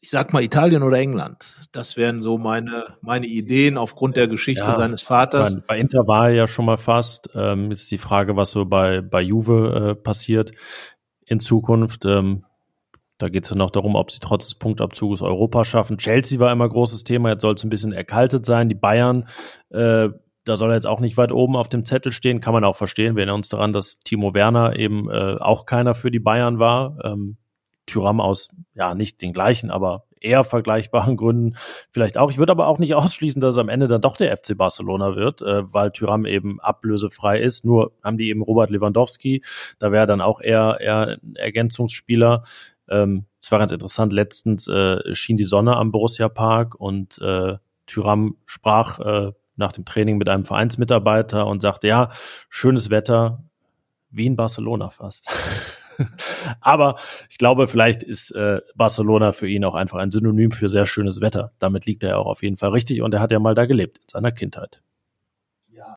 ich 0.00 0.10
sag 0.10 0.32
mal 0.32 0.42
Italien 0.42 0.82
oder 0.82 0.98
England. 0.98 1.68
Das 1.72 1.96
wären 1.96 2.20
so 2.20 2.38
meine, 2.38 2.96
meine 3.00 3.26
Ideen 3.26 3.78
aufgrund 3.78 4.16
der 4.16 4.28
Geschichte 4.28 4.64
ja, 4.64 4.74
seines 4.74 5.02
Vaters. 5.02 5.54
Meine, 5.54 5.64
bei 5.66 5.78
Inter 5.78 6.06
war 6.06 6.28
er 6.28 6.34
ja 6.34 6.48
schon 6.48 6.64
mal 6.64 6.76
fast. 6.76 7.30
Ähm, 7.34 7.70
ist 7.70 7.90
die 7.90 7.98
Frage, 7.98 8.36
was 8.36 8.50
so 8.50 8.64
bei, 8.66 9.00
bei 9.00 9.22
Juve 9.22 9.90
äh, 9.90 9.94
passiert 9.94 10.52
in 11.24 11.40
Zukunft. 11.40 12.04
Ähm, 12.04 12.44
da 13.18 13.28
geht 13.30 13.44
es 13.44 13.50
ja 13.50 13.56
noch 13.56 13.70
darum, 13.70 13.94
ob 13.94 14.10
sie 14.10 14.18
trotz 14.20 14.46
des 14.46 14.56
Punktabzuges 14.56 15.22
Europa 15.22 15.64
schaffen. 15.64 15.98
Chelsea 15.98 16.38
war 16.38 16.52
immer 16.52 16.68
großes 16.68 17.04
Thema, 17.04 17.30
jetzt 17.30 17.42
soll 17.42 17.54
es 17.54 17.64
ein 17.64 17.70
bisschen 17.70 17.92
erkaltet 17.92 18.44
sein. 18.44 18.68
Die 18.68 18.74
Bayern, 18.74 19.26
äh, 19.70 20.10
da 20.44 20.56
soll 20.56 20.70
er 20.70 20.74
jetzt 20.74 20.86
auch 20.86 21.00
nicht 21.00 21.16
weit 21.16 21.32
oben 21.32 21.56
auf 21.56 21.68
dem 21.68 21.84
Zettel 21.84 22.12
stehen, 22.12 22.40
kann 22.40 22.52
man 22.52 22.64
auch 22.64 22.76
verstehen. 22.76 23.16
Wir 23.16 23.22
erinnern 23.22 23.36
uns 23.36 23.48
daran, 23.48 23.72
dass 23.72 23.98
Timo 24.00 24.34
Werner 24.34 24.76
eben 24.76 25.10
äh, 25.10 25.36
auch 25.40 25.64
keiner 25.64 25.94
für 25.94 26.10
die 26.10 26.20
Bayern 26.20 26.58
war. 26.58 26.98
Ähm, 27.04 27.38
Tyram 27.86 28.20
aus, 28.20 28.48
ja, 28.74 28.94
nicht 28.94 29.22
den 29.22 29.32
gleichen, 29.32 29.70
aber 29.70 30.04
eher 30.20 30.44
vergleichbaren 30.44 31.16
Gründen 31.16 31.56
vielleicht 31.90 32.18
auch. 32.18 32.30
Ich 32.30 32.38
würde 32.38 32.52
aber 32.52 32.66
auch 32.66 32.78
nicht 32.78 32.94
ausschließen, 32.94 33.40
dass 33.40 33.54
es 33.54 33.58
am 33.58 33.68
Ende 33.68 33.86
dann 33.86 34.00
doch 34.00 34.16
der 34.16 34.36
FC 34.36 34.56
Barcelona 34.56 35.16
wird, 35.16 35.42
äh, 35.42 35.72
weil 35.72 35.92
Tyram 35.92 36.26
eben 36.26 36.60
ablösefrei 36.60 37.40
ist. 37.40 37.64
Nur 37.64 37.92
haben 38.02 38.18
die 38.18 38.28
eben 38.28 38.42
Robert 38.42 38.70
Lewandowski, 38.70 39.42
da 39.78 39.92
wäre 39.92 40.06
dann 40.06 40.20
auch 40.20 40.40
eher, 40.40 40.78
eher 40.80 41.18
ein 41.22 41.36
Ergänzungsspieler. 41.36 42.42
Ähm, 42.88 43.26
es 43.40 43.50
war 43.50 43.58
ganz 43.58 43.72
interessant, 43.72 44.12
letztens 44.12 44.66
äh, 44.68 45.14
schien 45.14 45.36
die 45.36 45.44
Sonne 45.44 45.76
am 45.76 45.92
Borussia 45.92 46.28
Park 46.28 46.74
und 46.74 47.18
äh, 47.18 47.56
Tyram 47.86 48.36
sprach 48.44 48.98
äh, 48.98 49.32
nach 49.56 49.72
dem 49.72 49.84
Training 49.84 50.18
mit 50.18 50.28
einem 50.28 50.44
Vereinsmitarbeiter 50.44 51.46
und 51.46 51.62
sagte, 51.62 51.88
ja, 51.88 52.10
schönes 52.48 52.90
Wetter, 52.90 53.44
wie 54.10 54.26
in 54.26 54.36
Barcelona 54.36 54.90
fast. 54.90 55.28
Aber 56.60 56.96
ich 57.30 57.38
glaube, 57.38 57.68
vielleicht 57.68 58.02
ist 58.02 58.30
äh, 58.32 58.60
Barcelona 58.74 59.32
für 59.32 59.48
ihn 59.48 59.64
auch 59.64 59.74
einfach 59.74 59.98
ein 59.98 60.10
Synonym 60.10 60.50
für 60.50 60.68
sehr 60.68 60.86
schönes 60.86 61.20
Wetter. 61.20 61.52
Damit 61.58 61.86
liegt 61.86 62.02
er 62.02 62.18
auch 62.18 62.26
auf 62.26 62.42
jeden 62.42 62.56
Fall 62.56 62.70
richtig 62.70 63.02
und 63.02 63.14
er 63.14 63.20
hat 63.20 63.32
ja 63.32 63.38
mal 63.38 63.54
da 63.54 63.66
gelebt 63.66 63.98
in 63.98 64.08
seiner 64.08 64.32
Kindheit. 64.32 64.80
Ja, 65.70 65.96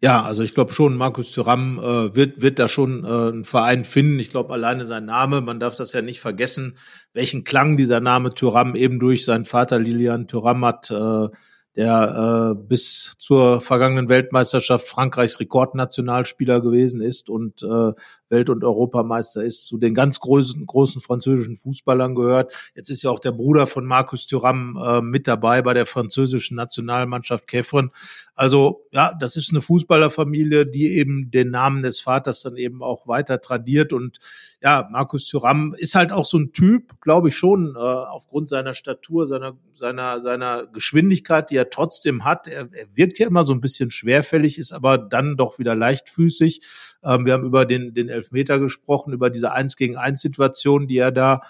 ja 0.00 0.22
also 0.22 0.42
ich 0.42 0.54
glaube 0.54 0.72
schon, 0.72 0.96
Markus 0.96 1.30
Thuram 1.30 1.78
äh, 1.78 2.14
wird, 2.14 2.42
wird 2.42 2.58
da 2.58 2.68
schon 2.68 3.04
äh, 3.04 3.08
einen 3.08 3.44
Verein 3.44 3.84
finden. 3.84 4.18
Ich 4.18 4.30
glaube, 4.30 4.52
alleine 4.52 4.86
sein 4.86 5.04
Name, 5.04 5.40
man 5.40 5.60
darf 5.60 5.76
das 5.76 5.92
ja 5.92 6.02
nicht 6.02 6.20
vergessen, 6.20 6.76
welchen 7.12 7.44
Klang 7.44 7.76
dieser 7.76 8.00
Name 8.00 8.34
Thuram 8.34 8.74
eben 8.74 8.98
durch 8.98 9.24
seinen 9.24 9.44
Vater 9.44 9.78
Lilian 9.78 10.28
Thuram 10.28 10.64
hat. 10.64 10.90
Äh, 10.90 11.28
der 11.76 12.54
äh, 12.56 12.64
bis 12.68 13.14
zur 13.18 13.60
vergangenen 13.60 14.08
Weltmeisterschaft 14.08 14.88
Frankreichs 14.88 15.38
Rekordnationalspieler 15.40 16.60
gewesen 16.62 17.02
ist 17.02 17.28
und 17.28 17.62
äh, 17.62 17.92
Welt- 18.28 18.50
und 18.50 18.64
Europameister 18.64 19.44
ist, 19.44 19.66
zu 19.66 19.78
den 19.78 19.94
ganz 19.94 20.20
großen, 20.20 20.66
großen 20.66 21.00
französischen 21.00 21.56
Fußballern 21.56 22.14
gehört. 22.14 22.52
Jetzt 22.74 22.90
ist 22.90 23.02
ja 23.02 23.10
auch 23.10 23.20
der 23.20 23.32
Bruder 23.32 23.66
von 23.66 23.86
Markus 23.86 24.26
Thuram 24.26 24.76
äh, 24.76 25.00
mit 25.00 25.26
dabei 25.28 25.62
bei 25.62 25.74
der 25.74 25.86
französischen 25.86 26.56
Nationalmannschaft 26.56 27.46
Kefren. 27.46 27.90
Also 28.34 28.86
ja, 28.92 29.14
das 29.18 29.36
ist 29.36 29.50
eine 29.50 29.62
Fußballerfamilie, 29.62 30.66
die 30.66 30.92
eben 30.92 31.30
den 31.30 31.50
Namen 31.50 31.82
des 31.82 32.00
Vaters 32.00 32.42
dann 32.42 32.56
eben 32.56 32.82
auch 32.82 33.08
weiter 33.08 33.40
tradiert. 33.40 33.94
Und 33.94 34.18
ja, 34.62 34.86
Markus 34.90 35.26
Thuram 35.26 35.74
ist 35.78 35.94
halt 35.94 36.12
auch 36.12 36.26
so 36.26 36.38
ein 36.38 36.52
Typ, 36.52 37.00
glaube 37.00 37.30
ich 37.30 37.36
schon, 37.36 37.74
äh, 37.76 37.78
aufgrund 37.78 38.50
seiner 38.50 38.74
Statur, 38.74 39.26
seiner, 39.26 39.56
seiner, 39.72 40.20
seiner 40.20 40.66
Geschwindigkeit, 40.66 41.48
die 41.50 41.56
er 41.56 41.70
trotzdem 41.70 42.24
hat. 42.24 42.46
Er, 42.46 42.68
er 42.72 42.86
wirkt 42.94 43.18
ja 43.18 43.26
immer 43.26 43.44
so 43.44 43.54
ein 43.54 43.62
bisschen 43.62 43.90
schwerfällig, 43.90 44.58
ist 44.58 44.72
aber 44.72 44.98
dann 44.98 45.36
doch 45.38 45.58
wieder 45.58 45.74
leichtfüßig. 45.74 46.60
Ähm, 47.06 47.24
wir 47.24 47.32
haben 47.32 47.44
über 47.44 47.64
den, 47.64 47.94
den 47.94 48.08
Elfmeter 48.08 48.58
gesprochen, 48.58 49.12
über 49.12 49.30
diese 49.30 49.52
Eins 49.52 49.76
gegen 49.76 49.96
Eins 49.96 50.20
Situation, 50.20 50.86
die 50.86 50.98
er 50.98 51.12
da 51.12 51.42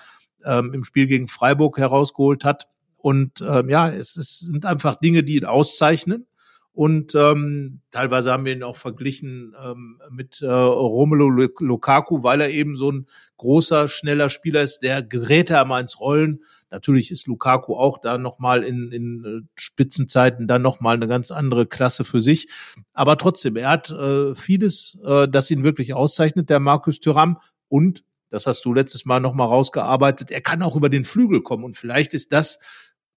ähm, 0.45 0.75
im 0.75 0.85
Spiel 0.85 1.07
gegen 1.07 1.29
Freiburg 1.29 1.79
herausgeholt 1.79 2.45
hat. 2.45 2.69
Und 2.97 3.41
ähm, 3.41 3.69
ja, 3.69 3.89
es, 3.89 4.17
es 4.17 4.41
sind 4.41 4.67
einfach 4.67 4.97
Dinge, 4.97 5.23
die 5.23 5.37
ihn 5.37 5.45
auszeichnen. 5.45 6.27
Und 6.73 7.15
ähm, 7.15 7.81
teilweise 7.91 8.31
haben 8.31 8.45
wir 8.45 8.53
ihn 8.53 8.63
auch 8.63 8.77
verglichen 8.77 9.55
ähm, 9.65 9.99
mit 10.11 10.43
äh, 10.43 10.47
Romelu 10.47 11.49
Lukaku, 11.59 12.23
weil 12.23 12.43
er 12.43 12.51
eben 12.51 12.77
so 12.77 12.93
ein 12.93 13.07
großer, 13.39 13.89
schneller 13.89 14.29
Spieler 14.29 14.61
ist, 14.61 14.81
der 14.81 15.03
gerät 15.03 15.49
er 15.49 15.63
einmal 15.63 15.81
ins 15.81 15.99
Rollen. 15.99 16.45
Natürlich 16.71 17.11
ist 17.11 17.27
Lukaku 17.27 17.75
auch 17.77 17.99
da 17.99 18.19
nochmal 18.19 18.65
in, 18.65 18.91
in 18.91 19.25
äh, 19.25 19.49
Spitzenzeiten 19.55 20.49
dann 20.49 20.63
nochmal 20.63 20.97
eine 20.97 21.07
ganz 21.07 21.31
andere 21.31 21.67
Klasse 21.67 22.05
für 22.05 22.21
sich. 22.21 22.49
Aber 22.93 23.17
trotzdem, 23.19 23.57
er 23.57 23.71
hat 23.71 23.91
äh, 23.91 24.35
vieles, 24.35 24.99
äh, 25.05 25.29
das 25.29 25.51
ihn 25.51 25.65
wirklich 25.65 25.95
auszeichnet, 25.95 26.51
der 26.51 26.61
Markus 26.61 27.01
Thuram. 27.01 27.39
Und, 27.69 28.05
das 28.31 28.47
hast 28.47 28.65
du 28.65 28.75
letztes 28.75 29.05
Mal 29.05 29.21
nochmal 29.21 29.49
rausgearbeitet, 29.49 30.31
er 30.31 30.41
kann 30.41 30.63
auch 30.63 30.77
über 30.77 30.89
den 30.89 31.05
Flügel 31.05 31.43
kommen. 31.43 31.65
Und 31.65 31.77
vielleicht 31.77 32.13
ist 32.15 32.33
das 32.33 32.59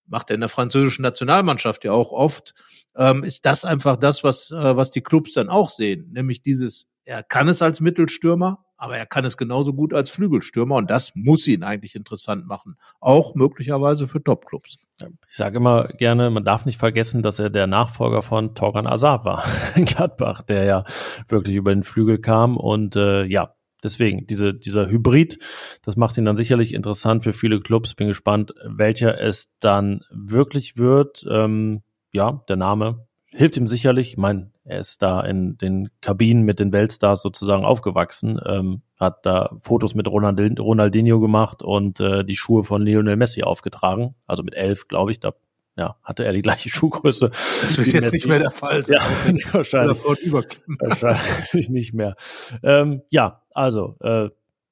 macht 0.10 0.30
er 0.30 0.36
in 0.36 0.42
der 0.42 0.50
französischen 0.50 1.04
Nationalmannschaft 1.04 1.84
ja 1.86 1.92
auch 1.92 2.12
oft, 2.12 2.54
ähm, 2.96 3.24
ist 3.24 3.46
das 3.46 3.64
einfach 3.64 3.96
das, 3.96 4.24
was, 4.24 4.52
äh, 4.52 4.76
was 4.76 4.92
die 4.92 5.02
Clubs 5.02 5.34
dann 5.34 5.50
auch 5.50 5.70
sehen. 5.70 6.12
Nämlich 6.12 6.42
dieses, 6.42 6.88
er 7.06 7.24
kann 7.24 7.48
es 7.48 7.62
als 7.62 7.80
Mittelstürmer, 7.80 8.66
aber 8.80 8.98
er 8.98 9.06
kann 9.06 9.26
es 9.26 9.36
genauso 9.36 9.74
gut 9.74 9.94
als 9.94 10.10
Flügelstürmer 10.10 10.76
und 10.76 10.90
das 10.90 11.12
muss 11.14 11.46
ihn 11.48 11.64
eigentlich 11.64 11.96
interessant 11.96 12.48
machen. 12.48 12.78
Auch 13.02 13.36
möglicherweise 13.36 14.08
für 14.08 14.24
Topclubs. 14.24 14.78
Ich 15.30 15.36
sage 15.36 15.58
immer 15.58 15.90
gerne, 15.90 16.30
man 16.30 16.46
darf 16.46 16.66
nicht 16.66 16.80
vergessen, 16.80 17.22
dass 17.22 17.40
er 17.40 17.50
der 17.50 17.68
Nachfolger 17.68 18.22
von 18.22 18.56
Torgan 18.56 18.88
Azar 18.88 19.26
war 19.26 19.44
in 19.76 19.84
Gladbach, 19.84 20.44
der 20.44 20.64
ja 20.64 20.84
wirklich 21.28 21.56
über 21.56 21.74
den 21.74 21.84
Flügel 21.84 22.20
kam 22.20 22.58
und 22.58 22.96
äh, 22.96 23.26
ja, 23.26 23.54
Deswegen, 23.82 24.28
diese, 24.28 24.54
dieser 24.54 24.90
Hybrid, 24.90 25.40
das 25.84 25.96
macht 25.96 26.18
ihn 26.18 26.26
dann 26.26 26.36
sicherlich 26.36 26.74
interessant 26.74 27.24
für 27.24 27.32
viele 27.32 27.62
Clubs. 27.62 27.94
Bin 27.96 28.10
gespannt, 28.10 28.54
welcher 28.66 29.22
es 29.22 29.54
dann 29.62 30.02
wirklich 30.12 30.76
wird. 30.76 31.26
Ähm, 31.30 31.82
ja, 32.12 32.44
der 32.50 32.58
Name 32.58 33.08
hilft 33.32 33.58
ihm 33.58 33.68
sicherlich. 33.68 34.10
Ich 34.12 34.18
meine, 34.18 34.52
er 34.64 34.80
ist 34.80 35.02
da 35.02 35.22
in 35.22 35.58
den 35.58 35.90
Kabinen 36.02 36.44
mit 36.44 36.60
den 36.60 36.72
Weltstars 36.72 37.22
sozusagen 37.22 37.66
aufgewachsen, 37.66 38.40
ähm, 38.46 38.82
hat 39.00 39.26
da 39.26 39.56
Fotos 39.62 39.96
mit 39.96 40.08
Ronaldinho 40.08 41.20
gemacht 41.20 41.64
und 41.64 42.00
äh, 42.00 42.24
die 42.24 42.36
Schuhe 42.36 42.64
von 42.64 42.82
Lionel 42.84 43.16
Messi 43.16 43.44
aufgetragen. 43.44 44.16
Also 44.28 44.44
mit 44.44 44.56
elf, 44.56 44.88
glaube 44.88 45.12
ich. 45.12 45.20
Da 45.20 45.34
ja, 45.78 45.96
hatte 46.04 46.26
er 46.26 46.34
die 46.34 46.42
gleiche 46.42 46.70
Schuhgröße. 46.70 47.30
Das 47.62 47.78
wird 47.78 47.88
jetzt 47.88 48.02
Messi. 48.02 48.16
nicht 48.18 48.28
mehr 48.28 48.40
der 48.40 48.52
Fall 48.52 48.86
sein. 48.86 48.98
Ja, 49.38 49.54
wahrscheinlich, 49.54 50.04
wahrscheinlich 50.04 51.70
nicht 51.70 51.94
mehr. 51.94 52.16
Ähm, 52.64 53.02
ja, 53.10 53.42
also 53.54 53.96
äh, 54.02 54.30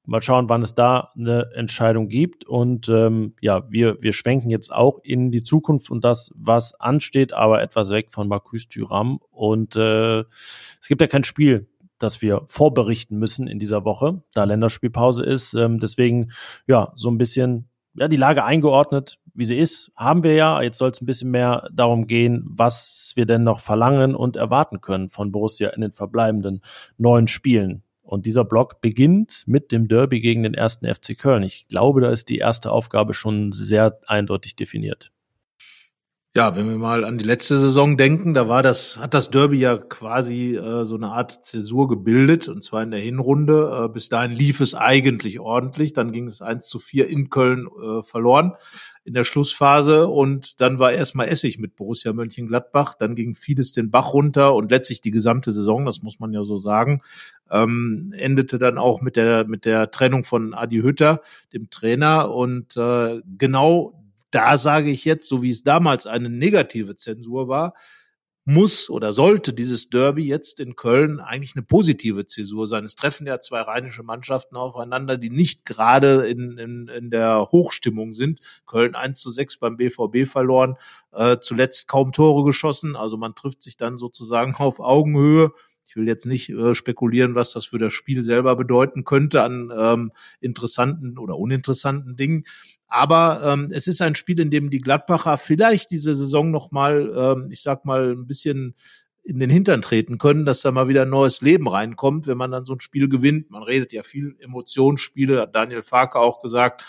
mal 0.08 0.22
schauen, 0.22 0.48
wann 0.48 0.62
es 0.62 0.74
da 0.74 1.12
eine 1.16 1.50
Entscheidung 1.54 2.08
gibt. 2.08 2.46
Und 2.46 2.88
ähm, 2.88 3.34
ja, 3.40 3.70
wir, 3.70 4.02
wir 4.02 4.14
schwenken 4.14 4.48
jetzt 4.48 4.72
auch 4.72 4.98
in 5.02 5.30
die 5.30 5.42
Zukunft 5.42 5.90
und 5.90 6.02
das, 6.02 6.32
was 6.34 6.74
ansteht, 6.80 7.34
aber 7.34 7.62
etwas 7.62 7.90
weg 7.90 8.10
von 8.10 8.26
Marcus 8.26 8.68
Thuram. 8.68 9.20
Und 9.30 9.76
äh, 9.76 10.20
es 10.20 10.88
gibt 10.88 11.02
ja 11.02 11.06
kein 11.06 11.24
Spiel, 11.24 11.68
das 11.98 12.22
wir 12.22 12.42
vorberichten 12.48 13.18
müssen 13.18 13.46
in 13.46 13.58
dieser 13.58 13.84
Woche, 13.84 14.22
da 14.32 14.44
Länderspielpause 14.44 15.22
ist. 15.22 15.52
Ähm, 15.52 15.78
deswegen, 15.78 16.32
ja, 16.66 16.90
so 16.94 17.10
ein 17.10 17.18
bisschen 17.18 17.68
ja, 17.94 18.08
die 18.08 18.16
Lage 18.16 18.44
eingeordnet, 18.44 19.18
wie 19.34 19.44
sie 19.44 19.58
ist, 19.58 19.90
haben 19.94 20.22
wir 20.22 20.34
ja. 20.34 20.62
Jetzt 20.62 20.78
soll 20.78 20.90
es 20.90 21.02
ein 21.02 21.06
bisschen 21.06 21.30
mehr 21.30 21.68
darum 21.70 22.06
gehen, 22.06 22.44
was 22.48 23.12
wir 23.14 23.26
denn 23.26 23.44
noch 23.44 23.60
verlangen 23.60 24.14
und 24.14 24.36
erwarten 24.36 24.80
können 24.80 25.10
von 25.10 25.32
Borussia 25.32 25.68
in 25.70 25.82
den 25.82 25.92
verbleibenden 25.92 26.62
neun 26.96 27.26
Spielen. 27.26 27.82
Und 28.08 28.24
dieser 28.24 28.42
Block 28.42 28.80
beginnt 28.80 29.42
mit 29.46 29.70
dem 29.70 29.86
Derby 29.86 30.22
gegen 30.22 30.42
den 30.42 30.54
ersten 30.54 30.86
FC 30.86 31.14
Köln. 31.18 31.42
Ich 31.42 31.68
glaube, 31.68 32.00
da 32.00 32.08
ist 32.08 32.30
die 32.30 32.38
erste 32.38 32.72
Aufgabe 32.72 33.12
schon 33.12 33.52
sehr 33.52 34.00
eindeutig 34.06 34.56
definiert. 34.56 35.12
Ja, 36.34 36.54
wenn 36.54 36.68
wir 36.68 36.76
mal 36.76 37.04
an 37.04 37.16
die 37.16 37.24
letzte 37.24 37.56
Saison 37.56 37.96
denken, 37.96 38.34
da 38.34 38.48
war 38.48 38.62
das, 38.62 38.98
hat 38.98 39.14
das 39.14 39.30
Derby 39.30 39.58
ja 39.58 39.78
quasi 39.78 40.54
äh, 40.54 40.84
so 40.84 40.94
eine 40.94 41.08
Art 41.08 41.44
Zäsur 41.44 41.88
gebildet, 41.88 42.48
und 42.48 42.62
zwar 42.62 42.82
in 42.82 42.90
der 42.90 43.00
Hinrunde. 43.00 43.86
Äh, 43.86 43.88
bis 43.88 44.10
dahin 44.10 44.32
lief 44.32 44.60
es 44.60 44.74
eigentlich 44.74 45.40
ordentlich, 45.40 45.94
dann 45.94 46.12
ging 46.12 46.26
es 46.26 46.42
eins 46.42 46.68
zu 46.68 46.78
vier 46.78 47.08
in 47.08 47.30
Köln 47.30 47.66
äh, 47.66 48.02
verloren 48.02 48.52
in 49.04 49.14
der 49.14 49.24
Schlussphase. 49.24 50.06
Und 50.06 50.60
dann 50.60 50.78
war 50.78 50.92
erstmal 50.92 51.28
Essig 51.28 51.58
mit 51.58 51.76
Borussia 51.76 52.12
Mönchengladbach, 52.12 52.94
dann 52.94 53.16
ging 53.16 53.34
vieles 53.34 53.72
den 53.72 53.90
Bach 53.90 54.12
runter 54.12 54.54
und 54.54 54.70
letztlich 54.70 55.00
die 55.00 55.10
gesamte 55.10 55.50
Saison, 55.50 55.86
das 55.86 56.02
muss 56.02 56.20
man 56.20 56.34
ja 56.34 56.44
so 56.44 56.58
sagen, 56.58 57.00
ähm, 57.50 58.12
endete 58.16 58.58
dann 58.58 58.76
auch 58.76 59.00
mit 59.00 59.16
der 59.16 59.46
mit 59.48 59.64
der 59.64 59.90
Trennung 59.90 60.24
von 60.24 60.52
Adi 60.52 60.80
Hütter, 60.82 61.22
dem 61.54 61.70
Trainer. 61.70 62.30
Und 62.30 62.76
äh, 62.76 63.22
genau 63.38 63.97
da 64.30 64.58
sage 64.58 64.90
ich 64.90 65.04
jetzt, 65.04 65.28
so 65.28 65.42
wie 65.42 65.50
es 65.50 65.62
damals 65.62 66.06
eine 66.06 66.28
negative 66.28 66.96
Zensur 66.96 67.48
war, 67.48 67.74
muss 68.48 68.88
oder 68.88 69.12
sollte 69.12 69.52
dieses 69.52 69.90
Derby 69.90 70.26
jetzt 70.26 70.58
in 70.58 70.74
Köln 70.74 71.20
eigentlich 71.20 71.54
eine 71.54 71.64
positive 71.64 72.24
Zäsur 72.24 72.66
sein. 72.66 72.82
Es 72.84 72.96
treffen 72.96 73.26
ja 73.26 73.40
zwei 73.40 73.60
rheinische 73.60 74.02
Mannschaften 74.02 74.56
aufeinander, 74.56 75.18
die 75.18 75.28
nicht 75.28 75.66
gerade 75.66 76.26
in, 76.26 76.56
in, 76.56 76.88
in 76.88 77.10
der 77.10 77.48
Hochstimmung 77.52 78.14
sind. 78.14 78.40
Köln 78.64 78.94
1 78.94 79.20
zu 79.20 79.30
6 79.30 79.58
beim 79.58 79.76
BVB 79.76 80.26
verloren, 80.26 80.76
äh, 81.12 81.36
zuletzt 81.42 81.88
kaum 81.88 82.12
Tore 82.12 82.42
geschossen. 82.42 82.96
Also 82.96 83.18
man 83.18 83.34
trifft 83.34 83.62
sich 83.62 83.76
dann 83.76 83.98
sozusagen 83.98 84.54
auf 84.54 84.80
Augenhöhe. 84.80 85.52
Ich 85.88 85.96
will 85.96 86.06
jetzt 86.06 86.26
nicht 86.26 86.50
äh, 86.50 86.74
spekulieren, 86.74 87.34
was 87.34 87.52
das 87.52 87.64
für 87.64 87.78
das 87.78 87.94
Spiel 87.94 88.22
selber 88.22 88.56
bedeuten 88.56 89.04
könnte 89.04 89.42
an 89.42 89.72
ähm, 89.74 90.12
interessanten 90.38 91.16
oder 91.16 91.38
uninteressanten 91.38 92.14
Dingen. 92.14 92.44
Aber 92.88 93.40
ähm, 93.42 93.68
es 93.70 93.86
ist 93.86 94.02
ein 94.02 94.14
Spiel, 94.14 94.38
in 94.38 94.50
dem 94.50 94.68
die 94.68 94.80
Gladbacher 94.80 95.38
vielleicht 95.38 95.90
diese 95.90 96.14
Saison 96.14 96.50
noch 96.50 96.72
mal, 96.72 97.10
ähm, 97.16 97.50
ich 97.50 97.62
sag 97.62 97.86
mal, 97.86 98.12
ein 98.12 98.26
bisschen 98.26 98.74
in 99.22 99.38
den 99.38 99.48
Hintern 99.48 99.80
treten 99.80 100.18
können, 100.18 100.44
dass 100.44 100.60
da 100.60 100.70
mal 100.72 100.88
wieder 100.88 101.02
ein 101.02 101.10
neues 101.10 101.40
Leben 101.40 101.66
reinkommt, 101.68 102.26
wenn 102.26 102.38
man 102.38 102.50
dann 102.50 102.66
so 102.66 102.74
ein 102.74 102.80
Spiel 102.80 103.08
gewinnt. 103.08 103.50
Man 103.50 103.62
redet 103.62 103.92
ja 103.94 104.02
viel 104.02 104.36
Emotionsspiele, 104.40 105.40
hat 105.40 105.54
Daniel 105.54 105.82
Farke 105.82 106.18
auch 106.18 106.42
gesagt. 106.42 106.82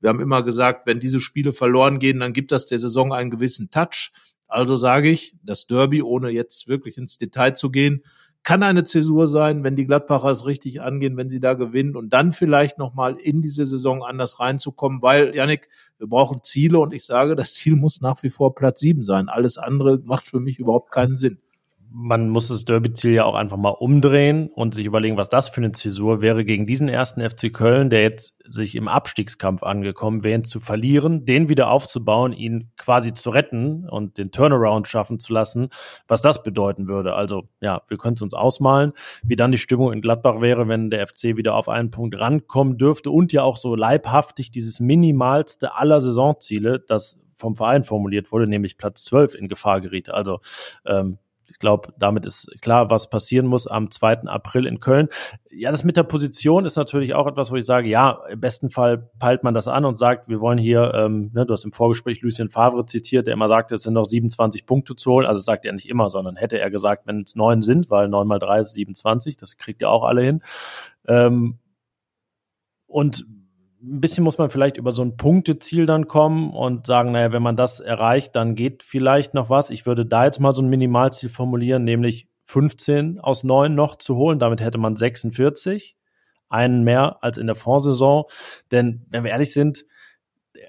Wir 0.00 0.08
haben 0.08 0.20
immer 0.20 0.42
gesagt, 0.42 0.88
wenn 0.88 0.98
diese 0.98 1.20
Spiele 1.20 1.52
verloren 1.52 2.00
gehen, 2.00 2.18
dann 2.18 2.32
gibt 2.32 2.50
das 2.50 2.66
der 2.66 2.80
Saison 2.80 3.12
einen 3.12 3.30
gewissen 3.30 3.70
Touch. 3.70 4.10
Also 4.48 4.74
sage 4.74 5.08
ich, 5.08 5.36
das 5.44 5.68
Derby, 5.68 6.02
ohne 6.02 6.30
jetzt 6.30 6.66
wirklich 6.66 6.98
ins 6.98 7.16
Detail 7.16 7.52
zu 7.54 7.70
gehen, 7.70 8.02
kann 8.42 8.62
eine 8.62 8.84
Zäsur 8.84 9.28
sein, 9.28 9.64
wenn 9.64 9.76
die 9.76 9.86
Gladbacher 9.86 10.30
es 10.30 10.46
richtig 10.46 10.80
angehen, 10.80 11.16
wenn 11.16 11.28
sie 11.28 11.40
da 11.40 11.54
gewinnen 11.54 11.96
und 11.96 12.12
dann 12.12 12.32
vielleicht 12.32 12.78
nochmal 12.78 13.16
in 13.16 13.42
diese 13.42 13.66
Saison 13.66 14.02
anders 14.02 14.40
reinzukommen, 14.40 15.02
weil, 15.02 15.34
Janik, 15.34 15.68
wir 15.98 16.08
brauchen 16.08 16.42
Ziele 16.42 16.78
und 16.78 16.94
ich 16.94 17.04
sage, 17.04 17.36
das 17.36 17.54
Ziel 17.54 17.76
muss 17.76 18.00
nach 18.00 18.22
wie 18.22 18.30
vor 18.30 18.54
Platz 18.54 18.80
sieben 18.80 19.04
sein. 19.04 19.28
Alles 19.28 19.58
andere 19.58 20.00
macht 20.04 20.28
für 20.28 20.40
mich 20.40 20.58
überhaupt 20.58 20.90
keinen 20.90 21.16
Sinn 21.16 21.38
man 21.92 22.28
muss 22.28 22.48
das 22.48 22.64
Derby-Ziel 22.64 23.12
ja 23.12 23.24
auch 23.24 23.34
einfach 23.34 23.56
mal 23.56 23.70
umdrehen 23.70 24.48
und 24.54 24.74
sich 24.74 24.86
überlegen, 24.86 25.16
was 25.16 25.28
das 25.28 25.48
für 25.48 25.60
eine 25.60 25.72
Zäsur 25.72 26.20
wäre 26.20 26.44
gegen 26.44 26.64
diesen 26.64 26.88
ersten 26.88 27.20
FC 27.20 27.52
Köln, 27.52 27.90
der 27.90 28.02
jetzt 28.02 28.34
sich 28.48 28.76
im 28.76 28.86
Abstiegskampf 28.86 29.64
angekommen 29.64 30.22
wäre, 30.22 30.40
zu 30.42 30.60
verlieren, 30.60 31.24
den 31.26 31.48
wieder 31.48 31.70
aufzubauen, 31.70 32.32
ihn 32.32 32.70
quasi 32.76 33.12
zu 33.12 33.30
retten 33.30 33.88
und 33.88 34.18
den 34.18 34.30
Turnaround 34.30 34.86
schaffen 34.86 35.18
zu 35.18 35.32
lassen, 35.32 35.68
was 36.06 36.22
das 36.22 36.44
bedeuten 36.44 36.86
würde. 36.86 37.14
Also 37.14 37.48
ja, 37.60 37.82
wir 37.88 37.98
können 37.98 38.14
es 38.14 38.22
uns 38.22 38.34
ausmalen, 38.34 38.92
wie 39.24 39.36
dann 39.36 39.50
die 39.50 39.58
Stimmung 39.58 39.92
in 39.92 40.00
Gladbach 40.00 40.40
wäre, 40.40 40.68
wenn 40.68 40.90
der 40.90 41.06
FC 41.06 41.36
wieder 41.36 41.56
auf 41.56 41.68
einen 41.68 41.90
Punkt 41.90 42.18
rankommen 42.18 42.78
dürfte 42.78 43.10
und 43.10 43.32
ja 43.32 43.42
auch 43.42 43.56
so 43.56 43.74
leibhaftig 43.74 44.52
dieses 44.52 44.78
minimalste 44.78 45.74
aller 45.74 46.00
Saisonziele, 46.00 46.78
das 46.78 47.18
vom 47.34 47.56
Verein 47.56 47.82
formuliert 47.82 48.30
wurde, 48.30 48.46
nämlich 48.46 48.76
Platz 48.76 49.04
12 49.04 49.34
in 49.34 49.48
Gefahr 49.48 49.80
geriet. 49.80 50.10
Also 50.10 50.40
ähm, 50.86 51.18
glaube, 51.60 51.92
damit 51.98 52.26
ist 52.26 52.50
klar, 52.60 52.90
was 52.90 53.08
passieren 53.08 53.46
muss 53.46 53.66
am 53.66 53.90
2. 53.90 54.22
April 54.22 54.66
in 54.66 54.80
Köln. 54.80 55.08
Ja, 55.50 55.70
das 55.70 55.84
mit 55.84 55.96
der 55.96 56.02
Position 56.02 56.64
ist 56.64 56.76
natürlich 56.76 57.14
auch 57.14 57.26
etwas, 57.26 57.52
wo 57.52 57.56
ich 57.56 57.64
sage, 57.64 57.88
ja, 57.88 58.18
im 58.28 58.40
besten 58.40 58.70
Fall 58.70 59.10
peilt 59.18 59.44
man 59.44 59.54
das 59.54 59.68
an 59.68 59.84
und 59.84 59.98
sagt, 59.98 60.28
wir 60.28 60.40
wollen 60.40 60.58
hier, 60.58 60.92
ähm, 60.94 61.30
ne, 61.32 61.46
du 61.46 61.52
hast 61.52 61.64
im 61.64 61.72
Vorgespräch 61.72 62.22
Lucien 62.22 62.50
Favre 62.50 62.84
zitiert, 62.86 63.26
der 63.26 63.34
immer 63.34 63.48
sagte, 63.48 63.76
es 63.76 63.82
sind 63.82 63.94
noch 63.94 64.06
27 64.06 64.66
Punkte 64.66 64.96
zu 64.96 65.12
holen. 65.12 65.26
Also 65.26 65.40
sagt 65.40 65.64
er 65.64 65.72
nicht 65.72 65.88
immer, 65.88 66.10
sondern 66.10 66.36
hätte 66.36 66.58
er 66.58 66.70
gesagt, 66.70 67.06
wenn 67.06 67.18
es 67.18 67.36
neun 67.36 67.62
sind, 67.62 67.90
weil 67.90 68.08
neun 68.08 68.26
mal 68.26 68.38
drei 68.38 68.60
ist 68.60 68.72
27, 68.72 69.36
das 69.36 69.56
kriegt 69.56 69.80
ihr 69.82 69.90
auch 69.90 70.04
alle 70.04 70.22
hin. 70.22 70.42
Ähm, 71.06 71.58
und 72.86 73.24
ein 73.82 74.00
bisschen 74.00 74.24
muss 74.24 74.38
man 74.38 74.50
vielleicht 74.50 74.76
über 74.76 74.92
so 74.92 75.02
ein 75.02 75.16
Punkteziel 75.16 75.86
dann 75.86 76.06
kommen 76.06 76.52
und 76.52 76.86
sagen, 76.86 77.12
naja, 77.12 77.32
wenn 77.32 77.42
man 77.42 77.56
das 77.56 77.80
erreicht, 77.80 78.36
dann 78.36 78.54
geht 78.54 78.82
vielleicht 78.82 79.32
noch 79.32 79.48
was. 79.48 79.70
Ich 79.70 79.86
würde 79.86 80.04
da 80.04 80.24
jetzt 80.24 80.38
mal 80.38 80.52
so 80.52 80.62
ein 80.62 80.68
Minimalziel 80.68 81.30
formulieren, 81.30 81.84
nämlich 81.84 82.28
15 82.44 83.20
aus 83.20 83.42
9 83.42 83.74
noch 83.74 83.96
zu 83.96 84.16
holen. 84.16 84.38
Damit 84.38 84.60
hätte 84.60 84.78
man 84.78 84.96
46, 84.96 85.96
einen 86.48 86.84
mehr 86.84 87.22
als 87.22 87.38
in 87.38 87.46
der 87.46 87.56
Vorsaison. 87.56 88.24
Denn 88.70 89.06
wenn 89.08 89.24
wir 89.24 89.30
ehrlich 89.30 89.52
sind, 89.52 89.86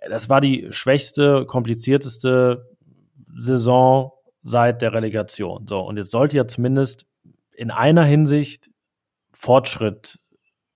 das 0.08 0.30
war 0.30 0.40
die 0.40 0.68
schwächste, 0.70 1.46
komplizierteste 1.46 2.70
Saison 3.36 4.14
seit 4.42 4.82
der 4.82 4.94
Relegation. 4.94 5.68
So, 5.68 5.82
und 5.82 5.98
jetzt 5.98 6.12
sollte 6.12 6.38
ja 6.38 6.48
zumindest 6.48 7.06
in 7.52 7.72
einer 7.72 8.06
Hinsicht 8.06 8.70
Fortschritt 9.34 10.20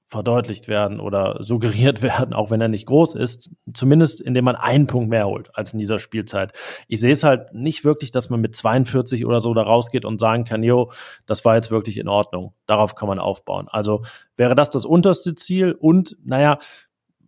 verdeutlicht 0.07 0.67
werden 0.67 0.99
oder 0.99 1.37
suggeriert 1.39 2.01
werden, 2.03 2.33
auch 2.33 2.51
wenn 2.51 2.61
er 2.61 2.67
nicht 2.67 2.85
groß 2.85 3.15
ist, 3.15 3.51
zumindest 3.73 4.21
indem 4.21 4.45
man 4.45 4.55
einen 4.55 4.87
Punkt 4.87 5.09
mehr 5.09 5.25
holt 5.25 5.49
als 5.53 5.73
in 5.73 5.79
dieser 5.79 5.99
Spielzeit. 5.99 6.53
Ich 6.87 6.99
sehe 6.99 7.11
es 7.11 7.23
halt 7.23 7.53
nicht 7.53 7.83
wirklich, 7.83 8.11
dass 8.11 8.29
man 8.29 8.41
mit 8.41 8.55
42 8.55 9.25
oder 9.25 9.39
so 9.39 9.53
da 9.53 9.63
rausgeht 9.63 10.05
und 10.05 10.19
sagen 10.19 10.43
kann, 10.43 10.63
jo, 10.63 10.91
das 11.25 11.43
war 11.45 11.55
jetzt 11.55 11.71
wirklich 11.71 11.97
in 11.97 12.07
Ordnung. 12.07 12.53
Darauf 12.65 12.95
kann 12.95 13.07
man 13.07 13.19
aufbauen. 13.19 13.67
Also 13.69 14.03
wäre 14.37 14.55
das 14.55 14.69
das 14.69 14.85
unterste 14.85 15.35
Ziel 15.35 15.73
und, 15.73 16.15
naja, 16.23 16.59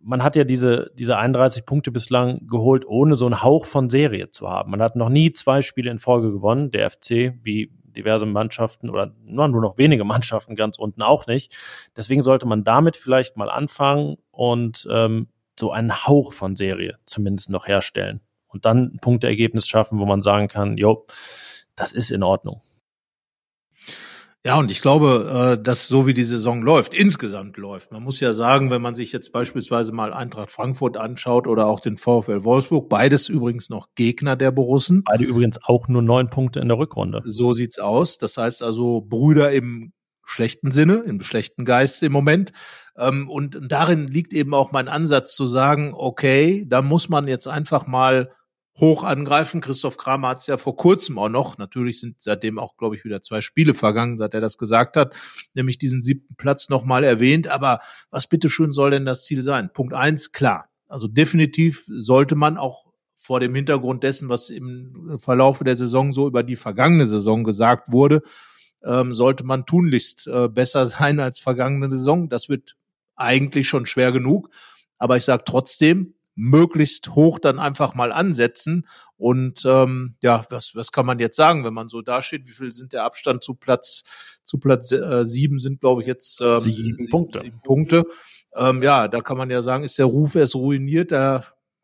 man 0.04 0.24
hat 0.24 0.36
ja 0.36 0.46
diese, 0.46 0.92
diese 0.94 1.18
31 1.18 1.66
Punkte 1.66 1.92
bislang 1.92 2.48
geholt, 2.48 2.86
ohne 2.88 3.18
so 3.18 3.26
einen 3.26 3.42
Hauch 3.44 3.66
von 3.66 3.90
Serie 3.90 4.30
zu 4.30 4.48
haben. 4.50 4.72
Man 4.72 4.82
hat 4.82 4.96
noch 4.96 5.10
nie 5.10 5.34
zwei 5.34 5.62
Spiele 5.62 5.92
in 5.92 6.00
Folge 6.00 6.32
gewonnen. 6.32 6.72
Der 6.72 6.90
FC, 6.90 7.34
wie 7.44 7.74
diverse 7.98 8.26
Mannschaften 8.26 8.90
oder 8.90 9.14
nur 9.26 9.50
noch 9.50 9.78
wenige 9.78 10.04
Mannschaften 10.04 10.56
ganz 10.56 10.78
unten 10.78 11.02
auch 11.02 11.28
nicht. 11.28 11.56
Deswegen 11.96 12.24
sollte 12.24 12.48
man 12.48 12.64
damit 12.64 12.96
vielleicht 12.96 13.38
mal 13.38 13.50
anfangen 13.50 14.16
und 14.32 14.88
ähm, 14.92 15.28
so 15.60 15.72
einen 15.72 16.06
Hauch 16.06 16.34
von 16.34 16.56
Serie 16.56 16.98
zumindest 17.06 17.50
noch 17.50 17.68
herstellen 17.68 18.22
und 18.48 18.66
dann 18.66 18.94
ein 18.94 19.00
Punkteergebnis 19.00 19.68
schaffen, 19.68 20.00
wo 20.00 20.06
man 20.06 20.22
sagen 20.22 20.48
kann, 20.48 20.78
jo, 20.78 21.06
das 21.76 21.94
ist 21.94 22.12
in 22.12 22.24
Ordnung. 22.24 22.62
Ja, 24.46 24.58
und 24.58 24.72
ich 24.72 24.82
glaube, 24.82 25.58
äh, 25.58 25.62
dass 25.62 25.88
so 25.88 26.08
wie 26.08 26.14
die 26.14 26.24
Saison 26.24 26.62
läuft, 26.62 26.94
insgesamt 26.94 27.58
läuft. 27.58 27.92
Man 27.92 28.04
muss 28.04 28.20
ja 28.20 28.34
sagen, 28.34 28.72
wenn 28.72 28.82
man 28.82 28.96
sich 28.96 29.12
jetzt 29.12 29.32
beispielsweise 29.32 29.92
mal 29.92 30.14
Eintracht 30.14 30.52
Frankfurt 30.52 30.96
anschaut 30.96 31.48
oder 31.48 31.66
auch 31.66 31.82
den 31.82 31.98
VfL 31.98 32.44
Wolfsburg, 32.44 32.88
beides 32.88 33.28
übrigens 33.28 33.70
noch 33.70 33.90
Gegner 33.96 34.36
der 34.36 34.52
Borussen. 34.52 35.04
Beide 35.04 35.26
übrigens 35.26 35.60
auch 35.64 35.88
nur 35.90 36.02
neun 36.02 36.30
Punkte 36.30 36.60
in 36.60 36.70
der 36.70 36.78
Rückrunde. 36.78 37.24
So 37.26 37.52
sieht's 37.52 37.80
aus. 37.80 38.18
Das 38.20 38.38
heißt 38.38 38.64
also 38.64 39.02
Brüder 39.02 39.52
im 39.52 39.92
schlechten 40.28 40.72
Sinne, 40.72 41.04
im 41.06 41.22
schlechten 41.22 41.66
Geist 41.66 42.04
im 42.04 42.12
Moment. 42.12 42.52
Ähm, 42.98 43.30
und 43.30 43.60
darin 43.62 44.08
liegt 44.08 44.34
eben 44.34 44.54
auch 44.54 44.72
mein 44.72 44.88
Ansatz 44.88 45.36
zu 45.36 45.46
sagen, 45.46 45.94
okay, 45.94 46.66
da 46.68 46.82
muss 46.82 47.10
man 47.10 47.28
jetzt 47.28 47.48
einfach 47.48 47.88
mal 47.88 48.32
hoch 48.80 49.04
angreifen. 49.04 49.62
Christoph 49.62 49.98
Kramer 49.98 50.30
hat 50.30 50.38
es 50.40 50.48
ja 50.48 50.58
vor 50.58 50.76
kurzem 50.76 51.18
auch 51.18 51.30
noch, 51.30 51.58
natürlich 51.58 52.00
sind 52.00 52.18
seitdem 52.20 52.60
auch, 52.60 52.78
glaube 52.78 52.96
ich, 52.96 53.04
wieder 53.04 53.22
zwei 53.22 53.42
Spiele 53.42 53.74
vergangen, 53.74 54.18
seit 54.18 54.34
er 54.34 54.42
das 54.42 54.58
gesagt 54.58 54.98
hat, 54.98 55.16
nämlich 55.54 55.78
diesen 55.78 56.02
siebten 56.02 56.36
Platz 56.36 56.70
nochmal 56.70 57.04
erwähnt. 57.04 57.48
Aber 57.48 57.82
was 58.12 58.28
bitteschön 58.28 58.74
soll 58.74 58.92
denn 58.92 59.06
das 59.06 59.26
Ziel 59.26 59.42
sein? 59.42 59.72
Punkt 59.74 59.94
eins, 59.94 60.32
klar. 60.32 60.70
Also 60.88 61.08
definitiv 61.08 61.86
sollte 61.88 62.36
man 62.36 62.58
auch 62.58 62.86
vor 63.16 63.40
dem 63.40 63.56
Hintergrund 63.56 64.04
dessen, 64.04 64.30
was 64.30 64.50
im 64.50 65.18
Verlaufe 65.18 65.64
der 65.64 65.76
Saison 65.76 66.14
so 66.14 66.28
über 66.28 66.44
die 66.44 66.56
vergangene 66.56 67.08
Saison 67.08 67.44
gesagt 67.44 67.92
wurde, 67.92 68.22
ähm, 68.86 69.14
sollte 69.16 69.44
man 69.44 69.66
tunlichst 69.66 70.28
äh, 70.28 70.48
besser 70.48 70.86
sein 70.86 71.20
als 71.20 71.40
vergangene 71.40 71.90
Saison. 71.90 72.30
Das 72.30 72.48
wird 72.48 72.78
eigentlich 73.16 73.68
schon 73.68 73.88
schwer 73.88 74.12
genug. 74.12 74.50
Aber 75.00 75.18
ich 75.18 75.26
sage 75.26 75.44
trotzdem, 75.46 76.14
möglichst 76.38 77.16
hoch 77.16 77.40
dann 77.40 77.60
einfach 77.60 77.96
mal 77.96 78.14
ansetzen. 78.14 78.88
Und 79.18 79.66
ähm, 79.66 80.16
ja, 80.22 80.46
was, 80.52 80.76
was 80.76 80.92
kann 80.92 81.08
man 81.08 81.20
jetzt 81.20 81.36
sagen, 81.36 81.66
wenn 81.66 81.74
man 81.74 81.90
so 81.90 82.04
dasteht? 82.04 82.46
Wie 82.46 82.52
viel 82.52 82.74
sind 82.74 82.94
der 82.94 83.04
Abstand 83.04 83.44
zu 83.44 83.56
Platz 83.56 84.04
zu 84.44 84.60
Platz 84.60 84.92
äh, 84.92 85.26
sieben 85.26 85.60
sind, 85.60 85.82
glaube 85.82 86.04
ich, 86.04 86.08
jetzt 86.08 86.40
ähm, 86.40 86.60
sieben, 86.60 86.96
sieben 86.96 87.10
Punkte. 87.10 87.42
Sieben 87.42 87.62
Punkte. 87.64 88.04
Ähm, 88.56 88.84
ja, 88.84 89.08
da 89.08 89.22
kann 89.22 89.38
man 89.38 89.50
ja 89.50 89.62
sagen, 89.62 89.84
ist 89.84 89.98
der 89.98 90.06
Ruf 90.06 90.36
erst 90.36 90.56
ruiniert, 90.56 91.12
da 91.12 91.44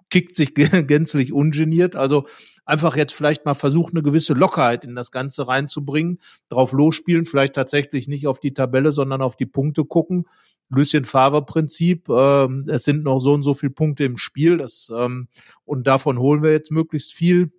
kickt 0.09 0.35
sich 0.35 0.53
gänzlich 0.87 1.33
ungeniert. 1.33 1.95
Also 1.95 2.27
einfach 2.65 2.95
jetzt 2.95 3.13
vielleicht 3.13 3.45
mal 3.45 3.53
versuchen, 3.53 3.97
eine 3.97 4.03
gewisse 4.03 4.33
Lockerheit 4.33 4.85
in 4.85 4.95
das 4.95 5.11
Ganze 5.11 5.47
reinzubringen, 5.47 6.19
drauf 6.49 6.71
losspielen, 6.71 7.25
vielleicht 7.25 7.55
tatsächlich 7.55 8.07
nicht 8.07 8.27
auf 8.27 8.39
die 8.39 8.53
Tabelle, 8.53 8.91
sondern 8.91 9.21
auf 9.21 9.35
die 9.35 9.45
Punkte 9.45 9.85
gucken. 9.85 10.25
Lucien 10.69 11.05
Favre-Prinzip, 11.05 12.09
ähm, 12.09 12.65
es 12.67 12.83
sind 12.83 13.03
noch 13.03 13.19
so 13.19 13.33
und 13.33 13.43
so 13.43 13.53
viele 13.53 13.71
Punkte 13.71 14.05
im 14.05 14.17
Spiel, 14.17 14.57
das, 14.57 14.89
ähm, 14.95 15.27
und 15.65 15.87
davon 15.87 16.17
holen 16.17 16.41
wir 16.41 16.51
jetzt 16.51 16.71
möglichst 16.71 17.13
viel 17.13 17.51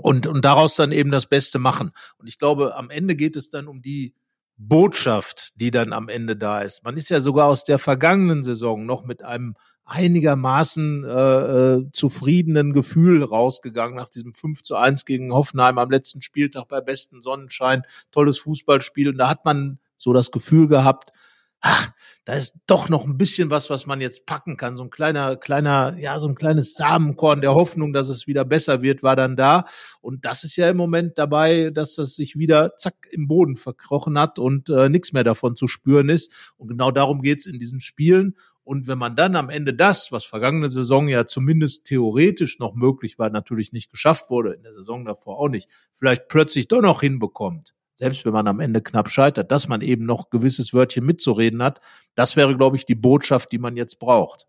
und, 0.00 0.26
und 0.26 0.44
daraus 0.44 0.74
dann 0.74 0.90
eben 0.90 1.10
das 1.10 1.26
Beste 1.26 1.58
machen. 1.58 1.92
Und 2.18 2.26
ich 2.26 2.38
glaube, 2.38 2.76
am 2.76 2.90
Ende 2.90 3.14
geht 3.14 3.36
es 3.36 3.50
dann 3.50 3.68
um 3.68 3.82
die 3.82 4.14
Botschaft, 4.56 5.52
die 5.56 5.70
dann 5.70 5.92
am 5.92 6.08
Ende 6.08 6.36
da 6.36 6.60
ist. 6.60 6.84
Man 6.84 6.96
ist 6.96 7.08
ja 7.08 7.20
sogar 7.20 7.46
aus 7.46 7.64
der 7.64 7.78
vergangenen 7.78 8.42
Saison 8.42 8.86
noch 8.86 9.04
mit 9.04 9.22
einem 9.22 9.56
einigermaßen 9.84 11.04
äh, 11.04 11.08
äh, 11.08 11.90
zufriedenen 11.92 12.72
Gefühl 12.72 13.22
rausgegangen 13.22 13.96
nach 13.96 14.08
diesem 14.08 14.34
5 14.34 14.62
zu 14.62 14.76
1 14.76 15.04
gegen 15.04 15.32
Hoffenheim 15.32 15.78
am 15.78 15.90
letzten 15.90 16.22
Spieltag 16.22 16.68
bei 16.68 16.80
besten 16.80 17.20
Sonnenschein. 17.20 17.82
Tolles 18.10 18.38
Fußballspiel. 18.38 19.10
Und 19.10 19.18
da 19.18 19.28
hat 19.28 19.44
man 19.44 19.78
so 19.96 20.12
das 20.12 20.30
Gefühl 20.30 20.68
gehabt, 20.68 21.12
ach, 21.60 21.92
da 22.26 22.34
ist 22.34 22.58
doch 22.66 22.88
noch 22.88 23.04
ein 23.04 23.18
bisschen 23.18 23.50
was, 23.50 23.68
was 23.70 23.86
man 23.86 24.00
jetzt 24.00 24.26
packen 24.26 24.56
kann. 24.56 24.76
So 24.76 24.84
ein 24.84 24.90
kleiner, 24.90 25.36
kleiner, 25.36 25.96
ja, 25.98 26.18
so 26.18 26.28
ein 26.28 26.34
kleines 26.34 26.74
Samenkorn 26.74 27.40
der 27.40 27.54
Hoffnung, 27.54 27.92
dass 27.92 28.08
es 28.08 28.26
wieder 28.26 28.44
besser 28.44 28.82
wird, 28.82 29.02
war 29.02 29.16
dann 29.16 29.34
da. 29.34 29.66
Und 30.00 30.24
das 30.24 30.44
ist 30.44 30.56
ja 30.56 30.68
im 30.68 30.76
Moment 30.76 31.18
dabei, 31.18 31.70
dass 31.70 31.94
das 31.94 32.14
sich 32.14 32.38
wieder 32.38 32.76
zack 32.76 33.08
im 33.10 33.28
Boden 33.28 33.56
verkrochen 33.56 34.18
hat 34.18 34.38
und 34.38 34.68
äh, 34.70 34.88
nichts 34.88 35.12
mehr 35.12 35.24
davon 35.24 35.56
zu 35.56 35.66
spüren 35.66 36.08
ist. 36.08 36.32
Und 36.56 36.68
genau 36.68 36.90
darum 36.90 37.22
geht's 37.22 37.46
in 37.46 37.58
diesen 37.58 37.80
Spielen. 37.80 38.36
Und 38.64 38.86
wenn 38.86 38.98
man 38.98 39.14
dann 39.14 39.36
am 39.36 39.50
Ende 39.50 39.74
das, 39.74 40.10
was 40.10 40.24
vergangene 40.24 40.70
Saison 40.70 41.06
ja 41.08 41.26
zumindest 41.26 41.84
theoretisch 41.84 42.58
noch 42.58 42.74
möglich 42.74 43.18
war, 43.18 43.28
natürlich 43.28 43.72
nicht 43.72 43.90
geschafft 43.90 44.30
wurde, 44.30 44.54
in 44.54 44.62
der 44.62 44.72
Saison 44.72 45.04
davor 45.04 45.38
auch 45.38 45.48
nicht, 45.48 45.68
vielleicht 45.92 46.28
plötzlich 46.28 46.66
doch 46.68 46.80
noch 46.80 47.02
hinbekommt, 47.02 47.74
selbst 47.94 48.24
wenn 48.24 48.32
man 48.32 48.48
am 48.48 48.60
Ende 48.60 48.80
knapp 48.80 49.10
scheitert, 49.10 49.52
dass 49.52 49.68
man 49.68 49.82
eben 49.82 50.06
noch 50.06 50.30
gewisses 50.30 50.72
Wörtchen 50.72 51.04
mitzureden 51.04 51.62
hat, 51.62 51.80
das 52.14 52.36
wäre, 52.36 52.56
glaube 52.56 52.76
ich, 52.76 52.86
die 52.86 52.94
Botschaft, 52.94 53.52
die 53.52 53.58
man 53.58 53.76
jetzt 53.76 53.98
braucht. 53.98 54.46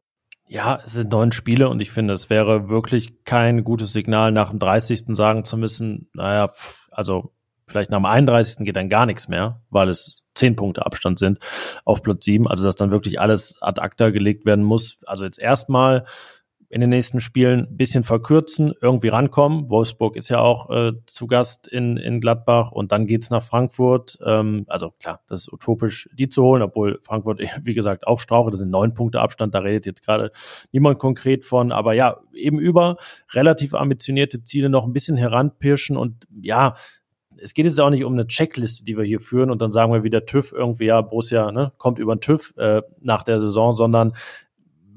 Ja, 0.48 0.80
es 0.86 0.94
sind 0.94 1.12
neun 1.12 1.32
Spiele 1.32 1.70
und 1.70 1.82
ich 1.82 1.92
finde, 1.92 2.14
es 2.14 2.30
wäre 2.30 2.70
wirklich 2.70 3.24
kein 3.26 3.64
gutes 3.64 3.94
Signal, 3.94 4.32
nach 4.32 4.52
dem 4.52 4.60
30. 4.60 5.16
sagen 5.16 5.44
zu 5.44 5.58
müssen, 5.58 6.10
naja, 6.14 6.54
also 6.92 7.34
vielleicht 7.68 7.90
nach 7.90 8.00
dem 8.00 8.06
31. 8.06 8.64
geht 8.64 8.76
dann 8.76 8.90
gar 8.90 9.06
nichts 9.08 9.28
mehr, 9.28 9.64
weil 9.70 9.90
es 9.90 10.25
zehn 10.36 10.56
Punkte 10.56 10.86
Abstand 10.86 11.20
sind 11.20 11.40
auf 11.84 12.02
Platz 12.04 12.26
sieben. 12.26 12.48
Also 12.48 12.66
dass 12.66 12.76
dann 12.76 12.92
wirklich 12.92 13.20
alles 13.20 13.56
ad 13.62 13.82
acta 13.82 14.10
gelegt 14.10 14.46
werden 14.46 14.64
muss. 14.64 15.00
Also 15.06 15.26
jetzt 15.26 15.40
erstmal 15.40 16.06
in 16.70 16.82
den 16.82 16.90
nächsten 16.90 17.20
Spielen 17.20 17.68
ein 17.68 17.78
bisschen 17.78 18.04
verkürzen, 18.04 18.74
irgendwie 18.82 19.08
rankommen. 19.10 19.70
Wolfsburg 19.70 20.16
ist 20.16 20.30
ja 20.30 20.40
auch 20.40 20.70
äh, 20.70 20.94
zu 21.06 21.28
Gast 21.28 21.68
in, 21.68 21.98
in 21.98 22.20
Gladbach 22.20 22.72
und 22.72 22.92
dann 22.92 23.06
geht's 23.06 23.30
nach 23.30 23.44
Frankfurt. 23.44 24.18
Ähm, 24.26 24.66
also 24.68 24.92
klar, 25.00 25.22
das 25.28 25.42
ist 25.42 25.54
utopisch, 25.54 26.10
die 26.14 26.28
zu 26.28 26.44
holen, 26.44 26.62
obwohl 26.62 27.00
Frankfurt, 27.04 27.40
wie 27.64 27.74
gesagt, 27.74 28.08
auch 28.08 28.20
strauche. 28.20 28.52
Das 28.52 28.60
sind 28.60 28.72
neun 28.72 28.94
Punkte 28.94 29.22
Abstand, 29.22 29.54
da 29.54 29.60
redet 29.60 29.86
jetzt 29.86 30.04
gerade 30.04 30.32
niemand 30.72 31.00
konkret 31.00 31.46
von. 31.46 31.72
Aber 31.72 31.94
ja, 31.94 32.18
eben 32.34 32.60
über 32.60 32.98
relativ 33.32 33.74
ambitionierte 33.74 34.44
Ziele 34.44 34.70
noch 34.70 34.86
ein 34.86 34.94
bisschen 34.94 35.18
heranpirschen 35.18 35.96
und 35.96 36.26
ja, 36.42 36.76
es 37.42 37.54
geht 37.54 37.66
jetzt 37.66 37.80
auch 37.80 37.90
nicht 37.90 38.04
um 38.04 38.14
eine 38.14 38.28
Checkliste, 38.28 38.84
die 38.84 38.98
wir 38.98 39.04
hier 39.04 39.20
führen 39.20 39.52
und 39.52 39.62
dann 39.62 39.72
sagen 39.72 39.94
wir 39.94 40.04
wieder 40.04 40.26
TÜV 40.26 40.52
irgendwie, 40.52 40.86
ja, 40.86 41.02
Borussia 41.02 41.52
ne, 41.52 41.72
kommt 41.78 42.00
über 42.00 42.16
den 42.16 42.22
TÜV 42.22 42.54
äh, 42.58 42.82
nach 43.02 43.24
der 43.24 43.40
Saison, 43.40 43.74
sondern 43.74 44.14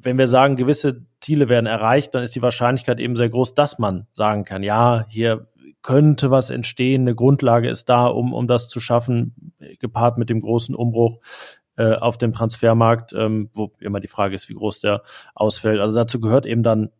wenn 0.00 0.18
wir 0.18 0.28
sagen, 0.28 0.56
gewisse 0.56 1.04
Ziele 1.20 1.48
werden 1.48 1.66
erreicht, 1.66 2.14
dann 2.14 2.22
ist 2.22 2.34
die 2.34 2.42
Wahrscheinlichkeit 2.42 3.00
eben 3.00 3.16
sehr 3.16 3.28
groß, 3.28 3.54
dass 3.54 3.78
man 3.78 4.06
sagen 4.12 4.44
kann, 4.44 4.62
ja, 4.62 5.04
hier 5.08 5.48
könnte 5.82 6.30
was 6.30 6.50
entstehen, 6.50 7.02
eine 7.02 7.14
Grundlage 7.14 7.68
ist 7.68 7.88
da, 7.88 8.06
um, 8.06 8.32
um 8.32 8.46
das 8.46 8.68
zu 8.68 8.80
schaffen, 8.80 9.54
gepaart 9.80 10.18
mit 10.18 10.28
dem 10.28 10.40
großen 10.40 10.74
Umbruch 10.74 11.18
äh, 11.76 11.94
auf 11.94 12.18
dem 12.18 12.32
Transfermarkt, 12.32 13.12
ähm, 13.12 13.50
wo 13.52 13.72
immer 13.80 14.00
die 14.00 14.08
Frage 14.08 14.34
ist, 14.34 14.48
wie 14.48 14.54
groß 14.54 14.80
der 14.80 15.02
ausfällt. 15.34 15.80
Also 15.80 15.98
dazu 15.98 16.20
gehört 16.20 16.46
eben 16.46 16.62
dann 16.62 16.90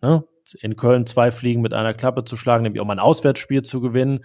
ne, 0.00 0.24
in 0.60 0.76
Köln 0.76 1.06
zwei 1.06 1.30
Fliegen 1.30 1.62
mit 1.62 1.74
einer 1.74 1.94
Klappe 1.94 2.24
zu 2.24 2.36
schlagen, 2.36 2.62
nämlich 2.62 2.82
mal 2.82 2.94
ein 2.94 2.98
Auswärtsspiel 2.98 3.62
zu 3.62 3.80
gewinnen 3.80 4.24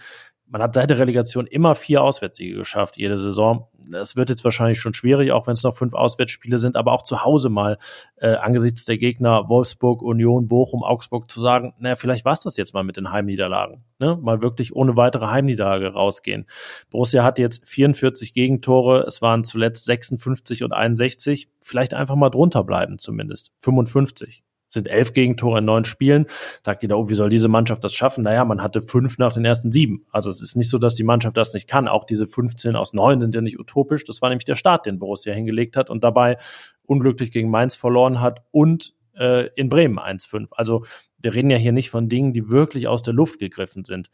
man 0.50 0.62
hat 0.62 0.74
seit 0.74 0.90
der 0.90 1.00
Relegation 1.00 1.46
immer 1.46 1.76
vier 1.76 2.02
Auswärtssiege 2.02 2.58
geschafft, 2.58 2.98
jede 2.98 3.18
Saison. 3.18 3.68
Das 3.90 4.16
wird 4.16 4.30
jetzt 4.30 4.44
wahrscheinlich 4.44 4.80
schon 4.80 4.94
schwierig, 4.94 5.32
auch 5.32 5.48
wenn 5.48 5.54
es 5.54 5.64
noch 5.64 5.76
fünf 5.76 5.94
Auswärtsspiele 5.94 6.58
sind, 6.58 6.76
aber 6.76 6.94
auch 6.94 7.04
zu 7.04 7.24
Hause 7.24 7.50
mal 7.50 7.78
äh, 8.18 8.36
angesichts 8.36 8.86
der 8.86 8.98
Gegner 8.98 9.50
Wolfsburg, 9.50 10.02
Union, 10.02 10.48
Bochum, 10.48 10.84
Augsburg 10.84 11.30
zu 11.30 11.40
sagen, 11.40 11.74
naja, 11.80 11.96
vielleicht 11.96 12.26
war 12.26 12.34
es 12.34 12.40
das 12.40 12.58
jetzt 12.58 12.74
mal 12.74 12.84
mit 12.84 12.98
den 12.98 13.12
Heimniederlagen. 13.12 13.84
Ne? 14.00 14.18
Mal 14.22 14.42
wirklich 14.42 14.76
ohne 14.76 14.96
weitere 14.96 15.28
Heimniederlage 15.28 15.88
rausgehen. 15.94 16.46
Borussia 16.90 17.24
hat 17.24 17.40
jetzt 17.40 17.68
44 17.68 18.34
Gegentore, 18.34 19.04
es 19.08 19.22
waren 19.22 19.44
zuletzt 19.44 19.86
56 19.86 20.64
und 20.64 20.74
61. 20.74 21.50
Vielleicht 21.60 21.94
einfach 21.94 22.16
mal 22.16 22.30
drunter 22.30 22.64
bleiben 22.64 23.00
zumindest. 23.00 23.52
55 23.62 24.44
sind 24.78 24.88
elf 24.88 25.14
Gegentore 25.14 25.60
in 25.60 25.66
neun 25.66 25.86
Spielen. 25.86 26.26
Sagt 26.66 26.84
jeder, 26.84 26.98
oh, 26.98 27.10
wie 27.10 27.16
soll 27.16 27.30
diese 27.30 27.48
Mannschaft 27.48 27.84
das 27.84 27.94
schaffen? 27.94 28.24
Naja, 28.24 28.46
man 28.46 28.62
hatte 28.62 28.82
fünf 28.82 29.18
nach 29.18 29.34
den 29.34 29.46
ersten 29.46 29.72
sieben. 29.72 30.06
Also 30.12 30.30
es 30.30 30.42
ist 30.42 30.56
nicht 30.56 30.70
so, 30.70 30.78
dass 30.78 30.96
die 30.96 31.04
Mannschaft 31.04 31.38
das 31.38 31.54
nicht 31.54 31.68
kann. 31.68 31.88
Auch 31.88 32.06
diese 32.06 32.28
15 32.28 32.76
aus 32.76 32.94
neun 32.94 33.22
sind 33.22 33.36
ja 33.36 33.42
nicht 33.42 33.60
utopisch. 33.60 34.04
Das 34.06 34.22
war 34.22 34.30
nämlich 34.30 34.46
der 34.46 34.56
Start, 34.56 34.86
den 34.86 35.00
Borussia 35.00 35.34
hingelegt 35.34 35.76
hat 35.76 35.90
und 35.90 36.04
dabei 36.04 36.38
unglücklich 36.84 37.32
gegen 37.32 37.50
Mainz 37.50 37.76
verloren 37.76 38.22
hat 38.22 38.42
und 38.52 38.94
äh, 39.18 39.48
in 39.56 39.70
Bremen 39.70 40.00
1-5. 40.00 40.48
Also 40.52 40.86
wir 41.20 41.34
reden 41.34 41.50
ja 41.50 41.58
hier 41.58 41.72
nicht 41.72 41.90
von 41.90 42.10
Dingen, 42.10 42.34
die 42.34 42.50
wirklich 42.50 42.88
aus 42.88 43.02
der 43.02 43.14
Luft 43.14 43.40
gegriffen 43.40 43.84
sind 43.84 44.10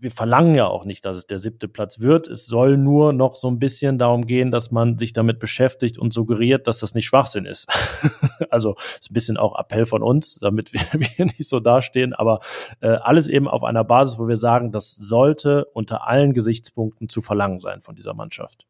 wir 0.00 0.10
verlangen 0.10 0.54
ja 0.54 0.66
auch 0.66 0.84
nicht, 0.84 1.04
dass 1.04 1.18
es 1.18 1.26
der 1.26 1.38
siebte 1.38 1.68
Platz 1.68 2.00
wird. 2.00 2.26
Es 2.26 2.46
soll 2.46 2.76
nur 2.76 3.12
noch 3.12 3.36
so 3.36 3.48
ein 3.48 3.58
bisschen 3.58 3.98
darum 3.98 4.26
gehen, 4.26 4.50
dass 4.50 4.70
man 4.70 4.96
sich 4.96 5.12
damit 5.12 5.38
beschäftigt 5.38 5.98
und 5.98 6.14
suggeriert, 6.14 6.66
dass 6.66 6.78
das 6.80 6.94
nicht 6.94 7.06
Schwachsinn 7.06 7.44
ist. 7.44 7.68
also 8.50 8.76
ist 8.98 9.10
ein 9.10 9.14
bisschen 9.14 9.36
auch 9.36 9.58
Appell 9.58 9.86
von 9.86 10.02
uns, 10.02 10.36
damit 10.40 10.72
wir, 10.72 10.80
wir 10.92 11.26
nicht 11.26 11.48
so 11.48 11.60
dastehen, 11.60 12.14
aber 12.14 12.40
äh, 12.80 12.88
alles 12.88 13.28
eben 13.28 13.46
auf 13.46 13.62
einer 13.62 13.84
Basis, 13.84 14.18
wo 14.18 14.26
wir 14.26 14.36
sagen, 14.36 14.72
das 14.72 14.94
sollte 14.96 15.66
unter 15.72 16.06
allen 16.06 16.32
Gesichtspunkten 16.32 17.08
zu 17.08 17.20
verlangen 17.20 17.60
sein 17.60 17.82
von 17.82 17.94
dieser 17.94 18.14
Mannschaft. 18.14 18.66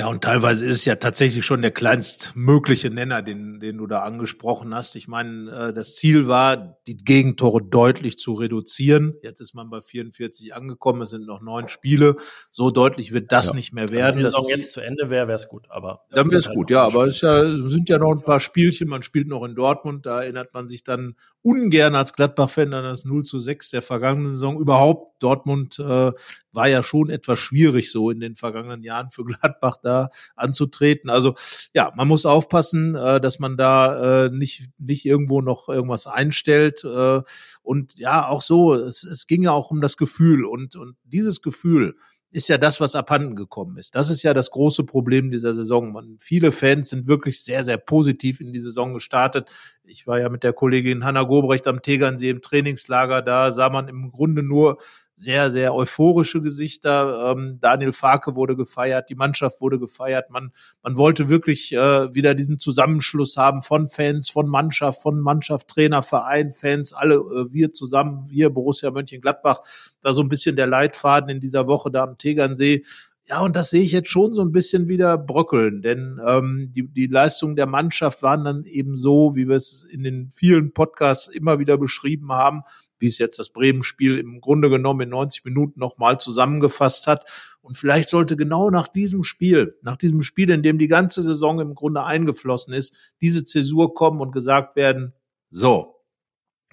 Ja, 0.00 0.06
und 0.06 0.24
teilweise 0.24 0.64
ist 0.64 0.76
es 0.76 0.84
ja 0.86 0.94
tatsächlich 0.94 1.44
schon 1.44 1.60
der 1.60 1.72
kleinstmögliche 1.72 2.88
Nenner, 2.88 3.20
den, 3.20 3.60
den 3.60 3.76
du 3.76 3.86
da 3.86 4.00
angesprochen 4.00 4.74
hast. 4.74 4.96
Ich 4.96 5.08
meine, 5.08 5.50
äh, 5.50 5.72
das 5.74 5.94
Ziel 5.94 6.26
war, 6.26 6.78
die 6.86 6.96
Gegentore 6.96 7.60
deutlich 7.62 8.18
zu 8.18 8.32
reduzieren. 8.32 9.16
Jetzt 9.22 9.42
ist 9.42 9.54
man 9.54 9.68
bei 9.68 9.82
44 9.82 10.54
angekommen, 10.54 11.02
es 11.02 11.10
sind 11.10 11.26
noch 11.26 11.42
neun 11.42 11.68
Spiele. 11.68 12.16
So 12.48 12.70
deutlich 12.70 13.12
wird 13.12 13.30
das 13.30 13.48
ja. 13.48 13.54
nicht 13.54 13.74
mehr 13.74 13.90
werden. 13.90 14.16
Wenn 14.16 14.24
die 14.24 14.30
Saison 14.30 14.48
jetzt 14.48 14.72
zu 14.72 14.80
Ende 14.80 15.10
wäre, 15.10 15.28
wäre 15.28 15.36
es 15.36 15.48
gut. 15.48 15.66
Aber 15.68 16.00
dann 16.08 16.30
wäre 16.30 16.38
es 16.38 16.46
halt 16.46 16.56
gut, 16.56 16.70
ja. 16.70 16.82
Aber 16.82 17.04
es 17.04 17.20
ja, 17.20 17.42
sind 17.68 17.90
ja 17.90 17.98
noch 17.98 18.12
ein 18.12 18.22
paar 18.22 18.40
Spielchen. 18.40 18.88
Man 18.88 19.02
spielt 19.02 19.28
noch 19.28 19.44
in 19.44 19.54
Dortmund. 19.54 20.06
Da 20.06 20.22
erinnert 20.22 20.54
man 20.54 20.66
sich 20.66 20.82
dann 20.82 21.14
ungern 21.42 21.94
als 21.94 22.14
Gladbach-Fan 22.14 22.72
an 22.72 22.84
das 22.84 23.04
0 23.04 23.24
zu 23.24 23.38
6 23.38 23.68
der 23.68 23.82
vergangenen 23.82 24.32
Saison. 24.32 24.58
Überhaupt, 24.58 25.22
Dortmund 25.22 25.78
äh, 25.78 26.12
war 26.52 26.68
ja 26.68 26.82
schon 26.82 27.10
etwas 27.10 27.38
schwierig 27.38 27.90
so 27.90 28.10
in 28.10 28.20
den 28.20 28.36
vergangenen 28.36 28.82
Jahren 28.82 29.10
für 29.10 29.24
Gladbach 29.24 29.78
da 29.82 30.10
anzutreten. 30.36 31.10
Also 31.10 31.34
ja, 31.74 31.92
man 31.94 32.08
muss 32.08 32.26
aufpassen, 32.26 32.94
äh, 32.94 33.20
dass 33.20 33.38
man 33.38 33.56
da 33.56 34.26
äh, 34.26 34.30
nicht, 34.30 34.68
nicht 34.78 35.04
irgendwo 35.04 35.40
noch 35.40 35.68
irgendwas 35.68 36.06
einstellt. 36.06 36.84
Äh, 36.84 37.22
und 37.62 37.98
ja, 37.98 38.26
auch 38.26 38.42
so, 38.42 38.74
es, 38.74 39.04
es 39.04 39.26
ging 39.26 39.42
ja 39.42 39.52
auch 39.52 39.70
um 39.70 39.80
das 39.80 39.96
Gefühl. 39.96 40.44
Und, 40.44 40.76
und 40.76 40.96
dieses 41.04 41.42
Gefühl, 41.42 41.94
ist 42.32 42.48
ja 42.48 42.58
das, 42.58 42.80
was 42.80 42.94
abhanden 42.94 43.34
gekommen 43.34 43.76
ist. 43.76 43.96
Das 43.96 44.08
ist 44.08 44.22
ja 44.22 44.34
das 44.34 44.50
große 44.52 44.84
Problem 44.84 45.30
dieser 45.32 45.52
Saison. 45.52 45.92
Man, 45.92 46.16
viele 46.20 46.52
Fans 46.52 46.90
sind 46.90 47.08
wirklich 47.08 47.42
sehr, 47.42 47.64
sehr 47.64 47.76
positiv 47.76 48.40
in 48.40 48.52
die 48.52 48.60
Saison 48.60 48.94
gestartet. 48.94 49.48
Ich 49.82 50.06
war 50.06 50.20
ja 50.20 50.28
mit 50.28 50.44
der 50.44 50.52
Kollegin 50.52 51.04
Hanna 51.04 51.24
Gobrecht 51.24 51.66
am 51.66 51.82
Tegernsee 51.82 52.30
im 52.30 52.40
Trainingslager. 52.40 53.22
Da 53.22 53.50
sah 53.50 53.68
man 53.68 53.88
im 53.88 54.12
Grunde 54.12 54.44
nur 54.44 54.78
sehr, 55.20 55.50
sehr 55.50 55.74
euphorische 55.74 56.40
Gesichter. 56.40 57.34
Ähm, 57.36 57.58
Daniel 57.60 57.92
Farke 57.92 58.36
wurde 58.36 58.56
gefeiert, 58.56 59.10
die 59.10 59.14
Mannschaft 59.14 59.60
wurde 59.60 59.78
gefeiert. 59.78 60.30
Man, 60.30 60.52
man 60.82 60.96
wollte 60.96 61.28
wirklich 61.28 61.72
äh, 61.72 62.14
wieder 62.14 62.34
diesen 62.34 62.58
Zusammenschluss 62.58 63.36
haben 63.36 63.60
von 63.60 63.86
Fans, 63.86 64.30
von 64.30 64.48
Mannschaft, 64.48 65.02
von 65.02 65.20
Mannschaft, 65.20 65.68
Trainer, 65.68 66.02
Verein, 66.02 66.52
Fans, 66.52 66.94
alle 66.94 67.16
äh, 67.16 67.52
wir 67.52 67.72
zusammen, 67.72 68.30
wir 68.30 68.48
Borussia 68.48 68.90
Mönchengladbach, 68.90 69.60
war 70.00 70.14
so 70.14 70.22
ein 70.22 70.30
bisschen 70.30 70.56
der 70.56 70.66
Leitfaden 70.66 71.28
in 71.28 71.40
dieser 71.40 71.66
Woche 71.66 71.90
da 71.90 72.02
am 72.02 72.16
Tegernsee. 72.16 72.84
Ja, 73.26 73.40
und 73.42 73.54
das 73.54 73.70
sehe 73.70 73.82
ich 73.82 73.92
jetzt 73.92 74.08
schon 74.08 74.34
so 74.34 74.42
ein 74.42 74.50
bisschen 74.50 74.88
wieder 74.88 75.16
bröckeln, 75.16 75.82
denn 75.82 76.20
ähm, 76.26 76.72
die, 76.72 76.88
die 76.88 77.06
Leistungen 77.06 77.54
der 77.54 77.66
Mannschaft 77.66 78.22
waren 78.22 78.44
dann 78.44 78.64
eben 78.64 78.96
so, 78.96 79.36
wie 79.36 79.48
wir 79.48 79.54
es 79.56 79.84
in 79.88 80.02
den 80.02 80.30
vielen 80.30 80.72
Podcasts 80.72 81.28
immer 81.28 81.60
wieder 81.60 81.78
beschrieben 81.78 82.32
haben, 82.32 82.62
wie 82.98 83.06
es 83.06 83.18
jetzt 83.18 83.38
das 83.38 83.50
Bremen-Spiel 83.50 84.18
im 84.18 84.40
Grunde 84.40 84.68
genommen 84.68 85.02
in 85.02 85.10
90 85.10 85.44
Minuten 85.44 85.78
nochmal 85.78 86.18
zusammengefasst 86.18 87.06
hat. 87.06 87.24
Und 87.62 87.76
vielleicht 87.76 88.08
sollte 88.08 88.36
genau 88.36 88.70
nach 88.70 88.88
diesem 88.88 89.22
Spiel, 89.22 89.76
nach 89.82 89.96
diesem 89.96 90.22
Spiel, 90.22 90.50
in 90.50 90.62
dem 90.62 90.78
die 90.78 90.88
ganze 90.88 91.22
Saison 91.22 91.60
im 91.60 91.74
Grunde 91.74 92.04
eingeflossen 92.04 92.74
ist, 92.74 92.94
diese 93.20 93.44
Zäsur 93.44 93.94
kommen 93.94 94.20
und 94.20 94.32
gesagt 94.32 94.76
werden, 94.76 95.12
so, 95.50 95.96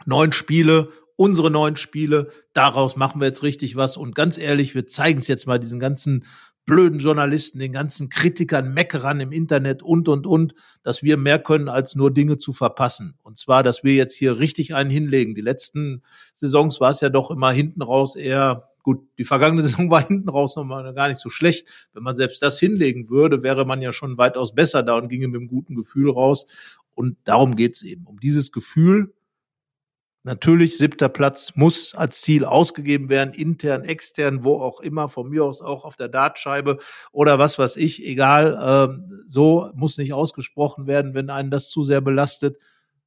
neun 0.06 0.32
Spiele 0.32 0.90
unsere 1.18 1.52
neuen 1.52 1.76
Spiele, 1.76 2.32
daraus 2.54 2.96
machen 2.96 3.20
wir 3.20 3.28
jetzt 3.28 3.44
richtig 3.44 3.76
was. 3.76 3.98
Und 3.98 4.16
ganz 4.16 4.38
ehrlich, 4.38 4.74
wir 4.74 4.88
zeigen 4.88 5.20
es 5.20 5.28
jetzt 5.28 5.48
mal 5.48 5.60
diesen 5.60 5.80
ganzen 5.80 6.24
blöden 6.66 7.00
Journalisten, 7.00 7.60
den 7.60 7.72
ganzen 7.72 8.10
Kritikern, 8.10 8.74
Meckerern 8.74 9.20
im 9.20 9.32
Internet 9.32 9.82
und, 9.82 10.08
und, 10.10 10.28
und, 10.28 10.54
dass 10.84 11.02
wir 11.02 11.18
mehr 11.18 11.40
können, 11.40 11.70
als 11.70 11.96
nur 11.96 12.14
Dinge 12.14 12.38
zu 12.38 12.54
verpassen. 12.54 13.18
Und 13.24 13.38
zwar, 13.38 13.64
dass 13.64 13.84
wir 13.84 13.96
jetzt 13.96 14.16
hier 14.16 14.38
richtig 14.38 14.76
einen 14.76 14.90
hinlegen. 14.90 15.34
Die 15.34 15.42
letzten 15.42 16.04
Saisons 16.36 16.80
war 16.80 16.92
es 16.92 17.02
ja 17.02 17.10
doch 17.10 17.32
immer 17.32 17.52
hinten 17.52 17.82
raus 17.82 18.16
eher, 18.16 18.70
gut, 18.84 19.00
die 19.18 19.24
vergangene 19.24 19.62
Saison 19.64 19.90
war 19.90 20.06
hinten 20.06 20.30
raus 20.30 20.56
nochmal 20.56 20.94
gar 20.94 21.08
nicht 21.08 21.22
so 21.22 21.30
schlecht. 21.30 21.70
Wenn 21.94 22.04
man 22.04 22.18
selbst 22.18 22.44
das 22.44 22.60
hinlegen 22.60 23.10
würde, 23.10 23.44
wäre 23.44 23.66
man 23.66 23.82
ja 23.82 23.94
schon 23.94 24.18
weitaus 24.18 24.54
besser 24.54 24.84
da 24.84 24.98
und 24.98 25.08
ginge 25.08 25.30
mit 25.30 25.40
einem 25.40 25.48
guten 25.48 25.74
Gefühl 25.74 26.12
raus. 26.12 26.48
Und 26.94 27.16
darum 27.24 27.56
geht's 27.56 27.82
eben, 27.82 28.06
um 28.06 28.20
dieses 28.20 28.52
Gefühl, 28.52 29.14
Natürlich, 30.28 30.78
siebter 30.78 31.08
Platz 31.08 31.54
muss 31.56 31.96
als 31.96 32.20
Ziel 32.20 32.44
ausgegeben 32.44 33.08
werden, 33.08 33.34
intern, 33.34 33.86
extern, 33.86 34.44
wo 34.44 34.60
auch 34.60 34.82
immer, 34.82 35.08
von 35.08 35.30
mir 35.30 35.46
aus 35.46 35.62
auch 35.62 35.86
auf 35.86 35.96
der 35.96 36.10
Dartscheibe 36.10 36.80
oder 37.14 37.40
was 37.40 37.58
weiß 37.58 37.78
ich, 37.78 38.06
egal, 38.06 38.60
ähm, 38.62 39.24
so 39.26 39.70
muss 39.74 39.98
nicht 39.98 40.12
ausgesprochen 40.12 40.86
werden, 40.86 41.14
wenn 41.14 41.30
einen 41.30 41.50
das 41.50 41.70
zu 41.70 41.82
sehr 41.82 42.02
belastet 42.02 42.58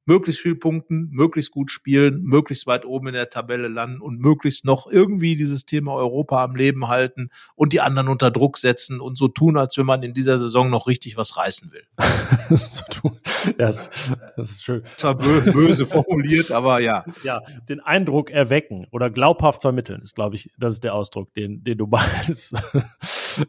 möglichst 0.05 0.41
viel 0.41 0.55
punkten, 0.55 1.09
möglichst 1.11 1.51
gut 1.51 1.69
spielen, 1.69 2.23
möglichst 2.23 2.67
weit 2.67 2.85
oben 2.85 3.07
in 3.07 3.13
der 3.13 3.29
Tabelle 3.29 3.67
landen 3.67 4.01
und 4.01 4.19
möglichst 4.19 4.65
noch 4.65 4.87
irgendwie 4.87 5.35
dieses 5.35 5.65
Thema 5.65 5.93
Europa 5.93 6.43
am 6.43 6.55
Leben 6.55 6.87
halten 6.87 7.29
und 7.55 7.73
die 7.73 7.81
anderen 7.81 8.07
unter 8.07 8.31
Druck 8.31 8.57
setzen 8.57 8.99
und 8.99 9.17
so 9.17 9.27
tun, 9.27 9.57
als 9.57 9.77
wenn 9.77 9.85
man 9.85 10.03
in 10.03 10.13
dieser 10.13 10.37
Saison 10.37 10.69
noch 10.69 10.87
richtig 10.87 11.17
was 11.17 11.37
reißen 11.37 11.71
will. 11.71 11.83
so 12.57 12.83
tun. 12.89 13.19
Ja, 13.45 13.67
das, 13.67 13.89
das 14.35 14.51
ist 14.51 14.63
schön. 14.63 14.83
Zwar 14.95 15.15
böse 15.15 15.85
formuliert, 15.85 16.51
aber 16.51 16.79
ja. 16.79 17.05
Ja, 17.23 17.41
den 17.69 17.79
Eindruck 17.79 18.31
erwecken 18.31 18.87
oder 18.91 19.09
glaubhaft 19.09 19.61
vermitteln 19.61 20.01
ist, 20.01 20.15
glaube 20.15 20.35
ich, 20.35 20.51
das 20.57 20.73
ist 20.73 20.83
der 20.83 20.95
Ausdruck, 20.95 21.33
den, 21.33 21.63
den 21.63 21.77
du 21.77 21.87
meinst. 22.25 22.55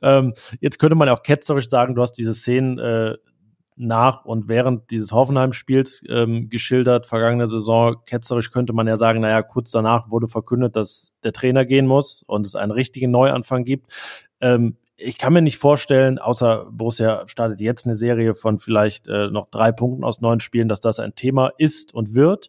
ähm, 0.03 0.34
jetzt 0.61 0.78
könnte 0.78 0.96
man 0.96 1.09
auch 1.09 1.22
ketzerisch 1.22 1.68
sagen, 1.68 1.94
du 1.94 2.03
hast 2.03 2.12
diese 2.12 2.34
Szenen 2.34 2.78
äh, 2.78 3.16
nach 3.77 4.25
und 4.25 4.49
während 4.49 4.91
dieses 4.91 5.12
Hoffenheim-Spiels 5.12 6.03
ähm, 6.09 6.49
geschildert, 6.49 7.07
vergangene 7.07 7.47
Saison. 7.47 7.97
Ketzerisch 8.07 8.51
könnte 8.51 8.73
man 8.73 8.87
ja 8.87 8.97
sagen, 8.97 9.20
naja, 9.20 9.43
kurz 9.43 9.70
danach 9.70 10.11
wurde 10.11 10.29
verkündet, 10.29 10.77
dass 10.77 11.14
der 11.25 11.33
Trainer 11.33 11.64
gehen 11.64 11.87
muss 11.87 12.23
und 12.27 12.47
es 12.47 12.55
einen 12.55 12.73
richtigen 12.73 13.11
Neuanfang 13.11 13.64
gibt. 13.64 13.93
Ähm, 14.41 14.77
ich 14.97 15.18
kann 15.18 15.33
mir 15.33 15.43
nicht 15.43 15.59
vorstellen, 15.59 16.18
außer 16.18 16.66
Borussia 16.70 17.27
startet 17.27 17.61
jetzt 17.61 17.87
eine 17.87 17.95
Serie 17.95 18.35
von 18.35 18.59
vielleicht 18.59 19.09
äh, 19.09 19.29
noch 19.29 19.49
drei 19.51 19.73
Punkten 19.73 20.05
aus 20.05 20.20
neun 20.20 20.41
Spielen, 20.41 20.68
dass 20.68 20.81
das 20.81 20.99
ein 20.99 21.14
Thema 21.14 21.51
ist 21.59 21.95
und 21.95 22.14
wird. 22.14 22.49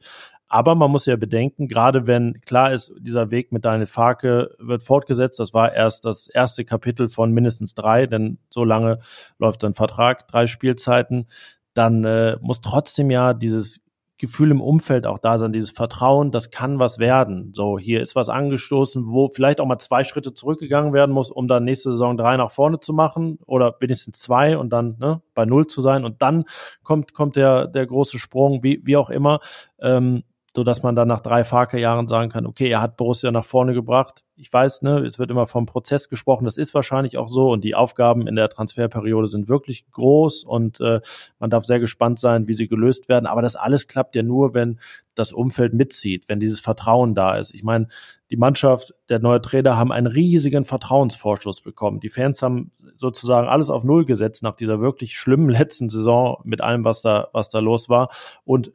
Aber 0.53 0.75
man 0.75 0.91
muss 0.91 1.07
ja 1.07 1.15
bedenken, 1.15 1.67
gerade 1.67 2.05
wenn 2.05 2.39
klar 2.41 2.73
ist, 2.73 2.93
dieser 2.99 3.31
Weg 3.31 3.51
mit 3.51 3.65
Daniel 3.65 3.87
Farke 3.87 4.55
wird 4.59 4.83
fortgesetzt, 4.83 5.39
das 5.39 5.51
war 5.51 5.73
erst 5.73 6.05
das 6.05 6.27
erste 6.27 6.63
Kapitel 6.63 7.09
von 7.09 7.31
mindestens 7.31 7.73
drei, 7.73 8.05
denn 8.05 8.37
so 8.51 8.63
lange 8.63 8.99
läuft 9.39 9.61
sein 9.61 9.73
Vertrag, 9.73 10.27
drei 10.27 10.45
Spielzeiten, 10.45 11.25
dann 11.73 12.05
äh, 12.05 12.37
muss 12.39 12.61
trotzdem 12.61 13.09
ja 13.09 13.33
dieses 13.33 13.81
Gefühl 14.19 14.51
im 14.51 14.61
Umfeld 14.61 15.07
auch 15.07 15.17
da 15.17 15.39
sein, 15.39 15.53
dieses 15.53 15.71
Vertrauen, 15.71 16.29
das 16.29 16.51
kann 16.51 16.77
was 16.77 16.99
werden. 16.99 17.51
So, 17.55 17.79
hier 17.79 17.99
ist 17.99 18.15
was 18.15 18.29
angestoßen, 18.29 19.07
wo 19.07 19.29
vielleicht 19.29 19.59
auch 19.59 19.65
mal 19.65 19.79
zwei 19.79 20.03
Schritte 20.03 20.35
zurückgegangen 20.35 20.93
werden 20.93 21.15
muss, 21.15 21.31
um 21.31 21.47
dann 21.47 21.63
nächste 21.63 21.89
Saison 21.89 22.15
drei 22.15 22.37
nach 22.37 22.51
vorne 22.51 22.79
zu 22.79 22.93
machen 22.93 23.39
oder 23.47 23.75
wenigstens 23.79 24.19
zwei 24.19 24.55
und 24.55 24.69
dann 24.69 24.97
ne, 24.99 25.23
bei 25.33 25.45
null 25.45 25.65
zu 25.65 25.81
sein. 25.81 26.05
Und 26.05 26.21
dann 26.21 26.45
kommt, 26.83 27.15
kommt 27.15 27.37
der, 27.37 27.65
der 27.65 27.87
große 27.87 28.19
Sprung, 28.19 28.61
wie, 28.61 28.81
wie 28.83 28.97
auch 28.97 29.09
immer. 29.09 29.39
Ähm, 29.81 30.21
so 30.55 30.63
dass 30.63 30.83
man 30.83 30.95
dann 30.95 31.07
nach 31.07 31.21
drei 31.21 31.43
Farke-Jahren 31.43 32.07
sagen 32.07 32.29
kann, 32.29 32.45
okay, 32.45 32.69
er 32.69 32.81
hat 32.81 32.95
Borussia 32.95 33.31
nach 33.31 33.45
vorne 33.45 33.73
gebracht. 33.73 34.23
Ich 34.35 34.53
weiß, 34.53 34.83
ne, 34.83 34.99
es 34.99 35.17
wird 35.17 35.31
immer 35.31 35.47
vom 35.47 35.65
Prozess 35.65 36.09
gesprochen, 36.09 36.45
das 36.45 36.57
ist 36.57 36.73
wahrscheinlich 36.75 37.17
auch 37.17 37.27
so 37.27 37.51
und 37.51 37.63
die 37.63 37.75
Aufgaben 37.75 38.27
in 38.27 38.35
der 38.35 38.49
Transferperiode 38.49 39.27
sind 39.27 39.47
wirklich 39.47 39.89
groß 39.91 40.43
und 40.43 40.79
äh, 40.79 41.01
man 41.39 41.49
darf 41.49 41.65
sehr 41.65 41.79
gespannt 41.79 42.19
sein, 42.19 42.47
wie 42.47 42.53
sie 42.53 42.67
gelöst 42.67 43.09
werden. 43.09 43.25
Aber 43.25 43.41
das 43.41 43.55
alles 43.55 43.87
klappt 43.87 44.15
ja 44.15 44.21
nur, 44.21 44.53
wenn 44.53 44.79
das 45.15 45.31
Umfeld 45.31 45.73
mitzieht, 45.73 46.25
wenn 46.27 46.39
dieses 46.39 46.59
Vertrauen 46.59 47.15
da 47.15 47.35
ist. 47.35 47.53
Ich 47.53 47.63
meine, 47.63 47.87
die 48.29 48.37
Mannschaft, 48.37 48.93
der 49.09 49.19
neue 49.19 49.41
Trainer 49.41 49.77
haben 49.77 49.91
einen 49.91 50.07
riesigen 50.07 50.65
Vertrauensvorschuss 50.65 51.61
bekommen. 51.61 51.99
Die 51.99 52.09
Fans 52.09 52.41
haben 52.41 52.71
sozusagen 52.95 53.47
alles 53.47 53.69
auf 53.69 53.83
Null 53.83 54.05
gesetzt 54.05 54.43
nach 54.43 54.55
dieser 54.55 54.79
wirklich 54.81 55.15
schlimmen 55.15 55.49
letzten 55.49 55.89
Saison 55.89 56.41
mit 56.43 56.61
allem, 56.61 56.83
was 56.83 57.01
da, 57.01 57.29
was 57.33 57.49
da 57.49 57.59
los 57.59 57.89
war 57.89 58.09
und 58.45 58.71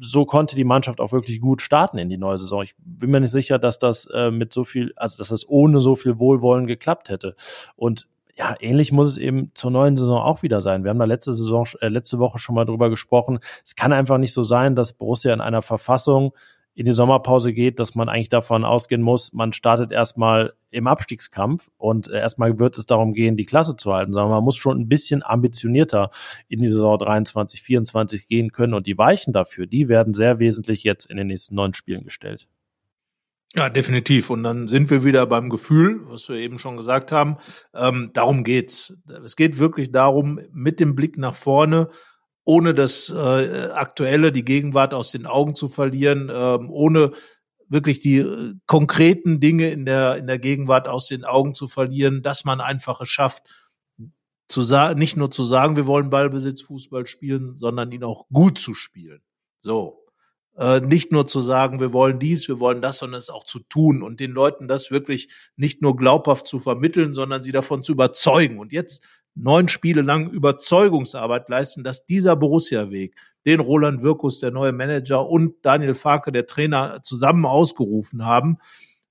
so 0.00 0.24
konnte 0.24 0.56
die 0.56 0.64
Mannschaft 0.64 1.00
auch 1.00 1.12
wirklich 1.12 1.40
gut 1.40 1.62
starten 1.62 1.98
in 1.98 2.08
die 2.08 2.16
neue 2.16 2.38
Saison. 2.38 2.62
Ich 2.62 2.74
bin 2.78 3.10
mir 3.10 3.20
nicht 3.20 3.30
sicher, 3.30 3.58
dass 3.58 3.78
das 3.78 4.06
äh, 4.06 4.30
mit 4.30 4.52
so 4.52 4.64
viel, 4.64 4.92
also 4.96 5.18
dass 5.18 5.28
das 5.28 5.48
ohne 5.48 5.80
so 5.80 5.94
viel 5.94 6.18
Wohlwollen 6.18 6.66
geklappt 6.66 7.08
hätte. 7.08 7.36
Und 7.76 8.08
ja, 8.36 8.54
ähnlich 8.60 8.92
muss 8.92 9.10
es 9.10 9.16
eben 9.18 9.50
zur 9.54 9.70
neuen 9.70 9.96
Saison 9.96 10.18
auch 10.18 10.42
wieder 10.42 10.60
sein. 10.62 10.82
Wir 10.82 10.90
haben 10.90 10.98
da 10.98 11.04
letzte 11.04 11.34
Saison, 11.34 11.66
äh, 11.80 11.88
letzte 11.88 12.18
Woche 12.18 12.38
schon 12.38 12.54
mal 12.54 12.64
drüber 12.64 12.88
gesprochen. 12.88 13.38
Es 13.64 13.76
kann 13.76 13.92
einfach 13.92 14.18
nicht 14.18 14.32
so 14.32 14.42
sein, 14.42 14.74
dass 14.74 14.94
Borussia 14.94 15.34
in 15.34 15.42
einer 15.42 15.62
Verfassung 15.62 16.32
in 16.80 16.86
die 16.86 16.92
Sommerpause 16.92 17.52
geht, 17.52 17.78
dass 17.78 17.94
man 17.94 18.08
eigentlich 18.08 18.30
davon 18.30 18.64
ausgehen 18.64 19.02
muss, 19.02 19.34
man 19.34 19.52
startet 19.52 19.92
erstmal 19.92 20.54
im 20.70 20.86
Abstiegskampf 20.86 21.68
und 21.76 22.08
äh, 22.08 22.18
erstmal 22.18 22.58
wird 22.58 22.78
es 22.78 22.86
darum 22.86 23.12
gehen, 23.12 23.36
die 23.36 23.44
Klasse 23.44 23.76
zu 23.76 23.92
halten, 23.92 24.14
sondern 24.14 24.30
man 24.30 24.42
muss 24.42 24.56
schon 24.56 24.80
ein 24.80 24.88
bisschen 24.88 25.22
ambitionierter 25.22 26.08
in 26.48 26.60
die 26.60 26.68
Saison 26.68 26.98
23, 26.98 27.60
24 27.60 28.26
gehen 28.28 28.50
können 28.50 28.72
und 28.72 28.86
die 28.86 28.96
Weichen 28.96 29.34
dafür, 29.34 29.66
die 29.66 29.88
werden 29.88 30.14
sehr 30.14 30.38
wesentlich 30.38 30.82
jetzt 30.82 31.04
in 31.04 31.18
den 31.18 31.26
nächsten 31.26 31.54
neun 31.54 31.74
Spielen 31.74 32.04
gestellt. 32.04 32.48
Ja, 33.54 33.68
definitiv. 33.68 34.30
Und 34.30 34.42
dann 34.42 34.66
sind 34.66 34.88
wir 34.88 35.04
wieder 35.04 35.26
beim 35.26 35.50
Gefühl, 35.50 36.00
was 36.04 36.30
wir 36.30 36.36
eben 36.36 36.58
schon 36.58 36.78
gesagt 36.78 37.12
haben. 37.12 37.36
Ähm, 37.74 38.08
darum 38.14 38.42
geht's. 38.42 38.96
Es 39.22 39.36
geht 39.36 39.58
wirklich 39.58 39.92
darum, 39.92 40.40
mit 40.50 40.80
dem 40.80 40.94
Blick 40.94 41.18
nach 41.18 41.34
vorne 41.34 41.88
ohne 42.50 42.74
das 42.74 43.10
äh, 43.10 43.68
Aktuelle, 43.72 44.32
die 44.32 44.44
Gegenwart 44.44 44.92
aus 44.92 45.12
den 45.12 45.24
Augen 45.24 45.54
zu 45.54 45.68
verlieren, 45.68 46.32
ähm, 46.34 46.68
ohne 46.68 47.12
wirklich 47.68 48.00
die 48.00 48.16
äh, 48.16 48.54
konkreten 48.66 49.38
Dinge 49.38 49.70
in 49.70 49.86
der, 49.86 50.16
in 50.16 50.26
der 50.26 50.40
Gegenwart 50.40 50.88
aus 50.88 51.06
den 51.06 51.24
Augen 51.24 51.54
zu 51.54 51.68
verlieren, 51.68 52.22
dass 52.24 52.44
man 52.44 52.60
einfach 52.60 53.00
es 53.00 53.08
schafft, 53.08 53.44
zu 54.48 54.62
nicht 54.96 55.16
nur 55.16 55.30
zu 55.30 55.44
sagen, 55.44 55.76
wir 55.76 55.86
wollen 55.86 56.10
Ballbesitz 56.10 56.62
Fußball 56.62 57.06
spielen, 57.06 57.56
sondern 57.56 57.92
ihn 57.92 58.02
auch 58.02 58.26
gut 58.32 58.58
zu 58.58 58.74
spielen. 58.74 59.22
So. 59.60 60.04
Äh, 60.56 60.80
nicht 60.80 61.12
nur 61.12 61.28
zu 61.28 61.40
sagen, 61.40 61.78
wir 61.78 61.92
wollen 61.92 62.18
dies, 62.18 62.48
wir 62.48 62.58
wollen 62.58 62.82
das, 62.82 62.98
sondern 62.98 63.20
es 63.20 63.30
auch 63.30 63.44
zu 63.44 63.60
tun 63.60 64.02
und 64.02 64.18
den 64.18 64.32
Leuten 64.32 64.66
das 64.66 64.90
wirklich 64.90 65.32
nicht 65.54 65.82
nur 65.82 65.96
glaubhaft 65.96 66.48
zu 66.48 66.58
vermitteln, 66.58 67.14
sondern 67.14 67.44
sie 67.44 67.52
davon 67.52 67.84
zu 67.84 67.92
überzeugen. 67.92 68.58
Und 68.58 68.72
jetzt 68.72 69.04
neun 69.34 69.68
Spiele 69.68 70.02
lang 70.02 70.30
Überzeugungsarbeit 70.30 71.48
leisten, 71.48 71.84
dass 71.84 72.06
dieser 72.06 72.36
Borussia-Weg, 72.36 73.16
den 73.46 73.60
Roland 73.60 74.02
Wirkus, 74.02 74.40
der 74.40 74.50
neue 74.50 74.72
Manager, 74.72 75.28
und 75.28 75.54
Daniel 75.62 75.94
Farke, 75.94 76.32
der 76.32 76.46
Trainer, 76.46 77.02
zusammen 77.02 77.46
ausgerufen 77.46 78.24
haben. 78.24 78.58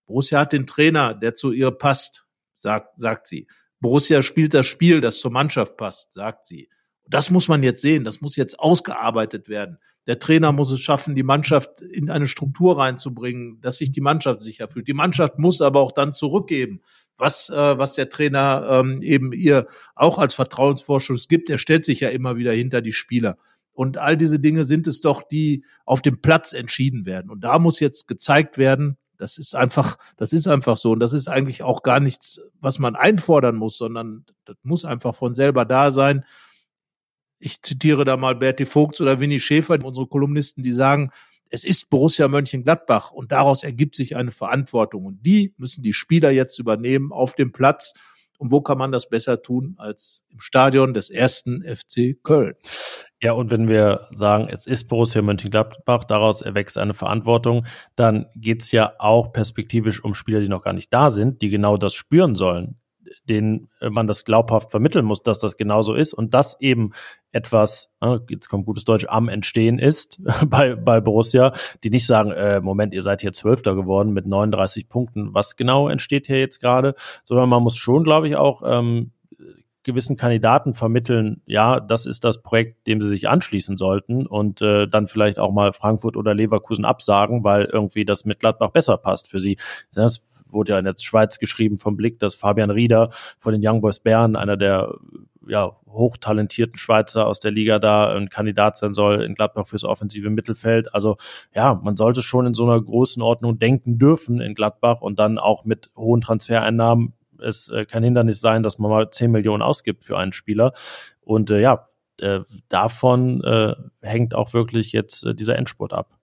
Borussia 0.06 0.40
hat 0.40 0.54
den 0.54 0.68
Trainer, 0.68 1.14
der 1.14 1.36
zu 1.36 1.52
ihr 1.52 1.72
passt, 1.72 2.26
sagt, 2.58 3.00
sagt 3.00 3.28
sie. 3.28 3.48
Borussia 3.80 4.22
spielt 4.22 4.54
das 4.54 4.68
Spiel, 4.68 5.02
das 5.02 5.20
zur 5.20 5.32
Mannschaft 5.32 5.78
passt, 5.78 6.14
sagt 6.14 6.46
sie. 6.46 6.70
Das 7.08 7.32
muss 7.32 7.48
man 7.48 7.64
jetzt 7.64 7.82
sehen, 7.82 8.04
das 8.04 8.22
muss 8.22 8.36
jetzt 8.36 8.60
ausgearbeitet 8.60 9.50
werden. 9.50 9.80
Der 10.06 10.20
Trainer 10.20 10.52
muss 10.52 10.72
es 10.72 10.80
schaffen, 10.80 11.16
die 11.16 11.24
Mannschaft 11.24 11.82
in 11.82 12.10
eine 12.10 12.28
Struktur 12.28 12.78
reinzubringen, 12.78 13.62
dass 13.62 13.78
sich 13.78 13.92
die 13.92 14.02
Mannschaft 14.02 14.42
sicher 14.42 14.68
fühlt. 14.68 14.88
Die 14.88 14.94
Mannschaft 14.94 15.40
muss 15.40 15.62
aber 15.62 15.80
auch 15.82 15.92
dann 15.92 16.14
zurückgeben, 16.14 16.82
was, 17.20 17.50
äh, 17.50 17.78
was 17.78 17.94
der 17.94 18.10
Trainer 18.10 18.68
ähm, 18.70 19.02
eben 19.02 19.34
ihr 19.34 19.68
auch 19.94 20.18
als 20.18 20.34
Vertrauensvorschuss 20.34 21.28
gibt. 21.28 21.50
Er 21.50 21.58
stellt 21.60 21.86
sich 21.86 22.00
ja 22.00 22.10
immer 22.10 22.38
wieder 22.38 22.54
hinter 22.54 22.82
die 22.82 22.94
Spieler. 22.94 23.38
Und 23.72 23.98
all 23.98 24.18
diese 24.18 24.40
Dinge 24.40 24.64
sind 24.66 24.88
es 24.88 25.02
doch, 25.02 25.24
die 25.24 25.64
auf 25.86 26.02
dem 26.02 26.22
Platz 26.22 26.54
entschieden 26.54 27.06
werden. 27.06 27.30
Und 27.30 27.42
da 27.44 27.60
muss 27.60 27.80
jetzt 27.80 28.08
gezeigt 28.08 28.58
werden, 28.58 28.98
Das 29.20 29.38
ist 29.38 29.54
einfach, 29.54 29.98
das 30.16 30.32
ist 30.34 30.48
einfach 30.48 30.78
so. 30.78 30.92
Und 30.92 31.02
das 31.02 31.14
ist 31.14 31.28
eigentlich 31.28 31.62
auch 31.62 31.84
gar 31.84 32.00
nichts, 32.00 32.40
was 32.62 32.80
man 32.80 32.96
einfordern 32.96 33.56
muss, 33.58 33.78
sondern 33.78 34.26
das 34.46 34.56
muss 34.64 34.86
einfach 34.86 35.14
von 35.14 35.36
selber 35.36 35.66
da 35.66 35.92
sein. 35.92 36.26
Ich 37.38 37.62
zitiere 37.62 38.06
da 38.06 38.18
mal 38.18 38.36
Berti 38.36 38.66
Vogts 38.66 39.02
oder 39.02 39.20
Winnie 39.20 39.40
Schäfer, 39.42 39.78
unsere 39.84 40.08
Kolumnisten, 40.08 40.64
die 40.64 40.74
sagen, 40.74 41.12
es 41.50 41.64
ist 41.64 41.90
Borussia 41.90 42.28
Mönchengladbach 42.28 43.12
und 43.12 43.32
daraus 43.32 43.64
ergibt 43.64 43.96
sich 43.96 44.16
eine 44.16 44.32
Verantwortung. 44.32 45.06
Und 45.06 45.26
die 45.26 45.54
müssen 45.58 45.82
die 45.82 45.94
Spieler 45.94 46.32
jetzt 46.32 46.60
übernehmen 46.60 47.12
auf 47.12 47.36
dem 47.36 47.52
Platz. 47.52 47.94
Und 48.38 48.52
wo 48.52 48.62
kann 48.62 48.78
man 48.78 48.94
das 48.94 49.10
besser 49.10 49.42
tun 49.42 49.76
als 49.78 50.24
im 50.30 50.40
Stadion 50.40 50.94
des 50.94 51.10
ersten 51.10 51.62
FC 51.62 52.16
Köln? 52.24 52.56
Ja, 53.22 53.34
und 53.34 53.52
wenn 53.52 53.68
wir 53.68 54.08
sagen, 54.14 54.48
es 54.50 54.66
ist 54.66 54.88
Borussia 54.88 55.22
Mönchengladbach, 55.22 56.06
daraus 56.06 56.42
erwächst 56.42 56.78
eine 56.78 56.94
Verantwortung, 56.94 57.66
dann 57.98 58.28
geht's 58.36 58.72
ja 58.72 58.94
auch 58.98 59.34
perspektivisch 59.34 60.02
um 60.02 60.14
Spieler, 60.14 60.40
die 60.40 60.48
noch 60.48 60.64
gar 60.64 60.74
nicht 60.74 60.94
da 60.94 61.10
sind, 61.10 61.42
die 61.42 61.50
genau 61.50 61.76
das 61.76 61.94
spüren 61.96 62.36
sollen 62.36 62.80
denen 63.24 63.70
äh, 63.82 63.90
man 63.90 64.08
das 64.08 64.26
glaubhaft 64.26 64.72
vermitteln 64.72 65.06
muss, 65.06 65.24
dass 65.24 65.40
das 65.40 65.58
genauso 65.58 65.94
ist 65.94 66.14
und 66.14 66.34
dass 66.34 66.60
eben 66.60 66.92
etwas, 67.32 67.90
äh, 68.02 68.18
jetzt 68.30 68.50
kommt 68.50 68.66
gutes 68.66 68.86
Deutsch, 68.86 69.06
am 69.08 69.30
Entstehen 69.30 69.80
ist 69.80 70.22
bei, 70.48 70.76
bei 70.76 71.02
Borussia, 71.02 71.54
die 71.84 71.90
nicht 71.90 72.06
sagen, 72.06 72.32
äh, 72.32 72.62
Moment, 72.62 72.94
ihr 72.94 73.04
seid 73.04 73.22
hier 73.22 73.34
Zwölfter 73.34 73.76
geworden 73.76 74.14
mit 74.14 74.26
39 74.26 74.90
Punkten. 74.90 75.34
Was 75.34 75.56
genau 75.56 75.90
entsteht 75.90 76.28
hier 76.28 76.40
jetzt 76.40 76.60
gerade? 76.60 76.96
Sondern 77.24 77.50
man 77.50 77.64
muss 77.64 77.78
schon, 77.78 78.04
glaube 78.04 78.28
ich, 78.28 78.36
auch 78.36 78.62
ähm, 78.66 79.12
gewissen 79.84 80.18
Kandidaten 80.18 80.74
vermitteln, 80.74 81.42
ja, 81.46 81.80
das 81.80 82.06
ist 82.06 82.24
das 82.24 82.42
Projekt, 82.42 82.86
dem 82.88 83.02
sie 83.02 83.08
sich 83.08 83.30
anschließen 83.30 83.78
sollten 83.78 84.28
und 84.28 84.62
äh, 84.62 84.88
dann 84.88 85.08
vielleicht 85.08 85.40
auch 85.40 85.52
mal 85.52 85.74
Frankfurt 85.74 86.18
oder 86.18 86.34
Leverkusen 86.34 86.86
absagen, 86.86 87.44
weil 87.44 87.66
irgendwie 87.66 88.06
das 88.06 88.26
mit 88.26 88.40
Gladbach 88.40 88.70
besser 88.70 88.98
passt 88.98 89.30
für 89.30 89.40
sie. 89.40 89.58
Das 89.94 90.22
wurde 90.52 90.74
ja 90.74 90.80
in 90.80 90.86
der 90.86 90.96
Schweiz 90.98 91.40
geschrieben 91.40 91.78
vom 91.78 91.98
Blick, 91.98 92.20
dass 92.20 92.36
Fabian 92.36 92.70
Rieder 92.70 93.10
von 93.38 93.54
den 93.54 93.62
Young 93.66 93.82
Boys 93.82 94.00
Bern, 94.00 94.36
einer 94.36 94.58
der 94.58 94.96
ja, 95.48 95.76
hochtalentierten 95.88 96.78
Schweizer 96.78 97.26
aus 97.26 97.40
der 97.40 97.52
Liga 97.52 97.80
da 97.80 98.14
ein 98.14 98.30
Kandidat 98.30 98.78
sein 98.78 98.94
soll 98.94 99.24
in 99.24 99.34
Gladbach 99.34 99.68
fürs 99.68 99.84
offensive 99.84 100.30
Mittelfeld. 100.30 100.94
Also 100.94 101.18
ja, 101.56 101.74
man 101.74 101.98
sollte 101.98 102.22
schon 102.22 102.46
in 102.46 102.54
so 102.54 102.66
einer 102.66 102.80
großen 102.80 103.22
Ordnung 103.22 103.58
denken 103.58 103.98
dürfen 103.98 104.42
in 104.42 104.54
Gladbach 104.54 105.02
und 105.02 105.18
dann 105.18 105.40
auch 105.40 105.66
mit 105.66 105.90
hohen 105.96 106.22
Transfereinnahmen 106.22 107.14
es 107.42 107.70
äh, 107.70 107.86
kein 107.86 108.04
Hindernis 108.04 108.42
sein, 108.42 108.64
dass 108.64 108.80
man 108.80 108.92
mal 108.92 109.10
10 109.10 109.32
Millionen 109.32 109.64
ausgibt 109.64 110.04
für 110.04 110.18
einen 110.18 110.34
Spieler. 110.34 110.74
Und 111.22 111.50
äh, 111.50 111.62
ja, 111.62 111.88
äh, 112.20 112.42
davon 112.68 113.44
äh, 113.44 113.76
hängt 114.02 114.36
auch 114.36 114.54
wirklich 114.54 114.92
jetzt 114.92 115.26
äh, 115.26 115.34
dieser 115.34 115.56
Endspurt 115.56 115.94
ab. 115.94 116.18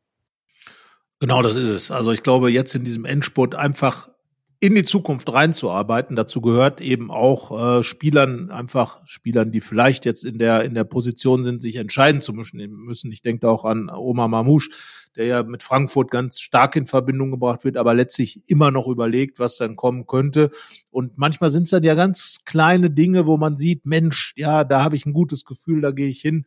Genau, 1.21 1.41
das 1.41 1.57
ist 1.57 1.69
es. 1.69 1.91
Also 1.91 2.13
ich 2.13 2.23
glaube, 2.23 2.51
jetzt 2.51 2.75
in 2.75 2.85
diesem 2.85 3.07
Endspurt 3.07 3.55
einfach 3.55 4.11
in 4.59 4.75
die 4.75 4.85
Zukunft 4.85 5.31
reinzuarbeiten. 5.33 6.17
Dazu 6.17 6.41
gehört 6.41 6.81
eben 6.81 7.11
auch 7.11 7.79
äh, 7.79 7.83
Spielern, 7.83 8.51
einfach 8.51 9.03
Spielern, 9.07 9.51
die 9.51 9.61
vielleicht 9.61 10.05
jetzt 10.05 10.25
in 10.25 10.39
der, 10.39 10.65
in 10.65 10.75
der 10.75 10.85
Position 10.85 11.43
sind, 11.43 11.61
sich 11.61 11.77
entscheiden 11.77 12.21
zu 12.21 12.33
müssen. 12.33 13.13
Ich 13.13 13.23
denke 13.23 13.49
auch 13.49 13.65
an 13.65 13.91
Omar 13.91 14.29
Mamouche, 14.29 14.71
der 15.15 15.27
ja 15.27 15.43
mit 15.43 15.63
Frankfurt 15.63 16.11
ganz 16.11 16.41
stark 16.41 16.77
in 16.77 16.87
Verbindung 16.87 17.31
gebracht 17.31 17.65
wird, 17.65 17.77
aber 17.77 17.93
letztlich 17.95 18.43
immer 18.47 18.71
noch 18.71 18.87
überlegt, 18.87 19.39
was 19.39 19.57
dann 19.57 19.77
kommen 19.77 20.07
könnte. 20.07 20.51
Und 20.91 21.19
manchmal 21.19 21.51
sind 21.51 21.65
es 21.65 21.71
dann 21.71 21.85
ja 21.85 21.95
ganz 21.95 22.41
kleine 22.45 22.91
Dinge, 22.91 23.27
wo 23.27 23.37
man 23.37 23.59
sieht, 23.59 23.85
Mensch, 23.85 24.33
ja, 24.37 24.65
da 24.65 24.83
habe 24.83 24.97
ich 24.97 25.05
ein 25.05 25.13
gutes 25.13 25.45
Gefühl, 25.45 25.83
da 25.83 25.91
gehe 25.91 26.09
ich 26.09 26.21
hin. 26.21 26.47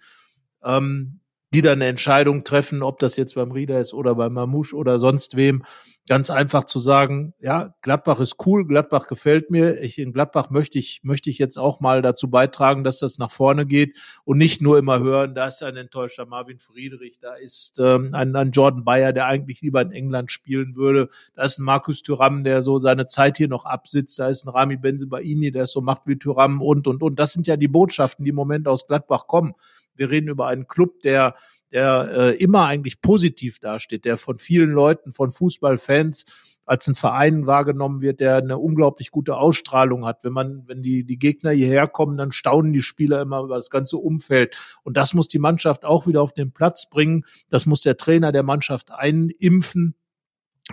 Ähm, 0.64 1.20
die 1.54 1.62
dann 1.62 1.74
eine 1.74 1.88
Entscheidung 1.88 2.43
treffen, 2.43 2.84
ob 2.84 3.00
das 3.00 3.16
jetzt 3.18 3.36
beim 3.36 3.52
Rieder 3.52 3.80
ist 3.80 3.93
oder 3.93 4.16
beim 4.16 4.34
Mamouche 4.34 4.76
oder 4.76 5.00
sonst 5.00 5.36
wem. 5.36 5.64
Ganz 6.08 6.32
einfach 6.32 6.64
zu 6.64 6.80
sagen, 6.80 7.34
ja, 7.39 7.76
Gladbach 7.82 8.20
ist 8.20 8.38
cool, 8.45 8.66
Gladbach 8.66 9.06
gefällt 9.06 9.52
mir. 9.52 9.82
Ich 9.82 10.00
in 10.00 10.12
Gladbach 10.12 10.50
möchte 10.50 10.80
ich, 10.80 11.02
möchte 11.04 11.30
ich 11.30 11.38
jetzt 11.38 11.58
auch 11.58 11.82
mal 11.82 12.02
dazu 12.02 12.32
beitragen, 12.32 12.84
dass 12.84 12.97
das 12.97 13.20
nach 13.20 13.30
vorne 13.30 13.68
geht 13.68 13.95
und 14.26 14.39
nicht 14.39 14.60
nur 14.60 14.80
immer 14.80 15.00
hören, 15.00 15.36
da 15.36 15.47
ist 15.47 15.62
ein 15.62 15.76
enttäuschter 15.76 16.26
Marvin 16.26 16.58
Friedrich, 16.58 17.20
da 17.20 17.36
ist 17.36 17.80
ähm, 17.80 18.10
ein, 18.14 18.36
ein 18.36 18.52
Jordan 18.52 18.84
Bayer, 18.84 19.14
der 19.14 19.28
eigentlich 19.28 19.62
lieber 19.62 19.82
in 19.82 19.91
England 19.91 20.32
spielen 20.32 20.76
würde, 20.76 21.10
da 21.36 21.43
ist 21.43 21.60
ein 21.60 21.64
Markus 21.64 22.02
Thuram, 22.02 22.43
der 22.43 22.64
so 22.64 22.80
seine 22.80 23.06
Zeit 23.06 23.38
hier 23.38 23.47
noch 23.47 23.66
absitzt, 23.66 24.18
da 24.18 24.30
ist 24.30 24.45
ein 24.45 24.50
Rami 24.50 24.78
Benzebaini, 24.78 25.52
der 25.52 25.64
es 25.64 25.72
so 25.72 25.82
macht 25.82 26.04
wie 26.06 26.18
Thuram 26.18 26.62
und, 26.62 26.88
und, 26.88 27.04
und. 27.04 27.20
Das 27.20 27.34
sind 27.34 27.45
ja 27.45 27.56
die 27.56 27.68
Botschaften, 27.68 28.26
die 28.26 28.30
im 28.30 28.36
Moment 28.36 28.68
aus 28.68 28.88
Gladbach 28.88 29.28
kommen. 29.28 29.54
Wir 30.00 30.10
reden 30.10 30.30
über 30.30 30.47
einen 30.47 30.68
Club, 30.68 31.02
der 31.02 31.36
der 31.72 32.10
äh, 32.12 32.36
immer 32.38 32.66
eigentlich 32.66 33.02
positiv 33.02 33.60
dasteht, 33.60 34.06
der 34.06 34.18
von 34.18 34.38
vielen 34.38 34.72
Leuten, 34.72 35.12
von 35.12 35.32
Fußballfans 35.32 36.26
als 36.66 36.88
ein 36.88 36.95
Verein 36.95 37.47
wahrgenommen 37.47 38.02
wird, 38.02 38.20
der 38.20 38.38
eine 38.38 38.60
unglaublich 38.60 39.10
gute 39.10 39.38
Ausstrahlung 39.38 40.06
hat. 40.06 40.24
Wenn 40.24 40.34
man, 40.34 40.68
wenn 40.68 40.84
die, 40.84 41.04
die 41.04 41.18
Gegner 41.18 41.50
hierher 41.52 41.88
kommen, 41.88 42.16
dann 42.16 42.32
staunen 42.32 42.74
die 42.74 42.84
Spieler 42.84 43.22
immer 43.22 43.41
über 43.41 43.56
das 43.56 43.72
ganze 43.72 43.97
Umfeld. 43.97 44.56
Und 44.84 44.95
das 44.95 45.16
muss 45.16 45.28
die 45.28 45.39
Mannschaft 45.39 45.84
auch 45.84 46.06
wieder 46.06 46.22
auf 46.22 46.34
den 46.34 46.52
Platz 46.52 46.88
bringen. 46.88 47.26
Das 47.50 47.66
muss 47.66 47.82
der 47.82 47.97
Trainer 47.97 48.32
der 48.32 48.43
Mannschaft 48.43 48.91
einimpfen. 48.91 49.95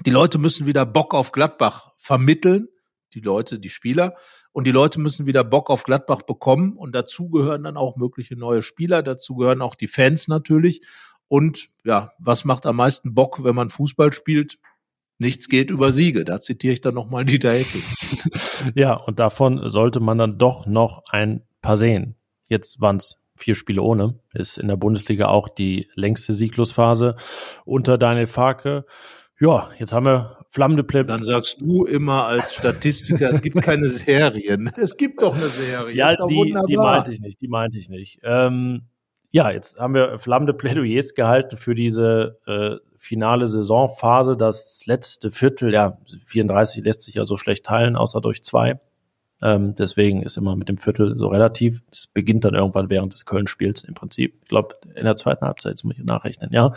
Die 0.05 0.11
Leute 0.11 0.37
müssen 0.37 0.66
wieder 0.66 0.85
Bock 0.85 1.14
auf 1.14 1.33
Gladbach 1.33 1.93
vermitteln 1.97 2.68
die 3.16 3.20
Leute, 3.20 3.59
die 3.59 3.70
Spieler. 3.70 4.14
Und 4.57 4.67
die 4.67 4.73
Leute 4.73 5.01
müssen 5.01 5.27
wieder 5.27 5.45
Bock 5.45 5.69
auf 5.69 5.83
Gladbach 5.83 6.23
bekommen. 6.23 6.79
Und 6.79 6.95
dazu 6.95 7.29
gehören 7.29 7.65
dann 7.65 7.77
auch 7.77 7.97
mögliche 7.97 8.37
neue 8.37 8.63
Spieler. 8.63 9.03
Dazu 9.03 9.35
gehören 9.35 9.61
auch 9.61 9.75
die 9.75 9.87
Fans 9.87 10.29
natürlich. 10.29 10.81
Und 11.29 11.69
ja, 11.85 12.13
was 12.19 12.47
macht 12.47 12.65
am 12.65 12.77
meisten 12.77 13.13
Bock, 13.13 13.45
wenn 13.45 13.55
man 13.55 13.69
Fußball 13.69 14.15
spielt? 14.15 14.59
Nichts 15.19 15.51
geht 15.51 15.69
über 15.69 15.93
Siege. 15.93 16.25
Da 16.25 16.41
zitiere 16.41 16.73
ich 16.73 16.81
dann 16.81 16.95
nochmal 16.95 17.27
Dieter 17.27 17.53
Hecking. 17.53 17.83
Ja, 18.75 18.95
und 18.95 19.19
davon 19.19 19.69
sollte 19.69 20.01
man 20.01 20.17
dann 20.17 20.39
doch 20.39 20.65
noch 20.65 21.05
ein 21.11 21.43
paar 21.61 21.77
sehen. 21.77 22.17
Jetzt 22.49 22.81
waren 22.81 22.97
es 22.97 23.19
vier 23.37 23.57
Spiele 23.57 23.83
ohne. 23.83 24.21
Ist 24.33 24.57
in 24.57 24.69
der 24.69 24.77
Bundesliga 24.77 25.29
auch 25.29 25.51
die 25.51 25.91
längste 25.97 26.33
Sieglusphase 26.33 27.17
unter 27.67 27.99
Daniel 27.99 28.27
Farke. 28.27 28.87
Ja, 29.39 29.69
jetzt 29.79 29.93
haben 29.93 30.07
wir 30.07 30.46
flammende 30.57 30.85
Pleb. 30.85 31.09
Dann 31.09 31.23
sagst 31.23 31.61
du 31.61 31.85
immer 31.85 32.25
als 32.27 32.55
Statistiker, 32.55 33.29
es 33.29 33.43
gibt 33.43 33.61
keine 33.61 33.91
Serien. 33.91 34.73
Es 34.77 34.97
gibt 34.97 35.23
doch 35.23 35.37
eine 35.37 35.49
Serie. 35.49 35.95
Ja, 35.95 36.15
die, 36.15 36.55
die 36.69 36.77
meinte 36.77 37.13
ich 37.13 37.21
nicht, 37.21 37.41
die 37.41 37.49
meinte 37.49 37.77
ich 37.77 37.89
nicht. 37.91 38.21
Ähm, 38.23 38.83
ja, 39.31 39.51
jetzt 39.51 39.79
haben 39.79 39.95
wir 39.95 40.19
flammende 40.19 40.55
Plädoyers 40.55 41.15
gehalten 41.15 41.57
für 41.57 41.75
diese 41.75 42.39
äh, 42.47 42.77
finale 42.97 43.49
Saisonphase. 43.49 44.37
Das 44.37 44.87
letzte 44.87 45.31
Viertel, 45.31 45.75
ja, 45.75 45.99
34 46.27 46.85
lässt 46.85 47.03
sich 47.03 47.15
ja 47.15 47.25
so 47.25 47.37
schlecht 47.37 47.67
teilen, 47.67 47.97
außer 47.97 48.23
durch 48.23 48.43
zwei. 48.43 48.81
Ähm, 49.43 49.75
deswegen 49.75 50.23
ist 50.23 50.39
immer 50.39 50.57
mit 50.57 50.71
dem 50.71 50.79
Viertel 50.79 51.19
so 51.19 51.29
relativ. 51.29 51.83
Es 51.91 52.07
beginnt 52.07 52.45
dann 52.45 52.55
irgendwann 52.55 52.89
während 52.89 53.13
des 53.13 53.27
Köln-Spiels 53.27 53.85
im 53.85 53.93
Prinzip. 53.93 54.39
Ich 54.43 54.49
glaube, 54.49 54.77
in 54.95 55.05
der 55.05 55.17
zweiten 55.17 55.45
Halbzeit, 55.45 55.73
jetzt 55.73 55.85
muss 55.85 55.99
ich 55.99 56.05
nachrechnen, 56.05 56.51
ja 56.53 56.73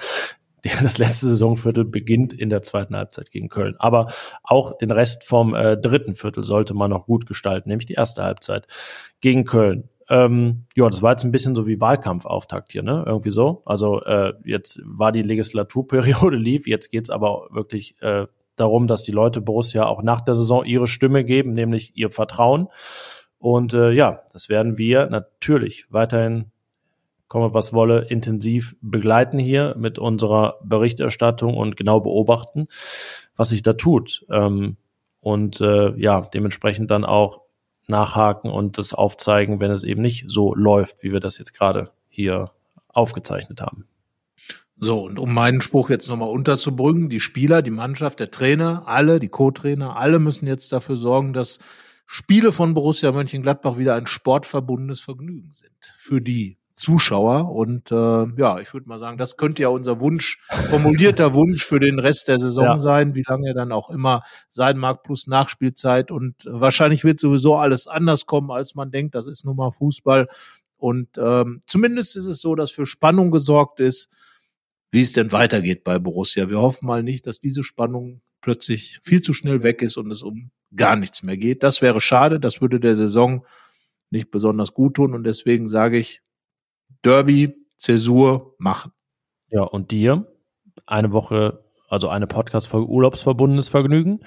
das 0.81 0.97
letzte 0.97 1.27
Saisonviertel 1.27 1.85
beginnt 1.85 2.33
in 2.33 2.49
der 2.49 2.61
zweiten 2.61 2.95
Halbzeit 2.95 3.31
gegen 3.31 3.49
Köln. 3.49 3.75
Aber 3.79 4.11
auch 4.43 4.77
den 4.77 4.91
Rest 4.91 5.23
vom 5.23 5.53
äh, 5.53 5.77
dritten 5.77 6.15
Viertel 6.15 6.43
sollte 6.43 6.73
man 6.73 6.89
noch 6.89 7.05
gut 7.05 7.25
gestalten, 7.25 7.69
nämlich 7.69 7.87
die 7.87 7.93
erste 7.93 8.23
Halbzeit 8.23 8.67
gegen 9.21 9.45
Köln. 9.45 9.89
Ähm, 10.09 10.65
ja, 10.75 10.89
das 10.89 11.01
war 11.01 11.11
jetzt 11.11 11.23
ein 11.23 11.31
bisschen 11.31 11.55
so 11.55 11.67
wie 11.67 11.79
Wahlkampfauftakt 11.79 12.71
hier, 12.71 12.81
ne? 12.81 13.03
Irgendwie 13.05 13.29
so. 13.29 13.61
Also 13.65 14.01
äh, 14.03 14.33
jetzt 14.43 14.81
war 14.83 15.11
die 15.11 15.21
Legislaturperiode 15.21 16.37
lief, 16.37 16.67
jetzt 16.67 16.89
geht's 16.89 17.11
aber 17.11 17.47
wirklich 17.51 17.95
äh, 18.01 18.25
darum, 18.55 18.87
dass 18.87 19.03
die 19.03 19.11
Leute 19.11 19.39
Borussia 19.39 19.85
auch 19.85 20.01
nach 20.01 20.21
der 20.21 20.35
Saison 20.35 20.65
ihre 20.65 20.87
Stimme 20.87 21.23
geben, 21.23 21.53
nämlich 21.53 21.95
ihr 21.95 22.09
Vertrauen. 22.09 22.69
Und 23.37 23.73
äh, 23.73 23.91
ja, 23.91 24.23
das 24.33 24.49
werden 24.49 24.77
wir 24.77 25.07
natürlich 25.09 25.85
weiterhin 25.89 26.51
komme 27.29 27.53
was 27.53 27.71
wolle, 27.71 28.01
intensiv 28.09 28.75
begleiten 28.81 29.39
hier 29.39 29.75
mit 29.77 29.97
unserer 29.97 30.59
Berichterstattung 30.63 31.55
und 31.55 31.77
genau 31.77 32.01
beobachten, 32.01 32.67
was 33.37 33.49
sich 33.49 33.61
da 33.61 33.73
tut. 33.73 34.25
Ähm, 34.29 34.75
und 35.21 35.61
äh, 35.61 35.95
ja, 35.97 36.21
dementsprechend 36.21 36.91
dann 36.91 37.05
auch 37.05 37.43
nachhaken 37.87 38.51
und 38.51 38.77
das 38.77 38.93
aufzeigen, 38.93 39.59
wenn 39.59 39.71
es 39.71 39.83
eben 39.83 40.01
nicht 40.01 40.25
so 40.27 40.53
läuft, 40.53 41.03
wie 41.03 41.11
wir 41.11 41.19
das 41.19 41.37
jetzt 41.37 41.53
gerade 41.53 41.91
hier 42.09 42.51
aufgezeichnet 42.87 43.61
haben. 43.61 43.85
So, 44.81 45.03
und 45.03 45.19
um 45.19 45.33
meinen 45.33 45.61
Spruch 45.61 45.89
jetzt 45.89 46.07
nochmal 46.07 46.29
unterzubringen, 46.29 47.09
die 47.09 47.19
Spieler, 47.19 47.61
die 47.61 47.69
Mannschaft, 47.69 48.19
der 48.19 48.31
Trainer, 48.31 48.83
alle, 48.87 49.19
die 49.19 49.27
Co-Trainer, 49.27 49.97
alle 49.97 50.19
müssen 50.19 50.47
jetzt 50.47 50.71
dafür 50.71 50.95
sorgen, 50.95 51.33
dass 51.33 51.59
Spiele 52.05 52.51
von 52.51 52.73
Borussia 52.73 53.11
Mönchengladbach 53.11 53.77
wieder 53.77 53.95
ein 53.95 54.07
sportverbundenes 54.07 55.01
Vergnügen 55.01 55.53
sind. 55.53 55.95
Für 55.97 56.21
die 56.21 56.58
Zuschauer. 56.79 57.51
Und 57.51 57.91
äh, 57.91 58.25
ja, 58.37 58.59
ich 58.59 58.73
würde 58.73 58.87
mal 58.87 58.97
sagen, 58.97 59.17
das 59.17 59.35
könnte 59.35 59.61
ja 59.61 59.67
unser 59.67 59.99
Wunsch, 59.99 60.41
formulierter 60.69 61.33
Wunsch 61.33 61.63
für 61.63 61.79
den 61.79 61.99
Rest 61.99 62.29
der 62.29 62.39
Saison 62.39 62.65
ja. 62.65 62.77
sein, 62.79 63.15
wie 63.15 63.23
lange 63.27 63.49
er 63.49 63.53
dann 63.53 63.73
auch 63.73 63.89
immer 63.89 64.23
sein 64.49 64.77
mag, 64.77 65.03
plus 65.03 65.27
Nachspielzeit. 65.27 66.09
Und 66.09 66.35
wahrscheinlich 66.45 67.03
wird 67.03 67.19
sowieso 67.19 67.57
alles 67.57 67.87
anders 67.87 68.25
kommen, 68.25 68.49
als 68.49 68.75
man 68.75 68.91
denkt. 68.91 69.13
Das 69.13 69.27
ist 69.27 69.43
nun 69.43 69.57
mal 69.57 69.71
Fußball. 69.71 70.29
Und 70.77 71.09
ähm, 71.17 71.61
zumindest 71.67 72.15
ist 72.15 72.25
es 72.25 72.39
so, 72.39 72.55
dass 72.55 72.71
für 72.71 72.85
Spannung 72.85 73.31
gesorgt 73.31 73.81
ist, 73.81 74.09
wie 74.91 75.01
es 75.01 75.11
denn 75.11 75.33
weitergeht 75.33 75.83
bei 75.83 75.99
Borussia. 75.99 76.49
Wir 76.49 76.61
hoffen 76.61 76.87
mal 76.87 77.03
nicht, 77.03 77.27
dass 77.27 77.39
diese 77.39 77.63
Spannung 77.63 78.21
plötzlich 78.39 78.99
viel 79.03 79.21
zu 79.21 79.33
schnell 79.33 79.63
weg 79.63 79.81
ist 79.81 79.97
und 79.97 80.09
es 80.09 80.23
um 80.23 80.49
gar 80.73 80.95
nichts 80.95 81.23
mehr 81.23 81.35
geht. 81.35 81.61
Das 81.61 81.81
wäre 81.81 81.99
schade, 81.99 82.39
das 82.39 82.61
würde 82.61 82.79
der 82.79 82.95
Saison 82.95 83.45
nicht 84.11 84.31
besonders 84.31 84.73
gut 84.73 84.95
tun 84.95 85.13
und 85.13 85.25
deswegen 85.25 85.67
sage 85.67 85.99
ich, 85.99 86.21
Derby, 87.03 87.55
Zäsur 87.77 88.55
machen. 88.57 88.91
Ja, 89.49 89.63
und 89.63 89.91
dir 89.91 90.27
eine 90.85 91.11
Woche, 91.11 91.63
also 91.87 92.09
eine 92.09 92.27
Podcast-Folge 92.27 92.87
urlaubsverbundenes 92.87 93.69
Vergnügen. 93.69 94.19